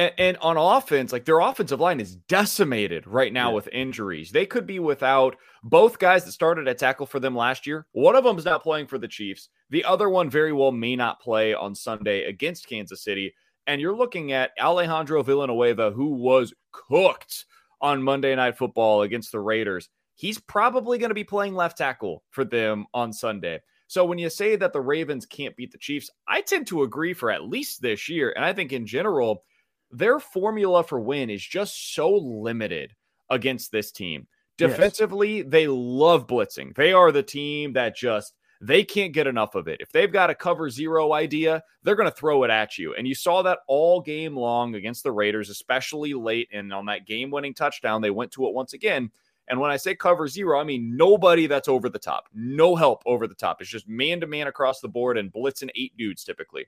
And, 0.00 0.14
and, 0.16 0.36
on 0.38 0.56
offense, 0.56 1.12
like 1.12 1.26
their 1.26 1.40
offensive 1.40 1.78
line 1.78 2.00
is 2.00 2.16
decimated 2.16 3.06
right 3.06 3.34
now 3.34 3.50
yeah. 3.50 3.54
with 3.56 3.68
injuries. 3.68 4.30
They 4.30 4.46
could 4.46 4.66
be 4.66 4.78
without 4.78 5.36
both 5.62 5.98
guys 5.98 6.24
that 6.24 6.32
started 6.32 6.66
at 6.68 6.78
tackle 6.78 7.04
for 7.04 7.20
them 7.20 7.36
last 7.36 7.66
year. 7.66 7.86
One 7.92 8.16
of 8.16 8.24
them 8.24 8.38
is 8.38 8.46
not 8.46 8.62
playing 8.62 8.86
for 8.86 8.96
the 8.96 9.08
Chiefs. 9.08 9.50
The 9.68 9.84
other 9.84 10.08
one 10.08 10.30
very 10.30 10.54
well 10.54 10.72
may 10.72 10.96
not 10.96 11.20
play 11.20 11.52
on 11.52 11.74
Sunday 11.74 12.24
against 12.24 12.66
Kansas 12.66 13.04
City. 13.04 13.34
And 13.66 13.78
you're 13.78 13.94
looking 13.94 14.32
at 14.32 14.52
Alejandro 14.58 15.22
Villanueva, 15.22 15.90
who 15.90 16.14
was 16.14 16.54
cooked 16.72 17.44
on 17.82 18.02
Monday 18.02 18.34
Night 18.34 18.56
Football 18.56 19.02
against 19.02 19.32
the 19.32 19.40
Raiders. 19.40 19.90
He's 20.14 20.38
probably 20.38 20.96
going 20.96 21.10
to 21.10 21.14
be 21.14 21.24
playing 21.24 21.54
left 21.54 21.76
tackle 21.76 22.22
for 22.30 22.46
them 22.46 22.86
on 22.94 23.12
Sunday. 23.12 23.60
So 23.86 24.06
when 24.06 24.18
you 24.18 24.30
say 24.30 24.56
that 24.56 24.72
the 24.72 24.80
Ravens 24.80 25.26
can't 25.26 25.56
beat 25.56 25.72
the 25.72 25.78
Chiefs, 25.78 26.08
I 26.26 26.40
tend 26.40 26.68
to 26.68 26.84
agree 26.84 27.12
for 27.12 27.30
at 27.30 27.44
least 27.44 27.82
this 27.82 28.08
year. 28.08 28.32
And 28.34 28.46
I 28.46 28.54
think 28.54 28.72
in 28.72 28.86
general, 28.86 29.42
their 29.90 30.18
formula 30.18 30.84
for 30.84 31.00
win 31.00 31.30
is 31.30 31.44
just 31.44 31.94
so 31.94 32.10
limited 32.14 32.94
against 33.28 33.72
this 33.72 33.90
team. 33.90 34.26
Defensively, 34.56 35.38
yes. 35.38 35.46
they 35.48 35.66
love 35.66 36.26
blitzing. 36.26 36.74
They 36.74 36.92
are 36.92 37.12
the 37.12 37.22
team 37.22 37.72
that 37.72 37.96
just 37.96 38.34
they 38.60 38.84
can't 38.84 39.14
get 39.14 39.26
enough 39.26 39.54
of 39.54 39.68
it. 39.68 39.80
If 39.80 39.90
they've 39.90 40.12
got 40.12 40.28
a 40.28 40.34
cover 40.34 40.68
zero 40.68 41.14
idea, 41.14 41.62
they're 41.82 41.96
going 41.96 42.10
to 42.10 42.14
throw 42.14 42.44
it 42.44 42.50
at 42.50 42.76
you. 42.76 42.94
And 42.94 43.08
you 43.08 43.14
saw 43.14 43.40
that 43.42 43.60
all 43.66 44.02
game 44.02 44.36
long 44.36 44.74
against 44.74 45.02
the 45.02 45.12
Raiders, 45.12 45.48
especially 45.48 46.12
late 46.12 46.48
and 46.52 46.72
on 46.72 46.84
that 46.86 47.06
game 47.06 47.30
winning 47.30 47.54
touchdown. 47.54 48.02
They 48.02 48.10
went 48.10 48.32
to 48.32 48.46
it 48.46 48.54
once 48.54 48.74
again. 48.74 49.10
And 49.48 49.58
when 49.58 49.70
I 49.70 49.78
say 49.78 49.94
cover 49.94 50.28
zero, 50.28 50.60
I 50.60 50.64
mean 50.64 50.94
nobody 50.94 51.46
that's 51.46 51.68
over 51.68 51.88
the 51.88 51.98
top, 51.98 52.24
no 52.34 52.76
help 52.76 53.02
over 53.06 53.26
the 53.26 53.34
top. 53.34 53.60
It's 53.60 53.70
just 53.70 53.88
man 53.88 54.20
to 54.20 54.26
man 54.26 54.46
across 54.46 54.80
the 54.80 54.88
board 54.88 55.16
and 55.16 55.32
blitzing 55.32 55.70
eight 55.74 55.96
dudes 55.96 56.22
typically. 56.22 56.66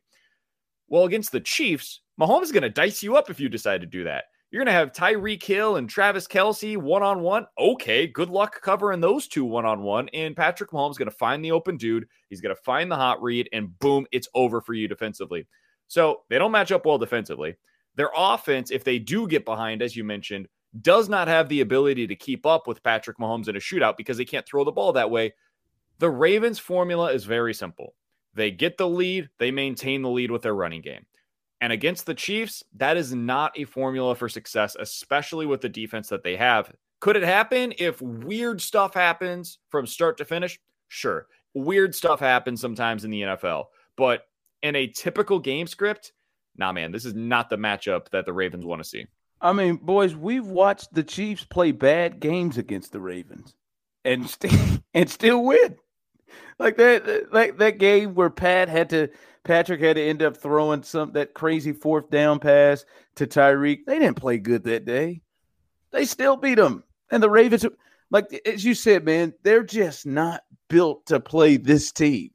Well, 0.88 1.04
against 1.04 1.30
the 1.30 1.40
Chiefs, 1.40 2.01
Mahomes 2.20 2.44
is 2.44 2.52
going 2.52 2.62
to 2.62 2.70
dice 2.70 3.02
you 3.02 3.16
up 3.16 3.30
if 3.30 3.40
you 3.40 3.48
decide 3.48 3.80
to 3.80 3.86
do 3.86 4.04
that. 4.04 4.24
You're 4.50 4.60
going 4.62 4.66
to 4.66 4.78
have 4.78 4.92
Tyreek 4.92 5.42
Hill 5.42 5.76
and 5.76 5.88
Travis 5.88 6.28
Kelce 6.28 6.76
one 6.76 7.02
on 7.02 7.22
one. 7.22 7.46
Okay, 7.58 8.06
good 8.06 8.28
luck 8.28 8.60
covering 8.60 9.00
those 9.00 9.26
two 9.26 9.46
one 9.46 9.64
on 9.64 9.82
one. 9.82 10.10
And 10.10 10.36
Patrick 10.36 10.70
Mahomes 10.72 10.90
is 10.90 10.98
going 10.98 11.10
to 11.10 11.16
find 11.16 11.42
the 11.42 11.52
open 11.52 11.78
dude. 11.78 12.06
He's 12.28 12.42
going 12.42 12.54
to 12.54 12.62
find 12.62 12.90
the 12.90 12.96
hot 12.96 13.22
read, 13.22 13.48
and 13.54 13.78
boom, 13.78 14.06
it's 14.12 14.28
over 14.34 14.60
for 14.60 14.74
you 14.74 14.88
defensively. 14.88 15.46
So 15.88 16.20
they 16.28 16.38
don't 16.38 16.52
match 16.52 16.70
up 16.70 16.84
well 16.84 16.98
defensively. 16.98 17.56
Their 17.96 18.10
offense, 18.14 18.70
if 18.70 18.84
they 18.84 18.98
do 18.98 19.26
get 19.26 19.46
behind, 19.46 19.80
as 19.80 19.96
you 19.96 20.04
mentioned, 20.04 20.48
does 20.80 21.08
not 21.08 21.28
have 21.28 21.48
the 21.48 21.60
ability 21.60 22.06
to 22.06 22.14
keep 22.14 22.44
up 22.44 22.66
with 22.66 22.82
Patrick 22.82 23.18
Mahomes 23.18 23.48
in 23.48 23.56
a 23.56 23.58
shootout 23.60 23.96
because 23.96 24.16
they 24.18 24.24
can't 24.24 24.46
throw 24.46 24.64
the 24.64 24.72
ball 24.72 24.92
that 24.92 25.10
way. 25.10 25.32
The 25.98 26.10
Ravens' 26.10 26.58
formula 26.58 27.12
is 27.12 27.24
very 27.24 27.54
simple. 27.54 27.94
They 28.34 28.50
get 28.50 28.78
the 28.78 28.88
lead, 28.88 29.28
they 29.38 29.50
maintain 29.50 30.02
the 30.02 30.10
lead 30.10 30.30
with 30.30 30.42
their 30.42 30.54
running 30.54 30.80
game. 30.80 31.04
And 31.62 31.72
against 31.72 32.06
the 32.06 32.14
Chiefs, 32.14 32.64
that 32.74 32.96
is 32.96 33.14
not 33.14 33.56
a 33.56 33.64
formula 33.64 34.16
for 34.16 34.28
success, 34.28 34.76
especially 34.80 35.46
with 35.46 35.60
the 35.60 35.68
defense 35.68 36.08
that 36.08 36.24
they 36.24 36.34
have. 36.34 36.72
Could 36.98 37.16
it 37.16 37.22
happen 37.22 37.72
if 37.78 38.02
weird 38.02 38.60
stuff 38.60 38.94
happens 38.94 39.58
from 39.70 39.86
start 39.86 40.18
to 40.18 40.24
finish? 40.24 40.58
Sure. 40.88 41.28
Weird 41.54 41.94
stuff 41.94 42.18
happens 42.18 42.60
sometimes 42.60 43.04
in 43.04 43.12
the 43.12 43.22
NFL. 43.22 43.66
But 43.96 44.24
in 44.64 44.74
a 44.74 44.88
typical 44.88 45.38
game 45.38 45.68
script, 45.68 46.12
nah, 46.56 46.72
man, 46.72 46.90
this 46.90 47.04
is 47.04 47.14
not 47.14 47.48
the 47.48 47.56
matchup 47.56 48.08
that 48.10 48.26
the 48.26 48.32
Ravens 48.32 48.66
want 48.66 48.82
to 48.82 48.88
see. 48.88 49.06
I 49.40 49.52
mean, 49.52 49.76
boys, 49.76 50.16
we've 50.16 50.46
watched 50.46 50.92
the 50.92 51.04
Chiefs 51.04 51.44
play 51.44 51.70
bad 51.70 52.18
games 52.18 52.58
against 52.58 52.90
the 52.90 53.00
Ravens 53.00 53.54
and, 54.04 54.28
st- 54.42 54.82
and 54.94 55.08
still 55.08 55.44
win. 55.44 55.76
Like 56.58 56.76
that, 56.78 57.32
like 57.32 57.58
that 57.58 57.78
game 57.78 58.16
where 58.16 58.30
Pat 58.30 58.68
had 58.68 58.90
to 58.90 59.10
Patrick 59.44 59.80
had 59.80 59.96
to 59.96 60.02
end 60.02 60.22
up 60.22 60.36
throwing 60.36 60.82
some 60.82 61.12
that 61.12 61.34
crazy 61.34 61.72
fourth 61.72 62.10
down 62.10 62.38
pass 62.38 62.84
to 63.16 63.26
Tyreek. 63.26 63.84
They 63.86 63.98
didn't 63.98 64.16
play 64.16 64.38
good 64.38 64.64
that 64.64 64.84
day. 64.84 65.22
They 65.90 66.04
still 66.04 66.36
beat 66.36 66.56
them. 66.56 66.84
And 67.10 67.22
the 67.22 67.30
Ravens, 67.30 67.66
like 68.10 68.40
as 68.46 68.64
you 68.64 68.74
said, 68.74 69.04
man, 69.04 69.34
they're 69.42 69.64
just 69.64 70.06
not 70.06 70.42
built 70.68 71.06
to 71.06 71.20
play 71.20 71.56
this 71.56 71.92
team. 71.92 72.30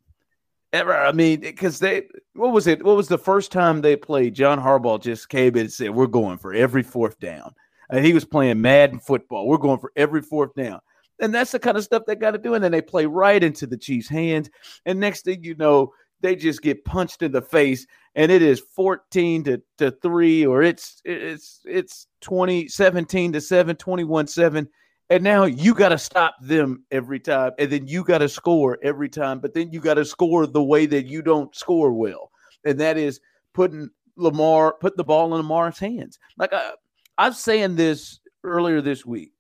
Ever. 0.74 0.96
I 0.96 1.14
mean, 1.14 1.40
because 1.40 1.80
they 1.80 2.08
what 2.34 2.52
was 2.52 2.68
it? 2.68 2.84
What 2.84 2.98
was 2.98 3.08
the 3.08 3.18
first 3.18 3.54
time 3.54 3.82
they 3.82 3.96
played? 3.96 4.36
John 4.36 4.60
Harbaugh 4.60 5.02
just 5.02 5.30
came 5.30 5.56
in 5.56 5.62
and 5.62 5.74
said, 5.74 5.92
We're 5.92 6.08
going 6.08 6.38
for 6.38 6.54
every 6.54 6.84
fourth 6.84 7.18
down. 7.20 7.56
And 7.90 8.06
he 8.06 8.14
was 8.14 8.26
playing 8.26 8.62
Madden 8.62 9.00
football. 9.00 9.48
We're 9.48 9.58
going 9.58 9.80
for 9.80 9.94
every 9.96 10.22
fourth 10.22 10.54
down. 10.56 10.82
And 11.20 11.34
that's 11.34 11.52
the 11.52 11.60
kind 11.60 11.78
of 11.78 11.84
stuff 11.84 12.04
they 12.06 12.16
got 12.16 12.32
to 12.32 12.38
do. 12.38 12.54
And 12.54 12.64
then 12.64 12.72
they 12.72 12.82
play 12.82 13.06
right 13.06 13.42
into 13.42 13.66
the 13.66 13.78
Chiefs' 13.78 14.10
hands. 14.10 14.50
And 14.86 15.00
next 15.00 15.24
thing 15.26 15.44
you 15.44 15.56
know, 15.56 15.94
they 16.22 16.36
just 16.36 16.62
get 16.62 16.86
punched 16.86 17.22
in 17.22 17.32
the 17.32 17.42
face 17.42 17.86
and 18.16 18.32
it 18.32 18.42
is 18.42 18.62
14 18.76 19.44
to, 19.44 19.62
to 19.78 19.92
3 19.92 20.46
or 20.46 20.64
it's 20.64 21.02
it's 21.06 21.62
it's 21.66 22.08
20 22.22 22.68
17 22.68 23.34
to 23.34 23.42
7 23.42 23.76
21 23.76 24.28
7 24.28 24.68
and 25.10 25.24
now 25.24 25.46
you 25.46 25.74
got 25.74 25.90
to 25.90 25.98
stop 25.98 26.36
them 26.42 26.84
every 26.92 27.20
time 27.20 27.52
and 27.60 27.72
then 27.72 27.88
you 27.88 28.04
got 28.04 28.20
to 28.20 28.30
score 28.30 28.78
every 28.84 29.10
time 29.10 29.40
but 29.40 29.54
then 29.54 29.72
you 29.72 29.80
got 29.80 29.96
to 29.96 30.06
score 30.06 30.46
the 30.46 30.64
way 30.64 30.86
that 30.86 31.06
you 31.06 31.22
don't 31.22 31.56
score 31.56 31.94
well 31.94 32.32
and 32.66 32.80
that 32.80 32.98
is 32.98 33.20
putting 33.54 33.90
Lamar 34.16 34.74
put 34.80 34.98
the 34.98 35.04
ball 35.04 35.28
in 35.28 35.42
Lamar's 35.42 35.78
hands. 35.78 36.18
Like 36.38 36.52
I, 36.52 36.72
I 37.18 37.30
was 37.30 37.40
saying 37.40 37.76
this 37.76 38.20
earlier 38.44 38.82
this 38.82 39.06
week 39.06 39.32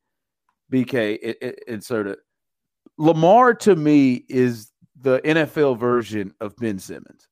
BK 0.71 1.55
insert 1.67 2.07
it 2.07 2.19
Lamar 2.97 3.53
to 3.53 3.75
me 3.75 4.25
is 4.27 4.71
the 5.01 5.19
NFL 5.19 5.77
version 5.77 6.33
of 6.41 6.55
Ben 6.57 6.79
Simmons. 6.79 7.27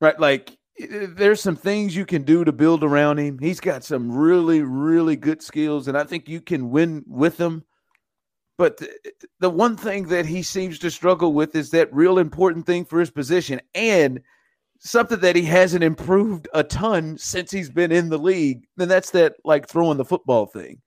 Right? 0.00 0.18
Like 0.18 0.58
there's 0.78 1.40
some 1.40 1.56
things 1.56 1.94
you 1.94 2.06
can 2.06 2.22
do 2.22 2.44
to 2.44 2.52
build 2.52 2.82
around 2.82 3.18
him. 3.18 3.38
He's 3.38 3.60
got 3.60 3.84
some 3.84 4.10
really, 4.10 4.62
really 4.62 5.16
good 5.16 5.42
skills, 5.42 5.88
and 5.88 5.96
I 5.96 6.04
think 6.04 6.28
you 6.28 6.40
can 6.40 6.70
win 6.70 7.04
with 7.06 7.38
him. 7.38 7.64
But 8.58 8.80
the, 9.40 9.50
one 9.50 9.76
thing 9.76 10.06
that 10.08 10.26
he 10.26 10.42
seems 10.42 10.78
to 10.80 10.90
struggle 10.90 11.32
with 11.32 11.56
is 11.56 11.70
that 11.70 11.92
real 11.92 12.18
important 12.18 12.66
thing 12.66 12.84
for 12.84 13.00
his 13.00 13.10
position 13.10 13.60
and 13.74 14.20
something 14.78 15.20
that 15.20 15.36
he 15.36 15.42
hasn't 15.42 15.82
improved 15.82 16.48
a 16.54 16.62
ton 16.62 17.16
since 17.16 17.50
he's 17.50 17.70
been 17.70 17.90
in 17.90 18.08
the 18.08 18.18
league. 18.18 18.64
And 18.78 18.90
that's 18.90 19.10
that 19.10 19.34
like 19.44 19.68
throwing 19.68 19.96
the 19.96 20.04
football 20.04 20.46
thing, 20.46 20.80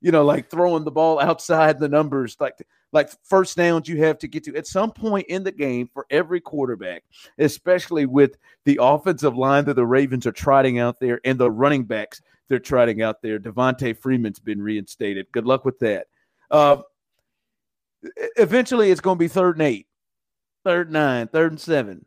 you 0.00 0.10
know, 0.10 0.24
like 0.24 0.50
throwing 0.50 0.84
the 0.84 0.90
ball 0.90 1.20
outside 1.20 1.78
the 1.78 1.88
numbers, 1.88 2.36
like 2.40 2.54
like 2.92 3.10
first 3.24 3.56
downs 3.56 3.88
you 3.88 3.98
have 4.04 4.18
to 4.18 4.28
get 4.28 4.44
to 4.44 4.56
at 4.56 4.66
some 4.66 4.92
point 4.92 5.26
in 5.28 5.42
the 5.42 5.52
game 5.52 5.88
for 5.92 6.06
every 6.10 6.40
quarterback, 6.40 7.02
especially 7.38 8.06
with 8.06 8.36
the 8.64 8.78
offensive 8.80 9.36
line 9.36 9.64
that 9.64 9.74
the 9.74 9.86
Ravens 9.86 10.26
are 10.26 10.32
trotting 10.32 10.78
out 10.78 11.00
there 11.00 11.20
and 11.24 11.38
the 11.38 11.50
running 11.50 11.84
backs 11.84 12.20
they're 12.48 12.58
trotting 12.58 13.00
out 13.00 13.22
there. 13.22 13.38
Devonta 13.38 13.96
Freeman's 13.96 14.38
been 14.38 14.60
reinstated. 14.60 15.26
Good 15.32 15.46
luck 15.46 15.64
with 15.64 15.78
that. 15.78 16.08
Uh, 16.50 16.82
eventually, 18.36 18.90
it's 18.90 19.00
going 19.00 19.16
to 19.16 19.18
be 19.18 19.28
third 19.28 19.56
and 19.56 19.66
eight, 19.66 19.86
third 20.62 20.88
and 20.88 20.92
nine, 20.92 21.28
third 21.28 21.52
and 21.52 21.60
seven. 21.60 22.04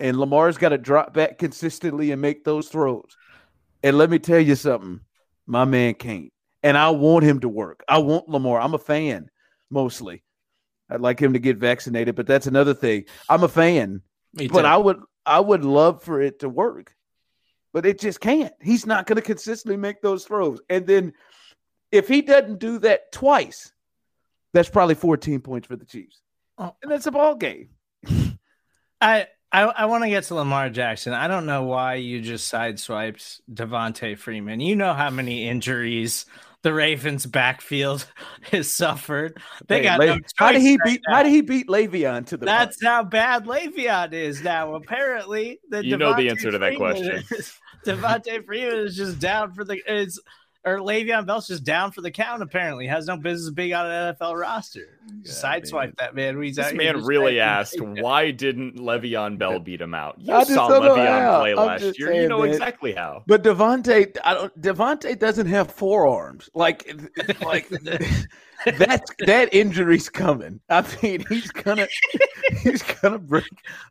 And 0.00 0.18
Lamar's 0.18 0.58
got 0.58 0.70
to 0.70 0.78
drop 0.78 1.14
back 1.14 1.38
consistently 1.38 2.10
and 2.10 2.20
make 2.20 2.44
those 2.44 2.68
throws. 2.68 3.16
And 3.82 3.96
let 3.96 4.10
me 4.10 4.18
tell 4.18 4.40
you 4.40 4.54
something, 4.54 5.00
my 5.46 5.64
man 5.64 5.94
can't. 5.94 6.32
And 6.62 6.76
I 6.76 6.90
want 6.90 7.24
him 7.24 7.40
to 7.40 7.48
work. 7.48 7.84
I 7.88 7.98
want 7.98 8.28
Lamar. 8.28 8.60
I'm 8.60 8.74
a 8.74 8.78
fan 8.78 9.30
mostly. 9.70 10.22
I'd 10.90 11.00
like 11.00 11.20
him 11.20 11.32
to 11.32 11.38
get 11.38 11.56
vaccinated, 11.56 12.14
but 12.14 12.26
that's 12.26 12.46
another 12.46 12.74
thing. 12.74 13.04
I'm 13.28 13.42
a 13.42 13.48
fan, 13.48 14.02
but 14.50 14.64
I 14.66 14.76
would 14.76 15.00
I 15.24 15.40
would 15.40 15.64
love 15.64 16.02
for 16.02 16.20
it 16.20 16.40
to 16.40 16.48
work, 16.48 16.94
but 17.72 17.86
it 17.86 18.00
just 18.00 18.20
can't. 18.20 18.52
He's 18.60 18.86
not 18.86 19.06
going 19.06 19.16
to 19.16 19.22
consistently 19.22 19.76
make 19.76 20.02
those 20.02 20.24
throws, 20.24 20.60
and 20.68 20.86
then 20.86 21.14
if 21.90 22.06
he 22.06 22.22
doesn't 22.22 22.58
do 22.58 22.78
that 22.80 23.12
twice, 23.12 23.72
that's 24.52 24.68
probably 24.68 24.94
14 24.94 25.40
points 25.40 25.66
for 25.66 25.76
the 25.76 25.86
Chiefs, 25.86 26.20
oh. 26.58 26.74
and 26.82 26.92
that's 26.92 27.06
a 27.06 27.10
ball 27.10 27.34
game. 27.34 27.70
I 29.00 29.26
I, 29.54 29.62
I 29.62 29.84
want 29.86 30.02
to 30.02 30.10
get 30.10 30.24
to 30.24 30.34
Lamar 30.34 30.68
Jackson. 30.68 31.12
I 31.12 31.28
don't 31.28 31.46
know 31.46 31.62
why 31.62 31.94
you 31.94 32.20
just 32.20 32.52
sideswiped 32.52 33.40
Devonta 33.52 34.18
Freeman. 34.18 34.58
You 34.58 34.74
know 34.74 34.94
how 34.94 35.10
many 35.10 35.48
injuries 35.48 36.26
the 36.64 36.72
Ravens 36.72 37.26
backfield 37.26 38.06
has 38.50 38.68
suffered. 38.68 39.38
They 39.68 39.78
hey, 39.78 39.82
got 39.84 40.00
Le- 40.00 40.06
no 40.06 40.18
how 40.36 40.50
did 40.50 40.62
he 40.62 40.72
right 40.72 40.80
beat 40.84 41.00
now. 41.06 41.16
how 41.16 41.22
did 41.22 41.30
he 41.30 41.42
beat 41.42 41.68
Le'Veon 41.68 42.26
to 42.26 42.36
the 42.36 42.46
That's 42.46 42.82
how 42.82 43.04
bad 43.04 43.44
Le'Veon 43.44 44.12
is 44.14 44.42
now. 44.42 44.74
Apparently, 44.74 45.60
the 45.68 45.84
you 45.84 45.96
Devonta 45.96 45.98
know 45.98 46.16
the 46.16 46.30
answer 46.30 46.50
to 46.50 46.58
that 46.58 46.76
question. 46.76 47.22
Devonta 47.84 48.44
Freeman 48.44 48.78
is 48.78 48.96
just 48.96 49.20
down 49.20 49.52
for 49.52 49.62
the 49.64 49.80
it's 49.86 50.18
or 50.64 50.78
Le'Veon 50.78 51.26
Bell's 51.26 51.46
just 51.46 51.64
down 51.64 51.92
for 51.92 52.00
the 52.00 52.10
count. 52.10 52.42
Apparently, 52.42 52.86
has 52.86 53.06
no 53.06 53.16
business 53.16 53.52
being 53.52 53.74
on 53.74 53.86
an 53.86 54.14
NFL 54.14 54.38
roster. 54.38 54.98
Yeah, 55.22 55.30
Sideswipe 55.30 55.96
that 55.96 56.14
man. 56.14 56.40
He's 56.42 56.56
this 56.56 56.72
man 56.72 57.04
really 57.04 57.40
asked, 57.40 57.80
"Why 57.80 58.30
didn't 58.30 58.76
Le'Veon 58.76 59.38
Bell 59.38 59.60
beat 59.60 59.80
him 59.80 59.94
out?" 59.94 60.16
You 60.18 60.34
I 60.34 60.44
saw 60.44 60.68
Le'Veon 60.68 61.40
play 61.40 61.54
last 61.54 61.98
year. 61.98 62.12
You 62.12 62.28
know 62.28 62.42
man. 62.42 62.50
exactly 62.50 62.94
how. 62.94 63.22
But 63.26 63.42
Devonta, 63.42 64.16
I 64.24 64.34
don't. 64.34 64.60
Devonta 64.60 65.18
doesn't 65.18 65.46
have 65.46 65.70
forearms. 65.70 66.48
Like, 66.54 66.90
like 67.42 67.68
that's 68.78 69.10
that 69.26 69.52
injury's 69.52 70.08
coming. 70.08 70.60
I 70.68 70.84
mean, 71.02 71.24
he's 71.28 71.50
gonna 71.50 71.86
he's 72.62 72.82
gonna 72.82 73.18
break. 73.18 73.44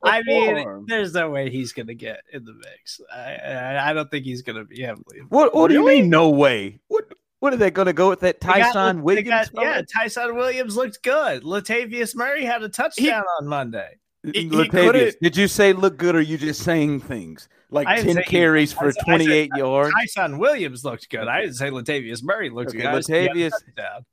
I 0.04 0.22
mean, 0.24 0.86
there's 0.88 1.14
no 1.14 1.30
way 1.30 1.50
he's 1.50 1.74
gonna 1.74 1.94
get 1.94 2.22
in 2.32 2.46
the 2.46 2.54
mix. 2.54 3.00
I 3.14 3.36
I, 3.36 3.90
I 3.90 3.94
don't 3.94 4.10
think 4.10 4.26
he's 4.26 4.42
gonna 4.42 4.66
be 4.66 4.82
heavily. 4.82 5.22
What 5.30 5.54
What 5.54 5.68
do 5.70 5.74
you 5.74 5.86
mean? 5.86 6.10
No 6.10 6.30
way. 6.30 6.80
What 6.88 7.14
What 7.40 7.54
are 7.54 7.58
they 7.58 7.72
going 7.72 7.88
to 7.88 7.94
go 7.94 8.08
with 8.08 8.22
that 8.22 8.40
Tyson 8.40 8.98
got, 8.98 9.04
Williams? 9.04 9.50
Got, 9.50 9.64
yeah, 9.64 9.82
Tyson 9.82 10.36
Williams 10.36 10.78
looked 10.78 11.04
good. 11.04 11.44
Latavius 11.44 12.16
Murray 12.16 12.46
had 12.46 12.64
a 12.64 12.70
touchdown 12.70 13.06
he, 13.06 13.44
on 13.44 13.48
Monday. 13.48 14.00
He, 14.24 14.50
Latavius, 14.50 15.16
did 15.22 15.36
you 15.36 15.50
say 15.50 15.74
look 15.74 15.98
good, 15.98 16.16
or 16.16 16.22
you 16.22 16.38
just 16.38 16.64
saying 16.64 17.02
things 17.02 17.50
like 17.74 17.88
ten 17.88 18.22
carries 18.24 18.72
he, 18.72 18.78
for 18.78 18.92
twenty 19.04 19.32
eight 19.32 19.52
uh, 19.54 19.58
yards? 19.58 19.94
Tyson 19.94 20.38
Williams 20.38 20.86
looked 20.86 21.10
good. 21.10 21.28
I 21.28 21.42
didn't 21.42 21.56
say 21.56 21.70
Latavius 21.70 22.24
Murray 22.24 22.50
looked 22.50 22.70
okay, 22.70 22.82
good. 22.82 23.04
Latavius 23.04 23.52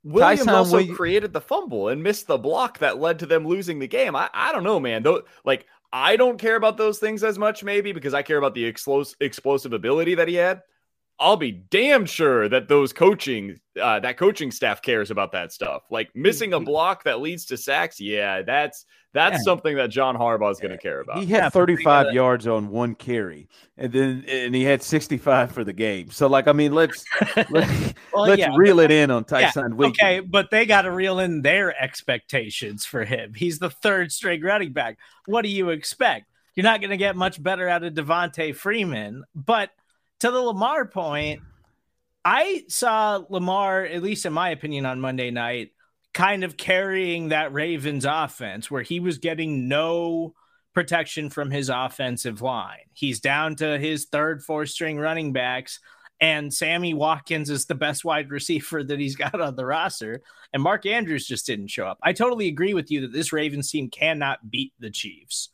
Williams 0.03 0.39
Tyson 0.39 0.49
also 0.49 0.77
Williams. 0.77 0.97
created 0.97 1.33
the 1.33 1.41
fumble 1.41 1.89
and 1.89 2.01
missed 2.03 2.27
the 2.27 2.37
block 2.37 2.79
that 2.79 2.99
led 2.99 3.19
to 3.19 3.25
them 3.25 3.47
losing 3.47 3.79
the 3.79 3.87
game. 3.87 4.15
I, 4.15 4.29
I 4.33 4.51
don't 4.51 4.63
know, 4.63 4.79
man. 4.79 5.03
Though, 5.03 5.23
like 5.45 5.67
I 5.93 6.15
don't 6.15 6.37
care 6.37 6.55
about 6.55 6.77
those 6.77 6.99
things 6.99 7.23
as 7.23 7.37
much, 7.37 7.63
maybe 7.63 7.91
because 7.91 8.13
I 8.13 8.21
care 8.21 8.37
about 8.37 8.55
the 8.55 8.65
explosive 8.65 9.15
explosive 9.19 9.73
ability 9.73 10.15
that 10.15 10.27
he 10.27 10.35
had. 10.35 10.61
I'll 11.21 11.37
be 11.37 11.51
damn 11.51 12.07
sure 12.07 12.49
that 12.49 12.67
those 12.67 12.91
coaching 12.91 13.59
uh, 13.79 13.99
that 13.99 14.17
coaching 14.17 14.49
staff 14.51 14.81
cares 14.81 15.11
about 15.11 15.31
that 15.33 15.53
stuff. 15.53 15.83
Like 15.91 16.09
missing 16.15 16.53
a 16.53 16.59
block 16.59 17.03
that 17.03 17.21
leads 17.21 17.45
to 17.45 17.57
sacks, 17.57 18.01
yeah, 18.01 18.41
that's 18.41 18.85
that's 19.13 19.37
yeah. 19.37 19.43
something 19.43 19.75
that 19.75 19.91
John 19.91 20.17
Harbaugh 20.17 20.51
is 20.51 20.59
going 20.59 20.71
to 20.71 20.79
care 20.79 20.99
about. 20.99 21.19
He 21.19 21.27
had 21.27 21.53
35 21.53 22.13
yards 22.13 22.47
on 22.47 22.69
one 22.69 22.95
carry, 22.95 23.47
and 23.77 23.93
then 23.93 24.25
and 24.27 24.55
he 24.55 24.63
had 24.63 24.81
65 24.81 25.51
for 25.51 25.63
the 25.63 25.73
game. 25.73 26.09
So, 26.09 26.27
like, 26.27 26.47
I 26.47 26.53
mean, 26.53 26.73
let's 26.73 27.05
let's, 27.49 27.93
well, 28.11 28.23
let's 28.23 28.39
yeah. 28.39 28.55
reel 28.55 28.79
it 28.79 28.89
in 28.89 29.11
on 29.11 29.23
Tyson 29.23 29.75
yeah. 29.77 29.87
Okay, 29.87 30.19
but 30.21 30.49
they 30.49 30.65
got 30.65 30.83
to 30.83 30.91
reel 30.91 31.19
in 31.19 31.43
their 31.43 31.79
expectations 31.79 32.83
for 32.83 33.05
him. 33.05 33.33
He's 33.35 33.59
the 33.59 33.69
third 33.69 34.11
string 34.11 34.41
running 34.41 34.73
back. 34.73 34.97
What 35.27 35.43
do 35.43 35.49
you 35.49 35.69
expect? 35.69 36.25
You're 36.55 36.63
not 36.63 36.81
going 36.81 36.89
to 36.89 36.97
get 36.97 37.15
much 37.15 37.41
better 37.41 37.69
out 37.69 37.83
of 37.83 37.93
Devonta 37.93 38.55
Freeman, 38.55 39.23
but 39.35 39.69
to 40.21 40.29
the 40.29 40.39
Lamar 40.39 40.85
point, 40.85 41.41
I 42.23 42.63
saw 42.67 43.23
Lamar, 43.29 43.83
at 43.83 44.03
least 44.03 44.25
in 44.25 44.33
my 44.33 44.49
opinion, 44.49 44.85
on 44.85 45.01
Monday 45.01 45.31
night, 45.31 45.71
kind 46.13 46.43
of 46.43 46.57
carrying 46.57 47.29
that 47.29 47.53
Ravens 47.53 48.05
offense 48.05 48.69
where 48.69 48.83
he 48.83 48.99
was 48.99 49.17
getting 49.17 49.67
no 49.67 50.35
protection 50.73 51.31
from 51.31 51.49
his 51.49 51.69
offensive 51.69 52.41
line. 52.41 52.85
He's 52.93 53.19
down 53.19 53.55
to 53.57 53.79
his 53.79 54.05
third, 54.05 54.43
fourth 54.43 54.69
string 54.69 54.99
running 54.99 55.33
backs, 55.33 55.79
and 56.19 56.53
Sammy 56.53 56.93
Watkins 56.93 57.49
is 57.49 57.65
the 57.65 57.73
best 57.73 58.05
wide 58.05 58.29
receiver 58.29 58.83
that 58.83 58.99
he's 58.99 59.15
got 59.15 59.41
on 59.41 59.55
the 59.55 59.65
roster. 59.65 60.21
And 60.53 60.61
Mark 60.61 60.85
Andrews 60.85 61.25
just 61.25 61.47
didn't 61.47 61.69
show 61.69 61.87
up. 61.87 61.97
I 62.03 62.13
totally 62.13 62.47
agree 62.47 62.75
with 62.75 62.91
you 62.91 63.01
that 63.01 63.13
this 63.13 63.33
Ravens 63.33 63.71
team 63.71 63.89
cannot 63.89 64.51
beat 64.51 64.73
the 64.79 64.91
Chiefs 64.91 65.49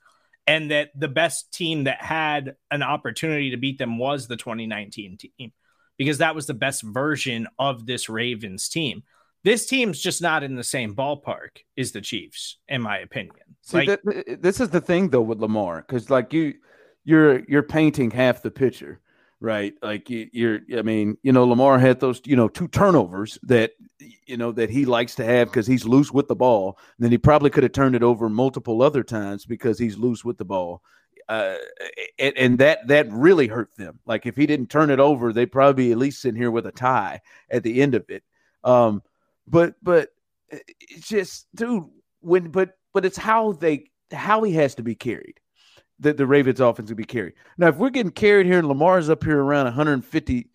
and 0.48 0.72
that 0.72 0.90
the 0.96 1.10
best 1.10 1.54
team 1.54 1.84
that 1.84 2.02
had 2.02 2.56
an 2.72 2.82
opportunity 2.82 3.52
to 3.52 3.58
beat 3.58 3.78
them 3.78 4.00
was 4.00 4.28
the 4.28 4.38
2019 4.38 5.18
team 5.18 5.52
because 5.98 6.20
that 6.20 6.34
was 6.34 6.48
the 6.48 6.54
best 6.54 6.82
version 6.82 7.48
of 7.60 7.86
this 7.86 8.08
Ravens 8.08 8.70
team. 8.70 9.04
This 9.44 9.66
team's 9.66 10.00
just 10.00 10.22
not 10.22 10.44
in 10.44 10.56
the 10.56 10.64
same 10.64 10.96
ballpark 10.96 11.60
as 11.78 11.92
the 11.92 12.02
Chiefs, 12.02 12.58
in 12.68 12.82
my 12.82 13.00
opinion. 13.00 13.36
See, 13.62 13.86
like, 13.86 14.02
th- 14.10 14.40
this 14.40 14.60
is 14.60 14.70
the 14.70 14.82
thing 14.82 15.10
though 15.10 15.22
with 15.22 15.40
Lamar, 15.40 15.84
because 15.86 16.10
like 16.10 16.34
you, 16.34 16.56
you're 17.04 17.44
you're 17.48 17.64
painting 17.64 18.12
half 18.12 18.42
the 18.42 18.52
picture, 18.52 19.00
right? 19.40 19.74
Like 19.82 20.10
you, 20.10 20.28
you're, 20.32 20.60
I 20.78 20.82
mean, 20.82 21.18
you 21.24 21.32
know, 21.32 21.46
Lamar 21.46 21.80
had 21.80 22.00
those, 22.00 22.22
you 22.26 22.36
know, 22.36 22.48
two 22.48 22.68
turnovers 22.68 23.38
that 23.44 23.72
you 24.26 24.38
know 24.38 24.52
that 24.52 24.70
he 24.70 24.86
likes 24.86 25.16
to 25.16 25.26
have 25.26 25.48
because 25.48 25.68
he's 25.68 25.86
loose 25.86 26.12
with 26.12 26.28
the 26.28 26.36
ball. 26.36 26.78
And 26.98 27.06
then 27.06 27.12
he 27.12 27.18
probably 27.18 27.50
could 27.50 27.64
have 27.64 27.72
turned 27.72 27.96
it 27.96 28.04
over 28.04 28.30
multiple 28.30 28.82
other 28.82 29.04
times 29.04 29.46
because 29.46 29.80
he's 29.80 29.98
loose 29.98 30.24
with 30.26 30.38
the 30.38 30.46
ball. 30.46 30.82
Uh, 31.30 31.58
and, 32.18 32.38
and, 32.38 32.60
that 32.60 32.88
that 32.88 33.12
really 33.12 33.48
hurt 33.48 33.76
them. 33.76 34.00
Like 34.06 34.26
if 34.26 34.38
he 34.38 34.46
didn't 34.46 34.70
turn 34.70 34.90
it 34.90 35.00
over, 35.00 35.34
they'd 35.34 35.52
probably 35.52 35.88
be 35.88 35.92
at 35.92 35.98
least 35.98 36.22
sitting 36.22 36.40
here 36.40 36.52
with 36.52 36.66
a 36.66 36.72
tie 36.72 37.20
at 37.50 37.64
the 37.64 37.82
end 37.82 37.96
of 37.96 38.06
it. 38.10 38.24
Um, 38.64 39.04
but 39.46 39.76
but 39.84 40.10
it's 40.50 41.08
just, 41.08 41.48
dude, 41.54 41.84
when 42.22 42.50
but 42.50 42.78
but 42.94 43.06
it's 43.06 43.18
how 43.18 43.52
they 43.52 43.92
how 44.12 44.42
he 44.44 44.54
has 44.54 44.76
to 44.76 44.84
be 44.84 44.96
carried. 44.96 45.40
That 46.00 46.18
the 46.18 46.28
Ravens 46.28 46.60
offense 46.60 46.90
will 46.90 46.96
be 46.96 47.04
carried. 47.04 47.34
Now, 47.58 47.70
if 47.70 47.78
we're 47.78 47.90
getting 47.90 48.12
carried 48.12 48.46
here 48.46 48.60
and 48.60 48.68
Lamar's 48.68 49.10
up 49.10 49.24
here 49.24 49.40
around 49.40 49.66
150, 49.66 50.48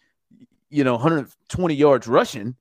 you 0.70 0.84
know, 0.84 0.92
120 0.92 1.74
yards 1.74 2.06
rushing, 2.06 2.54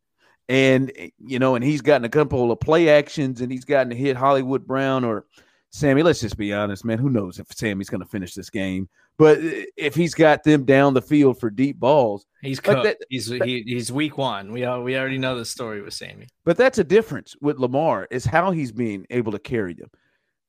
and 0.49 0.91
you 1.19 1.39
know, 1.39 1.55
and 1.55 1.63
he's 1.63 1.81
gotten 1.81 2.05
a 2.05 2.09
couple 2.09 2.51
of 2.51 2.59
play 2.59 2.89
actions, 2.89 3.41
and 3.41 3.51
he's 3.51 3.65
gotten 3.65 3.89
to 3.89 3.95
hit 3.95 4.17
Hollywood 4.17 4.65
Brown 4.65 5.03
or 5.03 5.25
Sammy. 5.69 6.03
Let's 6.03 6.21
just 6.21 6.37
be 6.37 6.53
honest, 6.53 6.83
man. 6.83 6.97
Who 6.97 7.09
knows 7.09 7.39
if 7.39 7.47
Sammy's 7.51 7.89
going 7.89 8.01
to 8.01 8.07
finish 8.07 8.33
this 8.33 8.49
game? 8.49 8.89
But 9.17 9.37
if 9.77 9.93
he's 9.93 10.13
got 10.13 10.43
them 10.43 10.65
down 10.65 10.93
the 10.93 11.01
field 11.01 11.39
for 11.39 11.49
deep 11.49 11.79
balls, 11.79 12.25
he's 12.41 12.65
like 12.65 12.83
that, 12.83 12.97
he's 13.09 13.27
he, 13.27 13.63
he's 13.65 13.91
week 13.91 14.17
one. 14.17 14.51
We 14.51 14.65
all, 14.65 14.81
we 14.81 14.97
already 14.97 15.19
know 15.19 15.37
the 15.37 15.45
story 15.45 15.81
with 15.81 15.93
Sammy. 15.93 16.27
But 16.43 16.57
that's 16.57 16.79
a 16.79 16.83
difference 16.83 17.35
with 17.39 17.59
Lamar 17.59 18.07
is 18.09 18.25
how 18.25 18.51
he's 18.51 18.71
being 18.71 19.05
able 19.09 19.31
to 19.33 19.39
carry 19.39 19.73
them. 19.73 19.91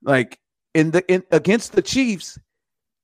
Like 0.03 0.39
in 0.75 0.91
the 0.91 1.05
in 1.13 1.23
against 1.31 1.73
the 1.73 1.83
Chiefs, 1.83 2.39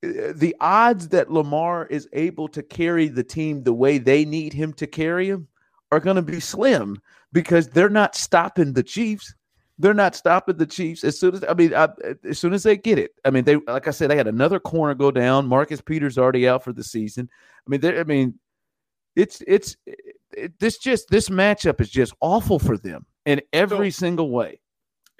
uh, 0.03 0.33
the 0.33 0.55
odds 0.59 1.09
that 1.09 1.31
Lamar 1.31 1.85
is 1.87 2.07
able 2.13 2.47
to 2.49 2.63
carry 2.63 3.07
the 3.07 3.23
team 3.23 3.63
the 3.63 3.73
way 3.73 3.97
they 3.97 4.25
need 4.25 4.53
him 4.53 4.73
to 4.73 4.87
carry 4.87 5.29
him 5.29 5.47
are 5.91 5.99
going 5.99 6.15
to 6.15 6.21
be 6.21 6.39
slim 6.39 7.01
because 7.31 7.67
they're 7.67 7.89
not 7.89 8.15
stopping 8.15 8.73
the 8.73 8.83
Chiefs. 8.83 9.33
They're 9.77 9.93
not 9.93 10.15
stopping 10.15 10.57
the 10.57 10.65
Chiefs 10.65 11.03
as 11.03 11.17
soon 11.17 11.35
as 11.35 11.43
I 11.47 11.53
mean, 11.53 11.73
I, 11.73 11.87
as 12.27 12.37
soon 12.37 12.53
as 12.53 12.63
they 12.63 12.75
get 12.75 12.99
it. 12.99 13.11
I 13.23 13.29
mean, 13.29 13.45
they 13.45 13.55
like 13.55 13.87
I 13.87 13.91
said, 13.91 14.09
they 14.09 14.17
had 14.17 14.27
another 14.27 14.59
corner 14.59 14.93
go 14.93 15.09
down. 15.09 15.47
Marcus 15.47 15.81
Peters 15.81 16.17
already 16.17 16.47
out 16.47 16.63
for 16.63 16.73
the 16.73 16.83
season. 16.83 17.29
I 17.65 17.69
mean, 17.69 17.85
I 17.85 18.03
mean, 18.03 18.37
it's 19.15 19.41
it's 19.47 19.77
it, 20.33 20.59
this 20.59 20.77
just 20.77 21.09
this 21.09 21.29
matchup 21.29 21.79
is 21.79 21.89
just 21.89 22.13
awful 22.19 22.59
for 22.59 22.77
them 22.77 23.05
in 23.25 23.41
every 23.53 23.91
so, 23.91 23.99
single 23.99 24.31
way. 24.31 24.59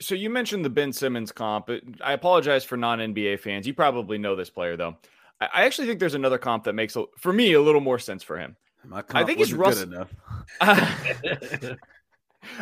So 0.01 0.15
you 0.15 0.29
mentioned 0.29 0.63
the 0.63 0.69
Ben 0.69 0.93
Simmons 0.93 1.31
comp. 1.31 1.69
I 2.01 2.13
apologize 2.13 2.63
for 2.63 2.77
non 2.77 2.99
NBA 2.99 3.39
fans. 3.39 3.67
You 3.67 3.73
probably 3.73 4.17
know 4.17 4.35
this 4.35 4.49
player 4.49 4.77
though. 4.77 4.97
I 5.41 5.65
actually 5.65 5.87
think 5.87 5.99
there's 5.99 6.15
another 6.15 6.37
comp 6.37 6.65
that 6.65 6.73
makes 6.73 6.97
for 7.17 7.31
me 7.31 7.53
a 7.53 7.61
little 7.61 7.81
more 7.81 7.99
sense 7.99 8.23
for 8.23 8.37
him. 8.37 8.57
I 9.11 9.23
think 9.23 9.39
he's 9.39 9.53
Russ- 9.53 9.83
good 9.83 9.93
enough. 9.93 10.13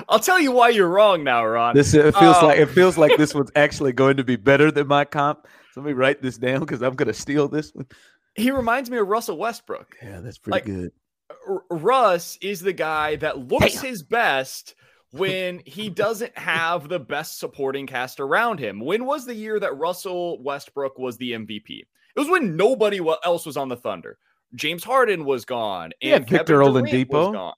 I'll 0.09 0.19
tell 0.19 0.39
you 0.39 0.51
why 0.51 0.69
you're 0.69 0.89
wrong 0.89 1.23
now, 1.23 1.45
Ron. 1.45 1.75
This 1.75 1.93
it 1.93 2.15
feels 2.15 2.41
like 2.41 2.59
it 2.59 2.67
feels 2.67 2.97
like 2.97 3.17
this 3.17 3.33
one's 3.35 3.51
actually 3.55 3.93
going 3.93 4.17
to 4.17 4.23
be 4.23 4.35
better 4.35 4.71
than 4.71 4.87
my 4.87 5.05
comp. 5.05 5.47
So 5.73 5.81
let 5.81 5.87
me 5.87 5.93
write 5.93 6.21
this 6.21 6.37
down 6.37 6.59
because 6.61 6.81
I'm 6.81 6.95
going 6.95 7.07
to 7.07 7.13
steal 7.13 7.47
this 7.47 7.73
one. 7.73 7.85
He 8.35 8.51
reminds 8.51 8.89
me 8.89 8.97
of 8.97 9.07
Russell 9.07 9.37
Westbrook. 9.37 9.95
Yeah, 10.01 10.19
that's 10.19 10.37
pretty 10.37 10.55
like, 10.55 10.65
good. 10.65 10.91
R- 11.47 11.63
Russ 11.69 12.37
is 12.41 12.61
the 12.61 12.73
guy 12.73 13.15
that 13.17 13.47
looks 13.47 13.75
Damn. 13.75 13.85
his 13.85 14.03
best 14.03 14.75
when 15.11 15.61
he 15.65 15.89
doesn't 15.89 16.37
have 16.37 16.89
the 16.89 16.99
best 16.99 17.39
supporting 17.39 17.87
cast 17.87 18.19
around 18.19 18.59
him. 18.59 18.79
When 18.79 19.05
was 19.05 19.25
the 19.25 19.33
year 19.33 19.59
that 19.59 19.77
Russell 19.77 20.41
Westbrook 20.43 20.97
was 20.97 21.17
the 21.17 21.31
MVP? 21.31 21.69
It 21.69 22.19
was 22.19 22.29
when 22.29 22.55
nobody 22.55 22.99
else 23.23 23.45
was 23.45 23.57
on 23.57 23.69
the 23.69 23.77
Thunder. 23.77 24.17
James 24.55 24.83
Harden 24.83 25.25
was 25.25 25.45
gone, 25.45 25.91
and 26.01 26.29
yeah, 26.29 26.37
Victor 26.37 26.59
Oladipo. 26.59 27.11
Was 27.11 27.33
gone. 27.33 27.53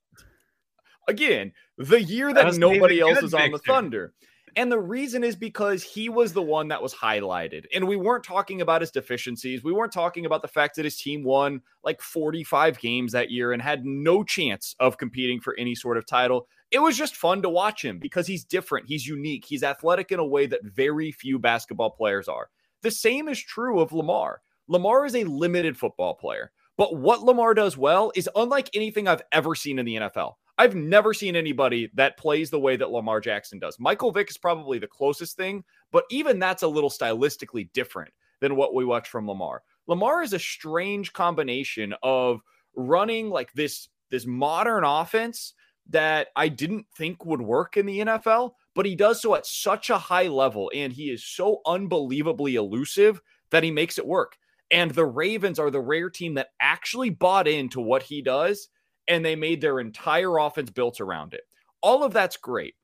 Again, 1.08 1.52
the 1.78 2.02
year 2.02 2.34
that, 2.34 2.52
that 2.52 2.60
nobody 2.60 3.00
else 3.00 3.22
was 3.22 3.34
on 3.34 3.52
the 3.52 3.60
Thunder. 3.60 4.14
And 4.56 4.72
the 4.72 4.80
reason 4.80 5.24
is 5.24 5.36
because 5.36 5.84
he 5.84 6.10
was 6.10 6.34
the 6.34 6.42
one 6.42 6.68
that 6.70 6.82
was 6.82 6.94
highlighted. 6.94 7.66
And 7.74 7.88
we 7.88 7.96
weren't 7.96 8.24
talking 8.24 8.62
about 8.62 8.82
his 8.82 8.92
deficiencies. 8.92 9.64
We 9.64 9.72
weren't 9.72 9.94
talking 9.94 10.26
about 10.26 10.42
the 10.42 10.48
fact 10.48 10.76
that 10.76 10.86
his 10.86 11.00
team 11.00 11.24
won 11.24 11.62
like 11.84 12.02
45 12.02 12.80
games 12.80 13.12
that 13.12 13.32
year 13.32 13.54
and 13.54 13.62
had 13.62 13.86
no 13.86 14.24
chance 14.24 14.76
of 14.80 14.98
competing 14.98 15.40
for 15.40 15.56
any 15.58 15.76
sort 15.76 15.98
of 15.98 16.06
title. 16.06 16.48
It 16.72 16.80
was 16.80 16.98
just 16.98 17.16
fun 17.16 17.42
to 17.42 17.50
watch 17.50 17.84
him 17.84 17.98
because 18.00 18.28
he's 18.28 18.44
different. 18.44 18.88
He's 18.88 19.08
unique. 19.08 19.46
He's 19.46 19.64
athletic 19.64 20.12
in 20.12 20.20
a 20.20 20.26
way 20.26 20.46
that 20.46 20.64
very 20.64 21.12
few 21.12 21.40
basketball 21.40 21.90
players 21.90 22.28
are. 22.28 22.50
The 22.82 22.92
same 22.92 23.28
is 23.28 23.42
true 23.42 23.80
of 23.80 23.92
Lamar. 23.92 24.42
Lamar 24.68 25.06
is 25.06 25.16
a 25.16 25.24
limited 25.24 25.78
football 25.78 26.14
player. 26.14 26.52
But 26.78 26.96
what 26.96 27.24
Lamar 27.24 27.54
does 27.54 27.76
well 27.76 28.12
is 28.16 28.30
unlike 28.36 28.70
anything 28.74 29.08
I've 29.08 29.24
ever 29.32 29.56
seen 29.56 29.80
in 29.80 29.86
the 29.86 29.96
NFL. 29.96 30.36
I've 30.58 30.76
never 30.76 31.14
seen 31.14 31.36
anybody 31.36 31.90
that 31.96 32.18
plays 32.18 32.50
the 32.50 32.60
way 32.60 32.76
that 32.76 32.92
Lamar 32.92 33.20
Jackson 33.20 33.60
does. 33.60 33.80
Michael 33.80 34.12
Vick 34.12 34.30
is 34.30 34.38
probably 34.38 34.78
the 34.78 34.88
closest 34.88 35.38
thing, 35.38 35.64
but 35.92 36.04
even 36.10 36.38
that's 36.38 36.64
a 36.64 36.68
little 36.68 36.90
stylistically 36.90 37.72
different 37.74 38.14
than 38.42 38.56
what 38.56 38.74
we 38.74 38.86
watch 38.86 39.10
from 39.10 39.28
Lamar. 39.28 39.64
Lamar 39.88 40.22
is 40.22 40.34
a 40.34 40.40
strange 40.40 41.14
combination 41.14 41.96
of 42.04 42.42
running 42.76 43.30
like 43.30 43.52
this 43.54 43.90
this 44.12 44.26
modern 44.26 44.84
offense 44.84 45.54
that 45.90 46.28
I 46.36 46.50
didn't 46.50 46.86
think 46.98 47.26
would 47.26 47.42
work 47.42 47.78
in 47.78 47.86
the 47.86 48.00
NFL, 48.00 48.52
but 48.76 48.86
he 48.86 48.96
does 48.96 49.22
so 49.22 49.36
at 49.36 49.46
such 49.46 49.90
a 49.90 49.98
high 49.98 50.28
level 50.28 50.72
and 50.74 50.94
he 50.94 51.10
is 51.10 51.26
so 51.26 51.62
unbelievably 51.66 52.56
elusive 52.56 53.22
that 53.52 53.64
he 53.64 53.72
makes 53.72 53.98
it 53.98 54.06
work. 54.08 54.38
And 54.72 54.92
the 54.92 55.06
Ravens 55.06 55.58
are 55.60 55.72
the 55.72 55.82
rare 55.82 56.10
team 56.12 56.36
that 56.36 56.50
actually 56.62 57.10
bought 57.10 57.48
into 57.48 57.82
what 57.82 58.04
he 58.04 58.22
does 58.22 58.70
and 59.08 59.26
they 59.26 59.36
made 59.36 59.62
their 59.62 59.80
entire 59.80 60.38
offense 60.38 60.70
built 60.70 61.02
around 61.02 61.34
it. 61.34 61.42
All 61.82 62.04
of 62.04 62.14
that's 62.14 62.38
great. 62.38 62.76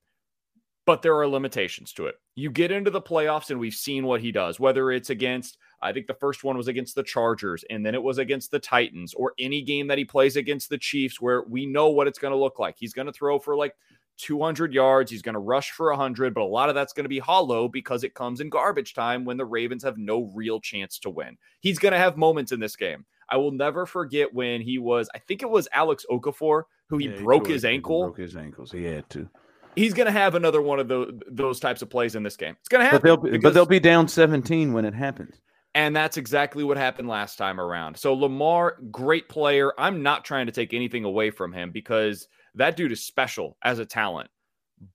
but 0.86 1.01
there 1.01 1.18
are 1.18 1.28
limitations 1.28 1.91
to 1.93 2.06
it. 2.08 2.16
You 2.36 2.51
get 2.51 2.72
into 2.72 2.91
the 2.91 3.01
playoffs, 3.01 3.49
and 3.49 3.60
we've 3.60 3.74
seen 3.74 4.06
what 4.06 4.22
he 4.22 4.32
does, 4.32 4.60
whether 4.60 4.91
it's 4.91 5.10
against, 5.10 5.58
I 5.86 5.94
think 5.94 6.08
the 6.08 6.14
first 6.16 6.44
one 6.44 6.58
was 6.58 6.68
against 6.68 6.96
the 6.96 7.04
Chargers, 7.04 7.64
and 7.70 7.86
then 7.86 7.94
it 7.94 8.02
was 8.02 8.18
against 8.18 8.52
the 8.52 8.60
Titans, 8.60 9.14
or 9.14 9.34
any 9.40 9.62
game 9.62 9.88
that 9.88 9.98
he 9.98 10.06
plays 10.06 10.36
against 10.36 10.70
the 10.70 10.78
Chiefs, 10.78 11.22
where 11.22 11.44
we 11.44 11.66
know 11.66 11.90
what 11.90 12.08
it's 12.08 12.20
going 12.20 12.34
to 12.34 12.38
look 12.38 12.60
like. 12.60 12.76
He's 12.78 12.94
going 12.94 13.06
to 13.06 13.14
throw 13.14 13.40
for 13.40 13.56
like 13.56 13.76
200 14.18 14.74
yards. 14.74 15.12
He's 15.12 15.22
going 15.22 15.34
to 15.34 15.40
rush 15.40 15.72
for 15.72 15.90
100, 15.92 16.34
but 16.34 16.42
a 16.42 16.46
lot 16.46 16.70
of 16.70 16.76
that's 16.76 16.94
going 16.94 17.04
to 17.06 17.10
be 17.10 17.20
hollow 17.20 17.68
because 17.68 18.04
it 18.04 18.16
comes 18.16 18.42
in 18.42 18.50
garbage 18.50 18.94
time 18.94 19.26
when 19.26 19.38
the 19.38 19.46
Ravens 19.46 19.84
have 19.84 19.98
no 19.98 20.32
real 20.34 20.60
chance 20.60 20.98
to 21.00 21.10
win. 21.10 21.38
He's 21.60 21.80
going 21.80 21.94
to 21.94 22.00
have 22.00 22.18
moments 22.18 22.52
in 22.52 22.60
this 22.60 22.76
game. 22.76 23.06
I 23.30 23.38
will 23.38 23.52
never 23.52 23.86
forget 23.86 24.34
when 24.34 24.62
he 24.62 24.78
was, 24.78 25.10
I 25.16 25.20
think 25.20 25.42
it 25.42 25.50
was 25.50 25.68
Alex 25.72 26.06
Okafor 26.10 26.64
who 26.88 26.98
he 26.98 27.08
yeah, 27.08 27.22
broke 27.22 27.48
he 27.48 27.54
his 27.54 27.66
ankle. 27.66 28.04
Broke 28.04 28.20
his 28.20 28.36
ankles. 28.36 28.72
He 28.72 28.84
had 28.84 29.10
to 29.12 29.30
he's 29.76 29.94
going 29.94 30.06
to 30.06 30.12
have 30.12 30.36
another 30.36 30.62
one 30.62 30.80
of 30.80 30.88
those 30.88 31.14
those 31.28 31.60
types 31.60 31.82
of 31.82 31.90
plays 31.90 32.16
in 32.16 32.24
this 32.24 32.38
game. 32.38 32.56
It's 32.60 32.70
going 32.70 32.82
to 32.82 32.86
happen. 32.86 33.00
But 33.00 33.04
they'll, 33.04 33.18
be, 33.18 33.32
because, 33.32 33.44
but 33.44 33.54
they'll 33.54 33.66
be 33.66 33.80
down 33.80 34.08
17 34.08 34.74
when 34.74 34.86
it 34.86 34.94
happens. 34.94 35.42
And 35.76 35.94
that's 35.94 36.16
exactly 36.16 36.64
what 36.64 36.78
happened 36.78 37.10
last 37.10 37.38
time 37.38 37.60
around. 37.60 37.98
So 37.98 38.14
Lamar, 38.14 38.78
great 38.92 39.28
player. 39.28 39.74
I'm 39.78 40.02
not 40.02 40.24
trying 40.24 40.46
to 40.46 40.54
take 40.54 40.74
anything 40.74 41.04
away 41.04 41.30
from 41.30 41.52
him 41.52 41.72
because 41.72 42.30
that 42.56 42.78
dude 42.78 42.94
is 42.94 43.04
special 43.04 43.58
as 43.62 43.80
a 43.80 43.86
talent. 43.86 44.30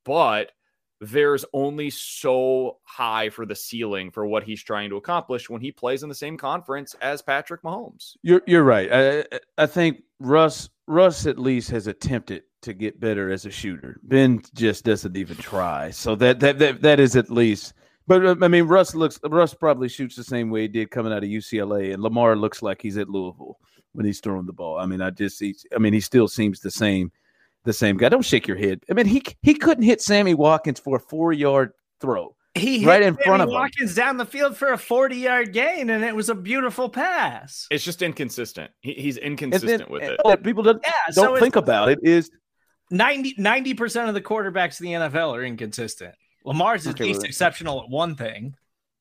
But 0.05 0.53
there's 1.03 1.45
only 1.53 1.91
so 1.91 2.79
high 2.83 3.29
for 3.29 3.47
the 3.47 3.55
ceiling 3.55 4.11
for 4.11 4.27
what 4.27 4.43
he's 4.43 4.63
trying 4.63 4.91
to 4.91 4.97
accomplish 4.97 5.49
when 5.49 5.61
he 5.61 5.71
plays 5.71 6.03
in 6.03 6.09
the 6.09 6.15
same 6.15 6.37
conference 6.37 6.95
as 7.01 7.23
Patrick 7.23 7.63
Mahomes. 7.63 8.17
You're 8.23 8.43
you're 8.47 8.65
right. 8.65 8.89
I 8.93 9.25
I 9.57 9.67
think 9.67 10.03
Russ 10.19 10.69
Russ 10.87 11.27
at 11.27 11.39
least 11.39 11.71
has 11.71 11.87
attempted 11.87 12.43
to 12.63 12.75
get 12.75 13.01
better 13.01 13.31
as 13.31 13.47
a 13.47 13.51
shooter. 13.51 13.99
Ben 14.03 14.43
just 14.55 14.85
doesn't 14.85 15.17
even 15.17 15.37
try. 15.37 15.91
So 15.91 16.15
that 16.17 16.41
that 16.41 16.59
that, 16.59 16.83
that 16.83 17.01
is 17.01 17.17
at 17.17 17.31
least. 17.31 17.75
But 18.11 18.27
uh, 18.27 18.35
I 18.43 18.49
mean, 18.49 18.65
Russ 18.65 18.93
looks. 18.97 19.21
Russ 19.23 19.55
probably 19.55 19.89
shoots 19.89 20.17
the 20.17 20.25
same 20.25 20.51
way 20.51 20.63
he 20.63 20.69
did 20.69 20.91
coming 20.91 21.13
out 21.13 21.23
of 21.23 21.31
UCLA, 21.31 21.95
and 21.95 22.03
Lamar 22.03 22.35
looks 22.35 22.61
like 22.61 22.83
he's 22.83 22.99
at 22.99 23.09
Louisville 23.09 23.57
when 23.93 24.05
he's 24.05 24.19
throwing 24.19 24.47
the 24.47 24.53
ball. 24.53 24.79
I 24.79 24.87
mean, 24.87 25.01
I 25.01 25.11
just. 25.11 25.39
He, 25.39 25.55
I 25.73 25.79
mean, 25.79 25.93
he 25.93 26.01
still 26.01 26.27
seems 26.27 26.59
the 26.59 26.73
same. 26.73 27.13
The 27.63 27.73
same 27.73 27.97
guy. 27.97 28.09
Don't 28.09 28.25
shake 28.25 28.49
your 28.49 28.57
head. 28.57 28.83
I 28.91 28.95
mean, 28.95 29.07
he 29.07 29.23
he 29.43 29.55
couldn't 29.55 29.85
hit 29.85 30.03
Sammy 30.03 30.35
Watkins 30.35 30.81
for 30.81 30.97
a 30.97 30.99
four 30.99 31.33
yard 31.33 31.73
throw. 32.01 32.35
He 32.57 32.85
right 32.85 33.01
in 33.01 33.15
Sammy 33.15 33.25
front 33.27 33.43
of 33.45 33.49
Watkins 33.49 33.97
him. 33.97 34.05
down 34.05 34.17
the 34.17 34.27
field 34.27 34.57
for 34.57 34.73
a 34.73 34.79
40 34.79 35.15
yard 35.15 35.53
gain, 35.53 35.89
and 35.89 36.03
it 36.03 36.17
was 36.17 36.29
a 36.31 36.35
beautiful 36.35 36.89
pass. 36.89 37.69
It's 37.71 37.85
just 37.85 38.03
inconsistent. 38.03 38.73
He, 38.81 38.95
he's 38.95 39.19
inconsistent 39.19 39.83
then, 39.83 39.89
with 39.89 40.03
it. 40.03 40.43
People 40.43 40.65
don't, 40.65 40.83
yeah, 40.85 40.93
don't 41.15 41.37
so 41.37 41.41
think 41.41 41.55
about 41.55 41.91
it. 41.91 42.01
Is 42.03 42.29
90 42.91 43.75
percent 43.75 44.09
of 44.09 44.15
the 44.15 44.21
quarterbacks 44.21 44.81
in 44.81 44.87
the 44.87 44.93
NFL 44.95 45.37
are 45.37 45.45
inconsistent. 45.45 46.17
Lamar's 46.45 46.87
at 46.87 47.01
least 47.01 47.25
exceptional 47.25 47.83
at 47.83 47.91
one 47.91 48.17
thing. 48.17 48.55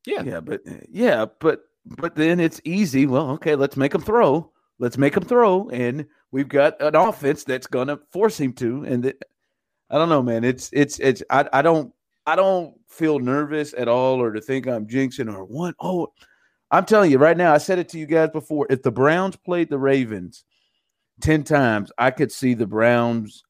Yeah, 0.06 0.24
yeah, 0.24 0.40
but 0.40 0.62
yeah, 0.90 1.26
but 1.40 1.62
but 1.86 2.16
then 2.16 2.40
it's 2.40 2.62
easy. 2.64 3.06
Well, 3.06 3.32
okay, 3.32 3.56
let's 3.56 3.78
make 3.78 3.94
him 3.94 4.02
throw. 4.02 4.52
Let's 4.80 4.98
make 4.98 5.16
him 5.16 5.24
throw, 5.24 5.70
and 5.70 6.06
we've 6.32 6.48
got 6.48 6.82
an 6.82 6.96
offense 6.96 7.44
that's 7.44 7.68
gonna 7.68 8.00
force 8.12 8.40
him 8.40 8.54
to. 8.54 8.84
And 8.84 9.06
it, 9.08 9.24
I 9.90 9.98
don't 9.98 10.10
know, 10.10 10.22
man. 10.22 10.44
It's 10.44 10.70
it's 10.72 11.00
it's. 11.00 11.24
I 11.30 11.48
I 11.52 11.62
don't 11.62 11.94
I 12.26 12.36
don't 12.36 12.76
feel 12.88 13.20
nervous 13.20 13.74
at 13.78 13.88
all, 13.88 14.22
or 14.22 14.32
to 14.32 14.42
think 14.42 14.68
I'm 14.68 14.88
jinxing 14.88 15.34
or 15.34 15.44
what. 15.44 15.76
Oh, 15.80 16.14
I'm 16.72 16.86
telling 16.86 17.12
you 17.12 17.18
right 17.18 17.38
now. 17.38 17.54
I 17.54 17.58
said 17.58 17.80
it 17.80 17.90
to 17.90 18.00
you 18.00 18.06
guys 18.06 18.30
before. 18.30 18.68
If 18.70 18.84
the 18.84 18.92
Browns 18.92 19.36
played 19.36 19.70
the 19.70 19.80
Ravens 19.80 20.46
ten 21.22 21.44
times, 21.44 21.92
I 21.98 22.12
could 22.12 22.32
see 22.32 22.54
the 22.54 22.68
Browns 22.68 23.44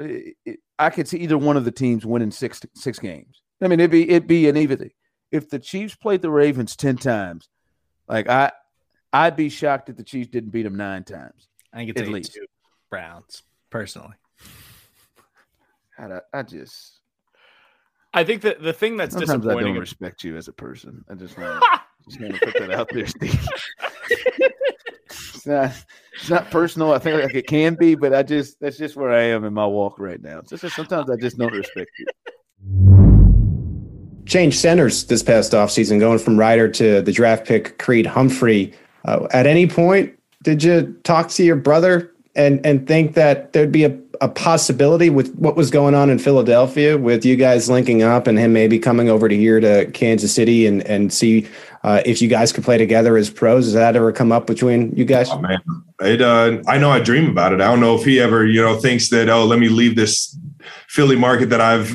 eh, 0.00 0.32
eh, 0.46 0.54
I 0.78 0.90
could 0.90 1.08
see 1.08 1.18
either 1.18 1.38
one 1.38 1.56
of 1.56 1.64
the 1.64 1.70
teams 1.70 2.04
winning 2.04 2.30
six 2.30 2.60
six 2.74 2.98
games. 2.98 3.42
I 3.62 3.68
mean, 3.68 3.80
it'd 3.80 3.90
be 3.90 4.08
it'd 4.10 4.26
be 4.26 4.48
an 4.48 4.56
even. 4.56 4.90
If 5.30 5.50
the 5.50 5.58
Chiefs 5.58 5.94
played 5.94 6.22
the 6.22 6.30
Ravens 6.30 6.76
ten 6.76 6.96
times, 6.96 7.48
like 8.08 8.28
I, 8.28 8.52
I'd 9.12 9.36
be 9.36 9.48
shocked 9.48 9.88
if 9.88 9.96
the 9.96 10.04
Chiefs 10.04 10.30
didn't 10.30 10.50
beat 10.50 10.62
them 10.62 10.76
nine 10.76 11.04
times. 11.04 11.48
I 11.72 11.78
think 11.78 11.90
it's 11.90 12.00
at 12.00 12.08
least 12.08 12.34
two 12.34 12.46
Browns 12.90 13.42
personally. 13.70 14.14
I, 15.98 16.20
I 16.32 16.42
just, 16.42 17.00
I 18.12 18.24
think 18.24 18.42
that 18.42 18.62
the 18.62 18.72
thing 18.72 18.96
that's 18.96 19.14
Sometimes 19.14 19.42
disappointing. 19.42 19.70
I 19.70 19.72
don't 19.72 19.80
respect 19.80 20.24
you 20.24 20.36
as 20.36 20.48
a 20.48 20.52
person. 20.52 21.04
I 21.08 21.14
just 21.14 21.38
want, 21.38 21.64
just 22.08 22.20
want 22.20 22.34
to 22.34 22.40
put 22.40 22.54
that 22.58 22.70
out 22.70 22.88
there, 22.92 23.06
Steve. 23.06 23.48
it's 25.10 25.46
not 25.46 25.72
it's 26.14 26.30
not 26.30 26.50
personal. 26.50 26.92
I 26.92 26.98
think 26.98 27.22
like 27.22 27.34
it 27.34 27.46
can 27.46 27.74
be, 27.74 27.94
but 27.94 28.14
I 28.14 28.22
just 28.22 28.60
that's 28.60 28.76
just 28.76 28.96
where 28.96 29.10
I 29.10 29.22
am 29.22 29.44
in 29.44 29.54
my 29.54 29.66
walk 29.66 29.98
right 29.98 30.22
now. 30.22 30.38
It's 30.38 30.50
just 30.50 30.76
sometimes 30.76 31.10
I 31.10 31.16
just 31.16 31.38
don't 31.38 31.52
respect 31.52 31.90
you. 31.98 32.06
Change 34.26 34.56
centers 34.56 35.04
this 35.04 35.22
past 35.22 35.52
offseason, 35.52 36.00
going 36.00 36.18
from 36.18 36.38
Reiter 36.38 36.68
to 36.68 37.02
the 37.02 37.12
draft 37.12 37.46
pick 37.46 37.78
Creed 37.78 38.06
Humphrey. 38.06 38.72
Uh, 39.04 39.26
at 39.32 39.46
any 39.46 39.66
point, 39.66 40.18
did 40.42 40.62
you 40.62 40.98
talk 41.04 41.28
to 41.30 41.44
your 41.44 41.56
brother 41.56 42.10
and 42.36 42.64
and 42.64 42.86
think 42.86 43.14
that 43.14 43.52
there'd 43.52 43.72
be 43.72 43.84
a, 43.84 43.98
a 44.20 44.28
possibility 44.28 45.10
with 45.10 45.34
what 45.36 45.56
was 45.56 45.70
going 45.70 45.94
on 45.94 46.10
in 46.10 46.18
Philadelphia 46.18 46.96
with 46.96 47.24
you 47.24 47.36
guys 47.36 47.68
linking 47.68 48.02
up 48.02 48.26
and 48.26 48.38
him 48.38 48.52
maybe 48.52 48.78
coming 48.78 49.08
over 49.08 49.28
to 49.28 49.36
here 49.36 49.60
to 49.60 49.90
Kansas 49.92 50.34
City 50.34 50.66
and 50.66 50.82
and 50.82 51.12
see 51.12 51.46
uh, 51.84 52.00
if 52.06 52.22
you 52.22 52.28
guys 52.28 52.50
could 52.50 52.64
play 52.64 52.78
together 52.78 53.16
as 53.16 53.28
pros. 53.28 53.66
Has 53.66 53.74
that 53.74 53.94
ever 53.94 54.10
come 54.10 54.32
up 54.32 54.46
between 54.46 54.96
you 54.96 55.04
guys? 55.04 55.28
Oh, 55.30 55.38
man, 55.38 55.60
it. 56.00 56.22
Uh, 56.22 56.62
I 56.66 56.78
know 56.78 56.90
I 56.90 56.98
dream 56.98 57.30
about 57.30 57.52
it. 57.52 57.60
I 57.60 57.66
don't 57.66 57.80
know 57.80 57.94
if 57.94 58.04
he 58.04 58.18
ever 58.18 58.46
you 58.46 58.62
know 58.62 58.76
thinks 58.76 59.10
that 59.10 59.28
oh 59.28 59.44
let 59.44 59.58
me 59.58 59.68
leave 59.68 59.94
this 59.94 60.36
Philly 60.88 61.14
market 61.14 61.50
that 61.50 61.60
I've 61.60 61.94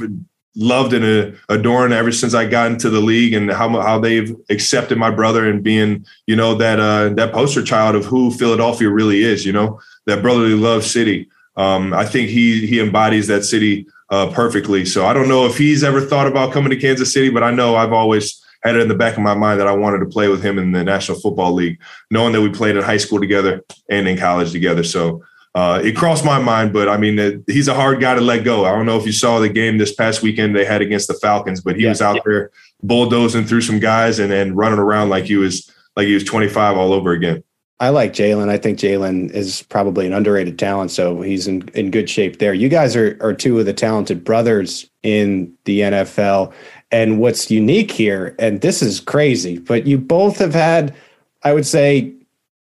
loved 0.56 0.94
and 0.94 1.06
uh, 1.06 1.38
adorned 1.50 1.94
ever 1.94 2.12
since 2.12 2.34
I 2.36 2.46
got 2.46 2.72
into 2.72 2.90
the 2.92 3.00
league 3.00 3.34
and 3.34 3.50
how 3.52 3.82
how 3.82 4.00
they've 4.00 4.36
accepted 4.50 5.00
my 5.00 5.10
brother 5.10 5.50
and 5.50 5.64
being 5.64 6.06
you 6.28 6.36
know 6.36 6.54
that 6.56 6.80
uh, 6.80 7.10
that 7.16 7.34
poster 7.34 7.64
child 7.64 7.96
of 7.96 8.06
who 8.06 8.30
Philadelphia 8.30 8.90
really 8.90 9.24
is. 9.24 9.44
You 9.44 9.54
know 9.54 9.82
that 10.06 10.22
brotherly 10.22 10.54
love 10.54 10.84
city. 10.84 11.28
Um, 11.58 11.94
I 11.94 12.06
think 12.06 12.30
he 12.30 12.68
he 12.68 12.80
embodies 12.80 13.26
that 13.26 13.44
city 13.44 13.88
uh, 14.12 14.28
perfectly. 14.28 14.86
So 14.86 15.08
I 15.08 15.14
don't 15.14 15.28
know 15.28 15.48
if 15.48 15.58
he's 15.58 15.84
ever 15.84 16.00
thought 16.00 16.28
about 16.28 16.54
coming 16.54 16.70
to 16.70 16.78
Kansas 16.78 17.12
City, 17.12 17.32
but 17.32 17.42
I 17.42 17.50
know 17.50 17.76
I've 17.76 17.94
always 17.94 18.40
had 18.64 18.76
it 18.76 18.82
in 18.82 18.88
the 18.88 18.96
back 18.96 19.14
of 19.14 19.24
my 19.24 19.36
mind 19.36 19.60
that 19.60 19.68
I 19.68 19.72
wanted 19.74 20.00
to 20.00 20.06
play 20.06 20.28
with 20.28 20.44
him 20.44 20.58
in 20.58 20.72
the 20.72 20.84
National 20.84 21.20
Football 21.20 21.54
League, 21.54 21.80
knowing 22.12 22.34
that 22.34 22.42
we 22.42 22.50
played 22.50 22.76
in 22.76 22.84
high 22.84 22.98
school 22.98 23.20
together 23.20 23.64
and 23.90 24.08
in 24.08 24.18
college 24.18 24.52
together. 24.52 24.84
So 24.84 25.24
uh, 25.56 25.82
it 25.84 25.96
crossed 25.96 26.24
my 26.24 26.40
mind, 26.40 26.74
but 26.74 26.88
I 26.88 26.98
mean, 26.98 27.44
he's 27.48 27.68
a 27.68 27.74
hard 27.74 28.00
guy 28.00 28.16
to 28.16 28.22
let 28.22 28.44
go. 28.44 28.66
I 28.66 28.72
don't 28.72 28.86
know 28.86 28.98
if 28.98 29.06
you 29.06 29.12
saw 29.12 29.40
the 29.40 29.50
game 29.50 29.78
this 29.78 29.94
past 29.94 30.22
weekend 30.22 30.56
they 30.56 30.66
had 30.66 30.82
against 30.82 31.08
the 31.08 31.16
Falcons, 31.16 31.62
but 31.62 31.76
he 31.76 31.84
yeah, 31.84 31.90
was 31.90 32.02
out 32.02 32.18
yeah. 32.18 32.22
there 32.26 32.52
bulldozing 32.84 33.46
through 33.46 33.62
some 33.62 33.80
guys 33.80 34.20
and 34.20 34.32
then 34.32 34.56
running 34.56 34.80
around 34.80 35.10
like 35.10 35.26
he 35.26 35.36
was 35.36 35.72
like 35.96 36.08
he 36.08 36.14
was 36.14 36.24
25 36.24 36.78
all 36.78 36.94
over 36.94 37.12
again. 37.12 37.44
I 37.82 37.90
like 37.90 38.12
Jalen. 38.12 38.50
I 38.50 38.58
think 38.58 38.78
Jalen 38.78 39.32
is 39.32 39.64
probably 39.64 40.06
an 40.06 40.12
underrated 40.12 40.60
talent, 40.60 40.92
so 40.92 41.22
he's 41.22 41.48
in, 41.48 41.70
in 41.74 41.92
good 41.92 42.10
shape 42.10 42.38
there. 42.38 42.54
You 42.54 42.68
guys 42.68 42.94
are, 42.96 43.18
are 43.22 43.34
two 43.34 43.58
of 43.58 43.66
the 43.66 43.74
talented 43.74 44.26
brothers 44.26 44.90
in 45.02 45.54
the 45.64 45.80
NFL. 45.80 46.54
And 46.92 47.20
what's 47.20 47.52
unique 47.52 47.92
here, 47.92 48.36
and 48.40 48.62
this 48.62 48.82
is 48.82 49.00
crazy, 49.00 49.60
but 49.60 49.86
you 49.86 50.00
both 50.00 50.40
have 50.40 50.56
had, 50.56 50.96
I 51.44 51.54
would 51.54 51.68
say, 51.68 52.14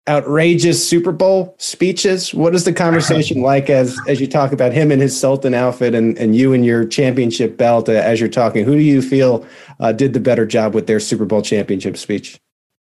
outrageous 0.08 0.86
Super 0.86 1.12
Bowl 1.12 1.54
speeches. 1.58 2.34
What 2.34 2.54
is 2.54 2.64
the 2.64 2.72
conversation 2.72 3.42
like 3.42 3.70
as 3.70 3.98
as 4.08 4.20
you 4.20 4.26
talk 4.26 4.52
about 4.52 4.72
him 4.72 4.90
and 4.90 5.00
his 5.00 5.18
Sultan 5.18 5.54
outfit, 5.54 5.94
and 5.94 6.18
and 6.18 6.34
you 6.34 6.52
and 6.52 6.64
your 6.64 6.84
championship 6.84 7.56
belt 7.56 7.88
uh, 7.88 7.92
as 7.92 8.20
you're 8.20 8.28
talking? 8.28 8.64
Who 8.64 8.74
do 8.74 8.82
you 8.82 9.02
feel 9.02 9.46
uh, 9.80 9.92
did 9.92 10.12
the 10.12 10.20
better 10.20 10.46
job 10.46 10.74
with 10.74 10.86
their 10.86 11.00
Super 11.00 11.24
Bowl 11.24 11.42
championship 11.42 11.96
speech? 11.96 12.40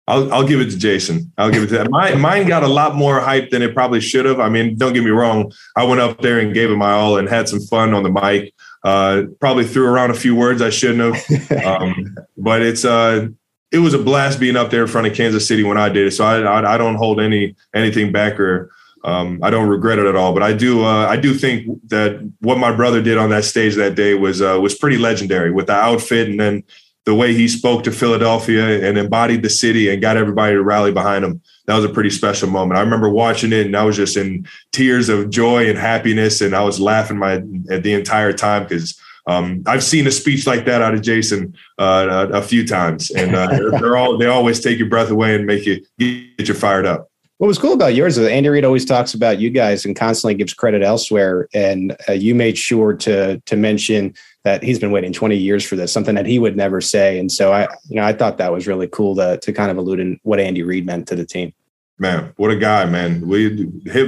I'll, 0.08 0.32
I'll 0.32 0.46
give 0.46 0.60
it 0.60 0.70
to 0.70 0.78
Jason. 0.78 1.32
I'll 1.36 1.50
give 1.50 1.64
it 1.64 1.68
to 1.68 1.78
that. 1.78 1.90
Mine, 1.90 2.20
mine 2.20 2.46
got 2.46 2.62
a 2.62 2.68
lot 2.68 2.94
more 2.94 3.18
hype 3.18 3.50
than 3.50 3.60
it 3.60 3.74
probably 3.74 4.00
should 4.00 4.24
have. 4.24 4.38
I 4.38 4.48
mean, 4.48 4.76
don't 4.76 4.92
get 4.92 5.02
me 5.02 5.10
wrong. 5.10 5.52
I 5.74 5.82
went 5.82 6.00
up 6.00 6.20
there 6.22 6.38
and 6.38 6.54
gave 6.54 6.70
it 6.70 6.76
my 6.76 6.92
all 6.92 7.18
and 7.18 7.28
had 7.28 7.48
some 7.48 7.60
fun 7.60 7.92
on 7.92 8.04
the 8.04 8.10
mic. 8.10 8.54
Uh, 8.86 9.24
probably 9.40 9.64
threw 9.64 9.84
around 9.84 10.12
a 10.12 10.14
few 10.14 10.36
words 10.36 10.62
I 10.62 10.70
shouldn't 10.70 11.16
have. 11.16 11.50
Um, 11.66 12.16
but 12.36 12.62
it's 12.62 12.84
uh, 12.84 13.26
it 13.72 13.80
was 13.80 13.94
a 13.94 13.98
blast 13.98 14.38
being 14.38 14.54
up 14.54 14.70
there 14.70 14.82
in 14.82 14.88
front 14.88 15.08
of 15.08 15.14
Kansas 15.14 15.48
City 15.48 15.64
when 15.64 15.76
I 15.76 15.88
did 15.88 16.06
it. 16.06 16.12
So 16.12 16.24
I, 16.24 16.38
I, 16.42 16.74
I 16.74 16.78
don't 16.78 16.94
hold 16.94 17.20
any 17.20 17.56
anything 17.74 18.12
back 18.12 18.38
or 18.38 18.70
um, 19.02 19.40
I 19.42 19.50
don't 19.50 19.68
regret 19.68 19.98
it 19.98 20.06
at 20.06 20.14
all. 20.14 20.32
But 20.32 20.44
I 20.44 20.52
do 20.52 20.84
uh, 20.84 21.06
I 21.08 21.16
do 21.16 21.34
think 21.34 21.66
that 21.88 22.30
what 22.38 22.58
my 22.58 22.70
brother 22.70 23.02
did 23.02 23.18
on 23.18 23.30
that 23.30 23.44
stage 23.44 23.74
that 23.74 23.96
day 23.96 24.14
was 24.14 24.40
uh, 24.40 24.60
was 24.62 24.76
pretty 24.76 24.98
legendary 24.98 25.50
with 25.50 25.66
the 25.66 25.74
outfit 25.74 26.28
and 26.28 26.38
then 26.38 26.62
the 27.06 27.14
way 27.14 27.32
he 27.32 27.46
spoke 27.46 27.84
to 27.84 27.92
Philadelphia 27.92 28.86
and 28.86 28.98
embodied 28.98 29.42
the 29.42 29.48
city 29.48 29.88
and 29.88 30.02
got 30.02 30.16
everybody 30.16 30.54
to 30.54 30.62
rally 30.62 30.92
behind 30.92 31.24
him. 31.24 31.40
That 31.66 31.76
was 31.76 31.84
a 31.84 31.88
pretty 31.88 32.10
special 32.10 32.50
moment. 32.50 32.78
I 32.78 32.82
remember 32.82 33.08
watching 33.08 33.52
it 33.52 33.64
and 33.64 33.76
I 33.76 33.84
was 33.84 33.96
just 33.96 34.16
in 34.16 34.46
tears 34.72 35.08
of 35.08 35.30
joy 35.30 35.68
and 35.68 35.78
happiness, 35.78 36.40
and 36.40 36.54
I 36.54 36.62
was 36.64 36.80
laughing 36.80 37.16
my 37.16 37.42
at 37.70 37.84
the 37.84 37.94
entire 37.94 38.32
time 38.32 38.64
because 38.64 39.00
um, 39.28 39.62
I've 39.66 39.82
seen 39.82 40.06
a 40.06 40.10
speech 40.10 40.46
like 40.46 40.64
that 40.66 40.82
out 40.82 40.94
of 40.94 41.02
Jason 41.02 41.54
uh, 41.78 42.28
a, 42.32 42.38
a, 42.38 42.42
few 42.42 42.66
times, 42.66 43.10
and 43.10 43.34
uh, 43.34 43.48
they're 43.80 43.96
all 43.96 44.18
they 44.18 44.26
always 44.26 44.60
take 44.60 44.78
your 44.78 44.88
breath 44.88 45.10
away 45.10 45.34
and 45.34 45.46
make 45.46 45.66
you 45.66 45.84
get 45.98 46.48
you 46.48 46.54
fired 46.54 46.86
up. 46.86 47.10
What 47.38 47.48
was 47.48 47.58
cool 47.58 47.74
about 47.74 47.94
yours 47.94 48.16
is 48.16 48.26
Andy 48.26 48.48
Reid 48.48 48.64
always 48.64 48.86
talks 48.86 49.12
about 49.12 49.38
you 49.38 49.50
guys 49.50 49.84
and 49.84 49.94
constantly 49.94 50.34
gives 50.34 50.54
credit 50.54 50.82
elsewhere. 50.82 51.48
And 51.52 51.94
uh, 52.08 52.12
you 52.12 52.34
made 52.34 52.56
sure 52.56 52.94
to 52.94 53.40
to 53.40 53.56
mention 53.56 54.14
that 54.44 54.62
he's 54.62 54.78
been 54.78 54.90
waiting 54.90 55.12
20 55.12 55.36
years 55.36 55.62
for 55.62 55.76
this, 55.76 55.92
something 55.92 56.14
that 56.14 56.24
he 56.24 56.38
would 56.38 56.56
never 56.56 56.80
say. 56.80 57.18
And 57.18 57.30
so 57.30 57.52
I, 57.52 57.68
you 57.88 57.96
know, 57.96 58.04
I 58.04 58.14
thought 58.14 58.38
that 58.38 58.52
was 58.52 58.66
really 58.66 58.88
cool 58.88 59.14
to 59.16 59.38
to 59.38 59.52
kind 59.52 59.70
of 59.70 59.76
allude 59.76 60.00
in 60.00 60.18
what 60.22 60.40
Andy 60.40 60.62
Reid 60.62 60.86
meant 60.86 61.08
to 61.08 61.16
the 61.16 61.26
team. 61.26 61.52
Man, 61.98 62.32
what 62.36 62.50
a 62.50 62.56
guy, 62.56 62.86
man! 62.86 63.26
We 63.26 63.64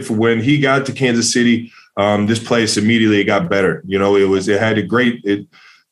when 0.08 0.40
he 0.40 0.58
got 0.58 0.86
to 0.86 0.92
Kansas 0.92 1.32
City. 1.32 1.70
Um, 1.98 2.26
this 2.26 2.38
place 2.38 2.76
immediately 2.76 3.24
got 3.24 3.50
better. 3.50 3.82
You 3.84 3.98
know, 3.98 4.16
it 4.16 4.28
was 4.28 4.48
it 4.48 4.60
had 4.60 4.78
a 4.78 4.82
great 4.82 5.20
it 5.24 5.46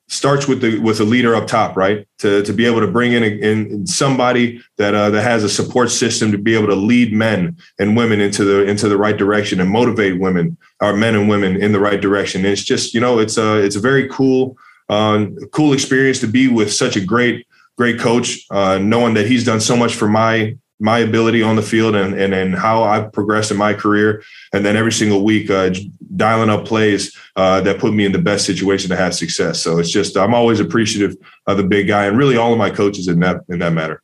starts 0.09 0.47
with 0.47 0.61
the 0.61 0.79
with 0.79 1.01
a 1.01 1.05
leader 1.05 1.35
up 1.35 1.47
top, 1.47 1.77
right? 1.77 2.07
To 2.19 2.43
to 2.43 2.53
be 2.53 2.67
able 2.67 2.81
to 2.81 2.87
bring 2.87 3.13
in, 3.13 3.23
a, 3.23 3.27
in 3.27 3.87
somebody 3.87 4.61
that 4.79 4.95
uh, 4.95 5.11
that 5.11 5.23
has 5.23 5.43
a 5.45 5.49
support 5.49 5.91
system 5.91 6.31
to 6.33 6.39
be 6.39 6.55
able 6.55 6.69
to 6.69 6.75
lead 6.75 7.13
men 7.13 7.57
and 7.79 7.97
women 7.97 8.21
into 8.21 8.45
the 8.45 8.65
into 8.65 8.89
the 8.89 8.97
right 8.97 9.17
direction 9.17 9.61
and 9.61 9.71
motivate 9.71 10.21
women, 10.21 10.57
our 10.81 10.97
men 10.97 11.15
and 11.15 11.29
women 11.29 11.57
in 11.57 11.73
the 11.73 11.81
right 11.81 12.01
direction. 12.01 12.45
And 12.45 12.53
it's 12.53 12.65
just 12.65 12.95
you 12.95 13.01
know 13.01 13.19
it's 13.19 13.37
a 13.37 13.57
it's 13.57 13.77
a 13.77 13.81
very 13.81 14.09
cool 14.09 14.57
uh, 14.89 15.27
cool 15.53 15.73
experience 15.73 16.21
to 16.21 16.29
be 16.29 16.49
with 16.49 16.73
such 16.73 16.97
a 16.97 17.01
great 17.01 17.47
great 17.77 17.99
coach, 17.99 18.47
uh, 18.51 18.79
knowing 18.79 19.15
that 19.15 19.27
he's 19.27 19.45
done 19.45 19.61
so 19.61 19.77
much 19.77 19.95
for 19.95 20.09
my 20.09 20.57
my 20.79 20.99
ability 20.99 21.43
on 21.43 21.57
the 21.57 21.63
field 21.63 21.95
and, 21.95 22.15
and 22.15 22.35
and 22.35 22.55
how 22.55 22.83
I've 22.83 23.13
progressed 23.13 23.51
in 23.51 23.57
my 23.57 23.73
career, 23.75 24.23
and 24.53 24.65
then 24.65 24.77
every 24.77 24.93
single 24.93 25.25
week 25.25 25.51
uh, 25.51 25.71
dialing 26.17 26.51
up 26.51 26.67
plays 26.67 27.17
uh, 27.37 27.61
that 27.63 27.79
put 27.79 27.95
me 27.95 28.05
in 28.05 28.13
the 28.13 28.19
best 28.19 28.45
situation 28.45 28.91
to 28.91 28.97
have 28.97 29.15
success. 29.15 29.63
So 29.63 29.79
it's 29.79 29.91
just 29.91 30.17
I'm 30.17 30.35
always 30.35 30.61
appreciative 30.61 31.17
of 31.47 31.57
the 31.57 31.65
big 31.65 31.89
guy 31.89 32.07
and 32.07 32.19
really 32.19 32.37
all 32.37 32.53
of 32.53 32.59
my 32.59 32.71
coaches 32.71 33.09
in 33.09 33.21
that 33.21 33.41
in 33.49 33.59
that 33.61 33.73
matter. 33.73 34.03